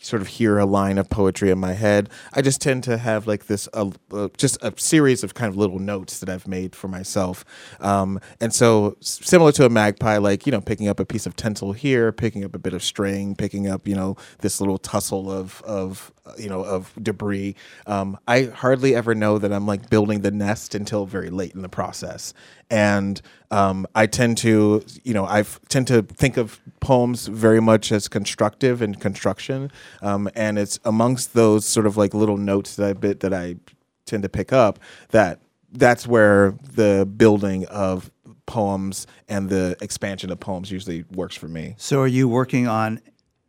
sort 0.04 0.20
of 0.20 0.28
hear 0.28 0.58
a 0.58 0.66
line 0.66 0.98
of 0.98 1.08
poetry 1.08 1.50
in 1.50 1.58
my 1.58 1.72
head. 1.72 2.10
I 2.34 2.42
just 2.42 2.60
tend 2.60 2.84
to 2.84 2.98
have 2.98 3.26
like 3.26 3.46
this, 3.46 3.68
uh, 3.72 3.90
uh, 4.12 4.28
just 4.36 4.58
a 4.62 4.72
series 4.76 5.24
of 5.24 5.34
kind 5.34 5.48
of 5.48 5.56
little 5.56 5.78
notes 5.78 6.20
that 6.20 6.28
I've 6.28 6.46
made 6.46 6.76
for 6.76 6.88
myself. 6.88 7.44
Um, 7.80 8.20
and 8.40 8.52
so, 8.52 8.96
similar 9.00 9.52
to 9.52 9.64
a 9.64 9.70
magpie, 9.70 10.18
like, 10.18 10.46
you 10.46 10.52
know, 10.52 10.60
picking 10.60 10.88
up 10.88 11.00
a 11.00 11.06
piece 11.06 11.26
of 11.26 11.36
tinsel 11.36 11.72
here, 11.72 12.12
picking 12.12 12.44
up 12.44 12.54
a 12.54 12.58
bit 12.58 12.74
of 12.74 12.82
string, 12.82 13.34
picking 13.34 13.66
up, 13.66 13.88
you 13.88 13.94
know, 13.94 14.16
this 14.40 14.60
little 14.60 14.78
tussle 14.78 15.32
of, 15.32 15.62
of 15.62 16.12
you 16.38 16.48
know, 16.48 16.64
of 16.64 16.92
debris. 17.02 17.54
Um, 17.86 18.18
I 18.26 18.44
hardly 18.44 18.94
ever 18.94 19.14
know 19.14 19.38
that 19.38 19.52
I'm 19.52 19.66
like 19.66 19.90
building 19.90 20.20
the 20.22 20.30
nest 20.30 20.74
until 20.74 21.06
very 21.06 21.30
late 21.30 21.54
in 21.54 21.62
the 21.62 21.68
process. 21.68 22.32
And 22.70 23.20
um, 23.50 23.86
I 23.94 24.06
tend 24.06 24.38
to, 24.38 24.84
you 25.02 25.14
know, 25.14 25.26
I 25.26 25.44
tend 25.68 25.86
to 25.88 26.02
think 26.02 26.36
of 26.36 26.60
poems 26.80 27.26
very 27.26 27.60
much 27.60 27.92
as 27.92 28.08
constructive 28.08 28.82
and 28.82 28.98
construction, 28.98 29.70
um, 30.02 30.28
and 30.34 30.58
it's 30.58 30.78
amongst 30.84 31.34
those 31.34 31.66
sort 31.66 31.86
of 31.86 31.96
like 31.96 32.14
little 32.14 32.38
notes 32.38 32.76
that 32.76 32.88
I 32.88 32.92
bit 32.94 33.20
that 33.20 33.32
I 33.34 33.56
tend 34.06 34.22
to 34.22 34.28
pick 34.28 34.52
up 34.52 34.78
that 35.10 35.40
that's 35.72 36.06
where 36.06 36.54
the 36.74 37.08
building 37.16 37.66
of 37.66 38.10
poems 38.46 39.06
and 39.28 39.48
the 39.48 39.76
expansion 39.80 40.30
of 40.30 40.38
poems 40.38 40.70
usually 40.70 41.04
works 41.12 41.36
for 41.36 41.48
me. 41.48 41.74
So 41.78 42.00
are 42.00 42.06
you 42.06 42.28
working 42.28 42.68
on 42.68 43.00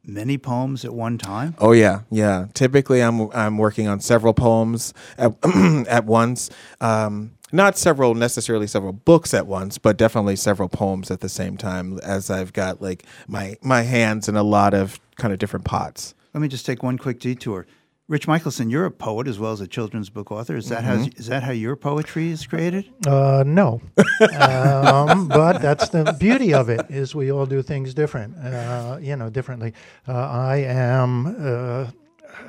many 0.07 0.37
poems 0.37 0.85
at 0.85 0.93
one 0.93 1.17
time? 1.17 1.55
Oh 1.59 1.71
yeah, 1.71 2.01
yeah. 2.09 2.47
Typically, 2.53 3.01
I'm 3.01 3.29
I'm 3.31 3.57
working 3.57 3.87
on 3.87 3.99
several 3.99 4.33
poems 4.33 4.93
at 5.17 5.35
at 5.87 6.05
once. 6.05 6.49
Um, 6.81 7.31
not 7.51 7.77
several 7.77 8.15
necessarily 8.15 8.67
several 8.67 8.93
books 8.93 9.33
at 9.33 9.47
once, 9.47 9.77
but 9.77 9.97
definitely 9.97 10.35
several 10.35 10.67
poems 10.67 11.11
at 11.11 11.21
the 11.21 11.29
same 11.29 11.57
time. 11.57 11.99
As 11.99 12.29
I've 12.29 12.53
got 12.53 12.81
like 12.81 13.05
my 13.27 13.55
my 13.61 13.83
hands 13.83 14.27
in 14.27 14.35
a 14.35 14.43
lot 14.43 14.73
of 14.73 14.99
kind 15.15 15.33
of 15.33 15.39
different 15.39 15.65
pots. 15.65 16.13
Let 16.33 16.41
me 16.41 16.47
just 16.47 16.65
take 16.65 16.83
one 16.83 16.97
quick 16.97 17.19
detour. 17.19 17.65
Rich 18.07 18.27
Michelson, 18.27 18.69
you're 18.69 18.85
a 18.85 18.91
poet 18.91 19.27
as 19.27 19.39
well 19.39 19.51
as 19.51 19.61
a 19.61 19.67
children's 19.67 20.11
book 20.11 20.31
author. 20.31 20.55
Is 20.55 20.69
that 20.69 20.83
how 20.83 20.97
Mhm. 20.97 21.19
is 21.19 21.25
that 21.25 21.41
how 21.41 21.51
your 21.51 21.75
poetry 21.75 22.29
is 22.29 22.45
created? 22.45 22.85
Uh, 23.07 23.43
no, 23.47 23.81
um, 24.39 25.27
but 25.27 25.59
that's 25.59 25.89
the 25.89 26.15
beauty 26.19 26.53
of 26.53 26.69
it 26.69 26.85
is 26.87 27.15
we 27.15 27.31
all 27.31 27.47
do 27.47 27.63
things 27.63 27.95
different, 27.95 28.37
uh, 28.37 28.99
you 29.01 29.15
know, 29.15 29.31
differently. 29.31 29.73
Uh, 30.07 30.11
I 30.13 30.57
am, 30.57 31.25
uh, 31.25 31.87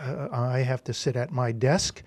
uh, 0.03 0.29
I 0.31 0.59
have 0.59 0.85
to 0.85 0.93
sit 0.93 1.17
at 1.17 1.33
my 1.33 1.53
desk 1.53 2.03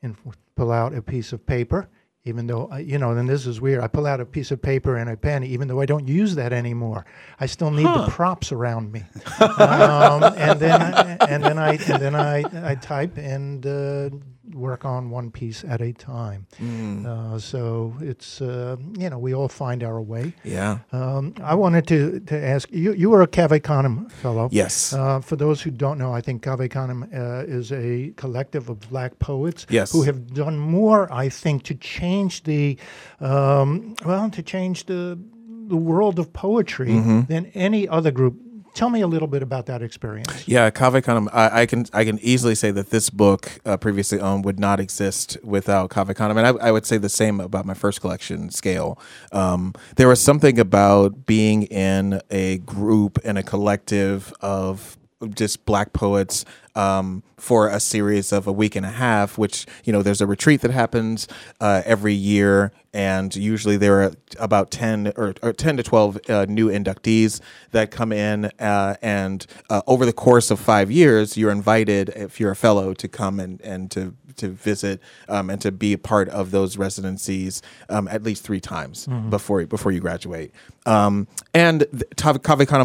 and 0.00 0.14
pull 0.54 0.70
out 0.70 0.94
a 0.94 1.02
piece 1.02 1.32
of 1.32 1.44
paper, 1.46 1.88
even 2.24 2.46
though 2.46 2.68
I, 2.70 2.78
you 2.80 2.98
know. 2.98 3.10
And 3.10 3.28
this 3.28 3.46
is 3.46 3.60
weird. 3.60 3.82
I 3.82 3.88
pull 3.88 4.06
out 4.06 4.20
a 4.20 4.24
piece 4.24 4.50
of 4.50 4.60
paper 4.62 4.96
and 4.96 5.10
a 5.10 5.16
pen, 5.16 5.44
even 5.44 5.68
though 5.68 5.80
I 5.80 5.86
don't 5.86 6.08
use 6.08 6.34
that 6.36 6.52
anymore. 6.52 7.04
I 7.38 7.46
still 7.46 7.70
need 7.70 7.86
Huh. 7.86 8.04
the 8.06 8.10
props 8.10 8.50
around 8.52 8.92
me, 8.92 9.04
um, 9.40 10.22
and 10.36 10.58
then 10.58 10.80
I, 10.82 11.16
and 11.28 11.44
then 11.44 11.58
I 11.58 11.72
and 11.74 12.02
then 12.02 12.14
I 12.14 12.70
I 12.70 12.74
type 12.76 13.18
and 13.18 13.66
uh, 13.66 14.10
work 14.52 14.84
on 14.84 15.10
one 15.10 15.30
piece 15.30 15.64
at 15.64 15.80
a 15.80 15.92
time. 15.92 16.46
Mm. 16.60 17.06
Uh, 17.06 17.38
so 17.38 17.94
it's 18.00 18.40
uh, 18.40 18.76
you 18.98 19.08
know 19.10 19.18
we 19.18 19.34
all 19.34 19.48
find 19.48 19.82
our 19.82 20.00
way. 20.00 20.34
Yeah. 20.44 20.78
Um, 20.92 21.34
I 21.42 21.54
wanted 21.54 21.86
to 21.88 22.20
to 22.20 22.36
ask 22.36 22.68
you. 22.70 22.92
You 22.92 23.10
were 23.10 23.22
a 23.22 23.26
Cave 23.26 23.62
Canem 23.62 24.08
fellow. 24.10 24.48
Yes. 24.52 24.92
Uh, 24.92 25.20
for 25.20 25.36
those 25.36 25.62
who 25.62 25.70
don't 25.70 25.98
know, 25.98 26.12
I 26.12 26.20
think 26.20 26.42
Cave 26.42 26.68
Canem 26.70 27.02
uh, 27.04 27.44
is 27.58 27.72
a 27.72 28.12
collective 28.16 28.68
of 28.68 28.78
black 28.90 29.18
poets. 29.18 29.66
Yes. 29.70 29.92
Who 29.92 30.02
have 30.02 30.34
done 30.34 30.58
more, 30.58 31.10
I 31.12 31.28
think, 31.30 31.62
to 31.64 31.74
change 31.74 32.42
the 32.44 32.76
um, 33.20 33.94
well, 34.04 34.30
to 34.30 34.42
change 34.42 34.84
the 34.86 35.18
the 35.66 35.76
world 35.76 36.18
of 36.18 36.30
poetry 36.32 36.88
Mhm. 36.90 37.26
than 37.28 37.46
any 37.54 37.88
other 37.88 38.10
group. 38.10 38.34
Tell 38.74 38.90
me 38.90 39.02
a 39.02 39.06
little 39.06 39.28
bit 39.28 39.42
about 39.42 39.66
that 39.66 39.82
experience. 39.82 40.48
Yeah, 40.48 40.68
Cave 40.70 41.04
Canem. 41.04 41.28
I, 41.32 41.62
I 41.62 41.66
can 41.66 41.86
I 41.92 42.04
can 42.04 42.18
easily 42.18 42.56
say 42.56 42.72
that 42.72 42.90
this 42.90 43.08
book, 43.08 43.60
uh, 43.64 43.76
previously 43.76 44.18
owned, 44.18 44.44
would 44.44 44.58
not 44.58 44.80
exist 44.80 45.38
without 45.44 45.90
Cave 45.90 46.14
Canem, 46.16 46.36
and 46.36 46.46
I, 46.46 46.50
I 46.68 46.72
would 46.72 46.84
say 46.84 46.98
the 46.98 47.08
same 47.08 47.38
about 47.38 47.66
my 47.66 47.74
first 47.74 48.00
collection, 48.00 48.50
Scale. 48.50 48.98
Um, 49.30 49.74
there 49.94 50.08
was 50.08 50.20
something 50.20 50.58
about 50.58 51.24
being 51.24 51.62
in 51.64 52.20
a 52.30 52.58
group 52.58 53.18
and 53.24 53.38
a 53.38 53.44
collective 53.44 54.34
of 54.40 54.98
just 55.34 55.64
black 55.64 55.92
poets 55.92 56.44
um, 56.74 57.22
for 57.36 57.68
a 57.68 57.80
series 57.80 58.32
of 58.32 58.46
a 58.46 58.52
week 58.52 58.74
and 58.76 58.86
a 58.86 58.90
half, 58.90 59.36
which, 59.38 59.66
you 59.84 59.92
know, 59.92 60.02
there's 60.02 60.20
a 60.20 60.26
retreat 60.26 60.60
that 60.62 60.70
happens 60.70 61.28
uh, 61.60 61.82
every 61.84 62.14
year. 62.14 62.72
And 62.92 63.34
usually 63.34 63.76
there 63.76 64.02
are 64.02 64.12
about 64.38 64.70
10 64.70 65.12
or, 65.16 65.34
or 65.42 65.52
10 65.52 65.76
to 65.78 65.82
12 65.82 66.18
uh, 66.30 66.46
new 66.48 66.68
inductees 66.68 67.40
that 67.72 67.90
come 67.90 68.12
in. 68.12 68.46
Uh, 68.58 68.94
and 69.02 69.44
uh, 69.68 69.82
over 69.86 70.06
the 70.06 70.12
course 70.12 70.50
of 70.50 70.60
five 70.60 70.90
years, 70.90 71.36
you're 71.36 71.50
invited, 71.50 72.08
if 72.10 72.38
you're 72.38 72.52
a 72.52 72.56
fellow, 72.56 72.94
to 72.94 73.08
come 73.08 73.40
and, 73.40 73.60
and 73.62 73.90
to 73.92 74.14
to 74.36 74.48
visit 74.48 75.00
um, 75.28 75.48
and 75.48 75.60
to 75.60 75.70
be 75.70 75.92
a 75.92 75.98
part 75.98 76.28
of 76.30 76.50
those 76.50 76.76
residencies 76.76 77.62
um, 77.88 78.08
at 78.08 78.24
least 78.24 78.42
three 78.42 78.58
times 78.58 79.06
Mhm. 79.06 79.30
before 79.30 79.64
before 79.66 79.92
you 79.92 80.00
graduate. 80.00 80.52
Um, 80.86 81.28
and 81.54 81.86
Tav- 82.16 82.40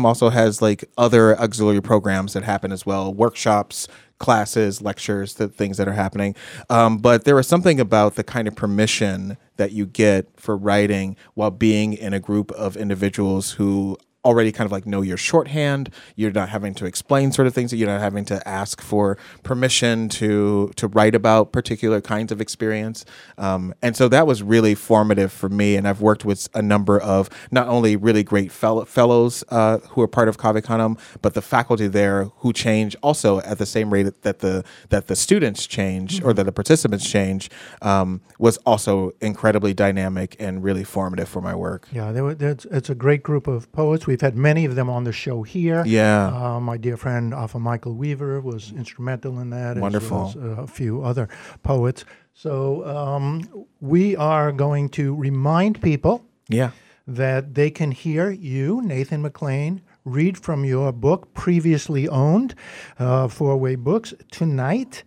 also 0.05 0.29
has 0.29 0.61
like 0.61 0.85
other 0.97 1.37
auxiliary 1.39 1.81
programs 1.81 2.33
that 2.33 2.43
happen 2.43 2.71
as 2.71 2.85
well, 2.85 3.13
workshops, 3.13 3.78
classes, 4.19 4.81
lectures, 4.81 5.35
the 5.35 5.47
things 5.47 5.77
that 5.77 5.87
are 5.87 5.93
happening. 5.93 6.35
Um, 6.69 6.97
but 6.97 7.23
there 7.23 7.39
is 7.39 7.47
something 7.47 7.79
about 7.79 8.15
the 8.15 8.23
kind 8.23 8.47
of 8.47 8.55
permission 8.55 9.37
that 9.57 9.71
you 9.71 9.85
get 9.85 10.27
for 10.35 10.57
writing 10.57 11.15
while 11.33 11.51
being 11.51 11.93
in 11.93 12.13
a 12.13 12.19
group 12.19 12.51
of 12.51 12.75
individuals 12.75 13.51
who 13.51 13.97
already 14.25 14.51
kind 14.51 14.65
of 14.65 14.71
like 14.71 14.85
know 14.85 15.01
your 15.01 15.17
shorthand. 15.17 15.89
You're 16.15 16.31
not 16.31 16.49
having 16.49 16.73
to 16.75 16.85
explain 16.85 17.31
sort 17.31 17.47
of 17.47 17.53
things. 17.53 17.73
You're 17.73 17.87
not 17.87 18.01
having 18.01 18.25
to 18.25 18.47
ask 18.47 18.81
for 18.81 19.17
permission 19.43 20.09
to 20.09 20.71
to 20.75 20.87
write 20.87 21.15
about 21.15 21.51
particular 21.51 22.01
kinds 22.01 22.31
of 22.31 22.41
experience. 22.41 23.05
Um, 23.37 23.73
and 23.81 23.95
so 23.95 24.07
that 24.09 24.27
was 24.27 24.43
really 24.43 24.75
formative 24.75 25.31
for 25.31 25.49
me 25.49 25.75
and 25.75 25.87
i've 25.87 26.01
worked 26.01 26.25
with 26.25 26.47
a 26.53 26.61
number 26.61 26.99
of 26.99 27.29
not 27.51 27.67
only 27.67 27.95
really 27.95 28.23
great 28.23 28.51
fellow, 28.51 28.85
fellows 28.85 29.43
uh, 29.49 29.77
who 29.89 30.01
are 30.01 30.07
part 30.07 30.27
of 30.27 30.37
Cave 30.37 30.63
Canem, 30.63 30.97
but 31.21 31.33
the 31.33 31.41
faculty 31.41 31.87
there 31.87 32.25
who 32.37 32.53
change 32.53 32.95
also 33.01 33.39
at 33.41 33.57
the 33.57 33.65
same 33.65 33.91
rate 33.91 34.21
that 34.21 34.39
the 34.39 34.63
that 34.89 35.07
the 35.07 35.15
students 35.15 35.65
change 35.67 36.23
or 36.23 36.33
that 36.33 36.43
the 36.43 36.51
participants 36.51 37.09
change 37.09 37.49
um, 37.81 38.21
was 38.37 38.57
also 38.65 39.11
incredibly 39.21 39.73
dynamic 39.73 40.35
and 40.39 40.63
really 40.63 40.83
formative 40.83 41.29
for 41.29 41.41
my 41.41 41.55
work. 41.55 41.87
Yeah, 41.91 42.11
were, 42.11 42.35
it's 42.39 42.89
a 42.89 42.95
great 42.95 43.23
group 43.23 43.47
of 43.47 43.71
poets. 43.71 44.07
We've 44.09 44.19
had 44.21 44.35
many 44.35 44.65
of 44.65 44.73
them 44.73 44.89
on 44.89 45.03
the 45.03 45.11
show 45.11 45.43
here. 45.43 45.83
Yeah. 45.85 46.25
Uh, 46.55 46.59
my 46.59 46.77
dear 46.77 46.97
friend 46.97 47.31
Afaa 47.31 47.61
Michael 47.61 47.93
Weaver 47.93 48.41
was 48.41 48.71
instrumental 48.75 49.37
in 49.39 49.51
that. 49.51 49.77
Wonderful. 49.77 50.29
As 50.29 50.35
well 50.35 50.51
as, 50.53 50.57
uh, 50.57 50.61
a 50.63 50.67
few 50.67 51.03
other 51.03 51.29
poets. 51.61 52.05
So 52.33 52.83
um, 52.87 53.47
we 53.79 54.15
are 54.15 54.51
going 54.51 54.89
to 54.89 55.13
remind 55.13 55.79
people 55.79 56.25
Yeah. 56.47 56.71
that 57.05 57.53
they 57.53 57.69
can 57.69 57.91
hear 57.91 58.31
you, 58.31 58.81
Nathan 58.81 59.21
McClain, 59.21 59.81
read 60.05 60.39
from 60.39 60.65
your 60.65 60.91
book, 60.91 61.31
previously 61.35 62.07
owned, 62.07 62.55
uh, 62.97 63.27
Four 63.27 63.57
Way 63.57 63.75
Books, 63.75 64.15
tonight. 64.31 65.03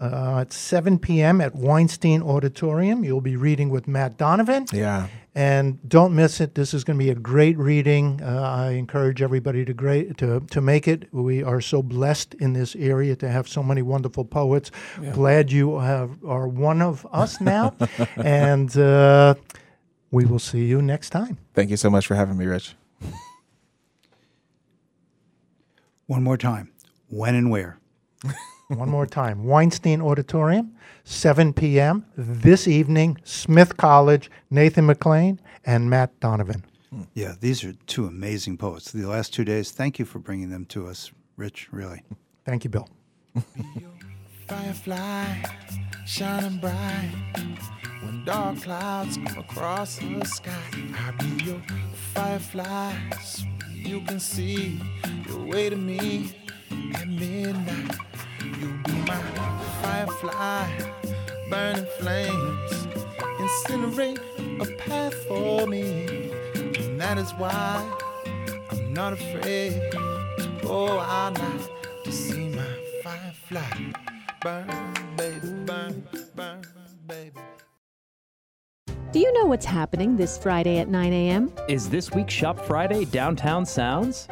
Uh, 0.00 0.42
at 0.42 0.52
7 0.52 0.96
p.m. 1.00 1.40
at 1.40 1.56
Weinstein 1.56 2.22
Auditorium. 2.22 3.02
You'll 3.02 3.20
be 3.20 3.34
reading 3.34 3.68
with 3.68 3.88
Matt 3.88 4.16
Donovan. 4.16 4.66
Yeah. 4.72 5.08
And 5.38 5.78
don't 5.88 6.16
miss 6.16 6.40
it. 6.40 6.56
This 6.56 6.74
is 6.74 6.82
going 6.82 6.98
to 6.98 7.04
be 7.04 7.10
a 7.10 7.14
great 7.14 7.56
reading. 7.56 8.20
Uh, 8.20 8.40
I 8.40 8.70
encourage 8.70 9.22
everybody 9.22 9.64
to 9.64 9.72
great 9.72 10.18
to 10.18 10.40
to 10.40 10.60
make 10.60 10.88
it. 10.88 11.06
We 11.12 11.44
are 11.44 11.60
so 11.60 11.80
blessed 11.80 12.34
in 12.40 12.54
this 12.54 12.74
area 12.74 13.14
to 13.14 13.28
have 13.28 13.46
so 13.46 13.62
many 13.62 13.80
wonderful 13.80 14.24
poets. 14.24 14.72
Yeah. 15.00 15.12
Glad 15.12 15.52
you 15.52 15.78
have 15.78 16.10
are 16.24 16.48
one 16.48 16.82
of 16.82 17.06
us 17.12 17.40
now, 17.40 17.76
and 18.16 18.76
uh, 18.76 19.36
we 20.10 20.24
will 20.24 20.40
see 20.40 20.64
you 20.64 20.82
next 20.82 21.10
time. 21.10 21.38
thank 21.54 21.70
you 21.70 21.76
so 21.76 21.88
much 21.88 22.04
for 22.08 22.16
having 22.16 22.36
me 22.36 22.46
rich 22.46 22.74
One 26.06 26.24
more 26.24 26.36
time. 26.38 26.72
When 27.10 27.36
and 27.36 27.48
where? 27.48 27.78
One 28.68 28.90
more 28.90 29.06
time. 29.06 29.44
Weinstein 29.44 30.02
Auditorium, 30.02 30.74
7 31.04 31.54
p.m. 31.54 32.04
this 32.16 32.68
evening. 32.68 33.16
Smith 33.24 33.78
College, 33.78 34.30
Nathan 34.50 34.86
McClain, 34.86 35.38
and 35.64 35.88
Matt 35.88 36.20
Donovan. 36.20 36.64
Hmm. 36.90 37.02
Yeah, 37.14 37.34
these 37.40 37.64
are 37.64 37.72
two 37.86 38.04
amazing 38.06 38.58
poets. 38.58 38.92
The 38.92 39.06
last 39.06 39.32
two 39.32 39.44
days, 39.44 39.70
thank 39.70 39.98
you 39.98 40.04
for 40.04 40.18
bringing 40.18 40.50
them 40.50 40.66
to 40.66 40.86
us, 40.86 41.10
Rich, 41.38 41.68
really. 41.72 42.02
Thank 42.44 42.64
you, 42.64 42.70
Bill. 42.70 42.88
Firefly 44.46 45.42
shining 46.06 46.58
bright 46.58 47.10
when 48.02 48.24
dark 48.26 48.60
clouds 48.62 49.16
come 49.16 49.38
across 49.38 49.96
the 49.96 50.24
sky. 50.24 50.52
I'll 50.94 51.16
be 51.18 51.44
your 51.44 51.62
firefly 52.14 52.94
so 53.22 53.44
you 53.72 54.02
can 54.02 54.20
see 54.20 54.78
your 55.26 55.44
way 55.46 55.70
to 55.70 55.76
me 55.76 56.34
at 56.94 57.08
midnight. 57.08 57.96
You'll 58.60 58.78
be 58.84 58.92
my 59.06 59.20
firefly, 59.82 60.66
burning 61.50 61.86
flames, 61.98 62.86
incinerate 63.38 64.20
a 64.60 64.76
path 64.76 65.14
for 65.26 65.66
me. 65.66 66.30
And 66.54 67.00
that 67.00 67.18
is 67.18 67.30
why 67.32 67.84
I'm 68.70 68.92
not 68.92 69.12
afraid 69.12 69.92
to 69.92 70.58
go 70.62 70.98
all 70.98 71.30
night 71.30 71.68
to 72.04 72.12
see 72.12 72.48
my 72.48 72.64
firefly 73.02 73.92
burn, 74.40 74.94
baby, 75.16 75.48
burn, 75.64 76.06
burn, 76.34 76.62
baby. 77.06 77.40
Do 79.10 79.20
you 79.20 79.32
know 79.32 79.46
what's 79.46 79.64
happening 79.64 80.16
this 80.16 80.36
Friday 80.36 80.78
at 80.78 80.88
9 80.88 81.12
a.m.? 81.12 81.52
Is 81.66 81.88
this 81.88 82.10
week's 82.12 82.34
Shop 82.34 82.60
Friday 82.60 83.06
Downtown 83.06 83.64
Sounds? 83.64 84.28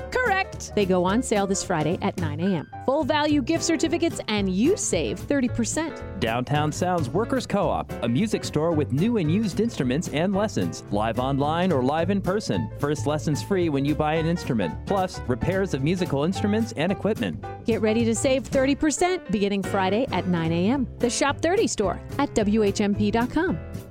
Correct! 0.56 0.74
They 0.74 0.86
go 0.86 1.04
on 1.04 1.22
sale 1.22 1.46
this 1.46 1.62
Friday 1.62 1.98
at 2.02 2.18
9 2.18 2.40
a.m. 2.40 2.68
Full 2.84 3.04
value 3.04 3.42
gift 3.42 3.64
certificates, 3.64 4.20
and 4.28 4.48
you 4.48 4.76
save 4.76 5.20
30%. 5.20 6.20
Downtown 6.20 6.72
Sounds 6.72 7.08
Workers 7.08 7.46
Co 7.46 7.68
op, 7.68 7.92
a 8.02 8.08
music 8.08 8.44
store 8.44 8.72
with 8.72 8.92
new 8.92 9.18
and 9.18 9.30
used 9.30 9.60
instruments 9.60 10.08
and 10.08 10.34
lessons, 10.34 10.84
live 10.90 11.18
online 11.18 11.72
or 11.72 11.82
live 11.82 12.10
in 12.10 12.20
person. 12.20 12.70
First 12.78 13.06
lessons 13.06 13.42
free 13.42 13.68
when 13.68 13.84
you 13.84 13.94
buy 13.94 14.14
an 14.14 14.26
instrument, 14.26 14.74
plus 14.86 15.20
repairs 15.20 15.74
of 15.74 15.82
musical 15.82 16.24
instruments 16.24 16.72
and 16.72 16.90
equipment. 16.90 17.44
Get 17.64 17.80
ready 17.80 18.04
to 18.04 18.14
save 18.14 18.44
30% 18.44 19.30
beginning 19.30 19.62
Friday 19.62 20.06
at 20.12 20.26
9 20.26 20.52
a.m. 20.52 20.86
The 20.98 21.10
Shop 21.10 21.40
30 21.40 21.66
store 21.66 22.00
at 22.18 22.34
WHMP.com. 22.34 23.85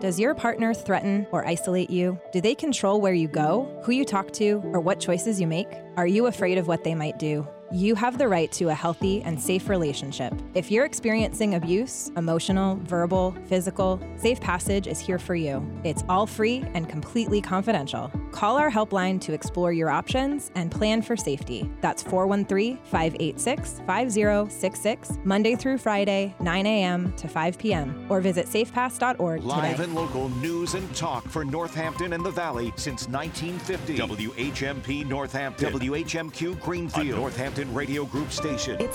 Does 0.00 0.18
your 0.18 0.34
partner 0.34 0.72
threaten 0.74 1.26
or 1.30 1.46
isolate 1.46 1.90
you? 1.90 2.18
Do 2.32 2.40
they 2.40 2.54
control 2.54 3.00
where 3.00 3.12
you 3.12 3.28
go, 3.28 3.80
who 3.84 3.92
you 3.92 4.04
talk 4.04 4.32
to, 4.32 4.62
or 4.72 4.80
what 4.80 5.00
choices 5.00 5.40
you 5.40 5.46
make? 5.46 5.68
Are 5.96 6.06
you 6.06 6.26
afraid 6.26 6.58
of 6.58 6.68
what 6.68 6.84
they 6.84 6.94
might 6.94 7.18
do? 7.18 7.46
You 7.72 7.94
have 7.94 8.18
the 8.18 8.26
right 8.26 8.50
to 8.52 8.70
a 8.70 8.74
healthy 8.74 9.22
and 9.22 9.40
safe 9.40 9.68
relationship. 9.68 10.34
If 10.54 10.72
you're 10.72 10.84
experiencing 10.84 11.54
abuse, 11.54 12.10
emotional, 12.16 12.80
verbal, 12.82 13.36
physical, 13.46 14.00
Safe 14.16 14.40
Passage 14.40 14.88
is 14.88 14.98
here 14.98 15.20
for 15.20 15.36
you. 15.36 15.64
It's 15.84 16.02
all 16.08 16.26
free 16.26 16.64
and 16.74 16.88
completely 16.88 17.40
confidential. 17.40 18.10
Call 18.32 18.56
our 18.56 18.72
helpline 18.72 19.20
to 19.20 19.32
explore 19.32 19.72
your 19.72 19.88
options 19.88 20.50
and 20.56 20.72
plan 20.72 21.00
for 21.00 21.16
safety. 21.16 21.70
That's 21.80 22.02
413 22.02 22.76
586 22.78 23.82
5066, 23.86 25.18
Monday 25.22 25.54
through 25.54 25.78
Friday, 25.78 26.34
9 26.40 26.66
a.m. 26.66 27.12
to 27.12 27.28
5 27.28 27.56
p.m., 27.56 28.04
or 28.08 28.20
visit 28.20 28.46
safepass.org 28.46 29.44
Live 29.44 29.70
today. 29.76 29.84
and 29.84 29.94
local 29.94 30.28
news 30.28 30.74
and 30.74 30.92
talk 30.96 31.22
for 31.28 31.44
Northampton 31.44 32.14
and 32.14 32.24
the 32.24 32.30
Valley 32.32 32.72
since 32.74 33.06
1950. 33.08 33.96
WHMP 33.98 35.06
Northampton. 35.06 35.72
WHMQ 35.72 36.60
Greenfield. 36.60 37.16
A 37.16 37.20
Radio 37.68 38.06
Group 38.06 38.32
station. 38.32 38.88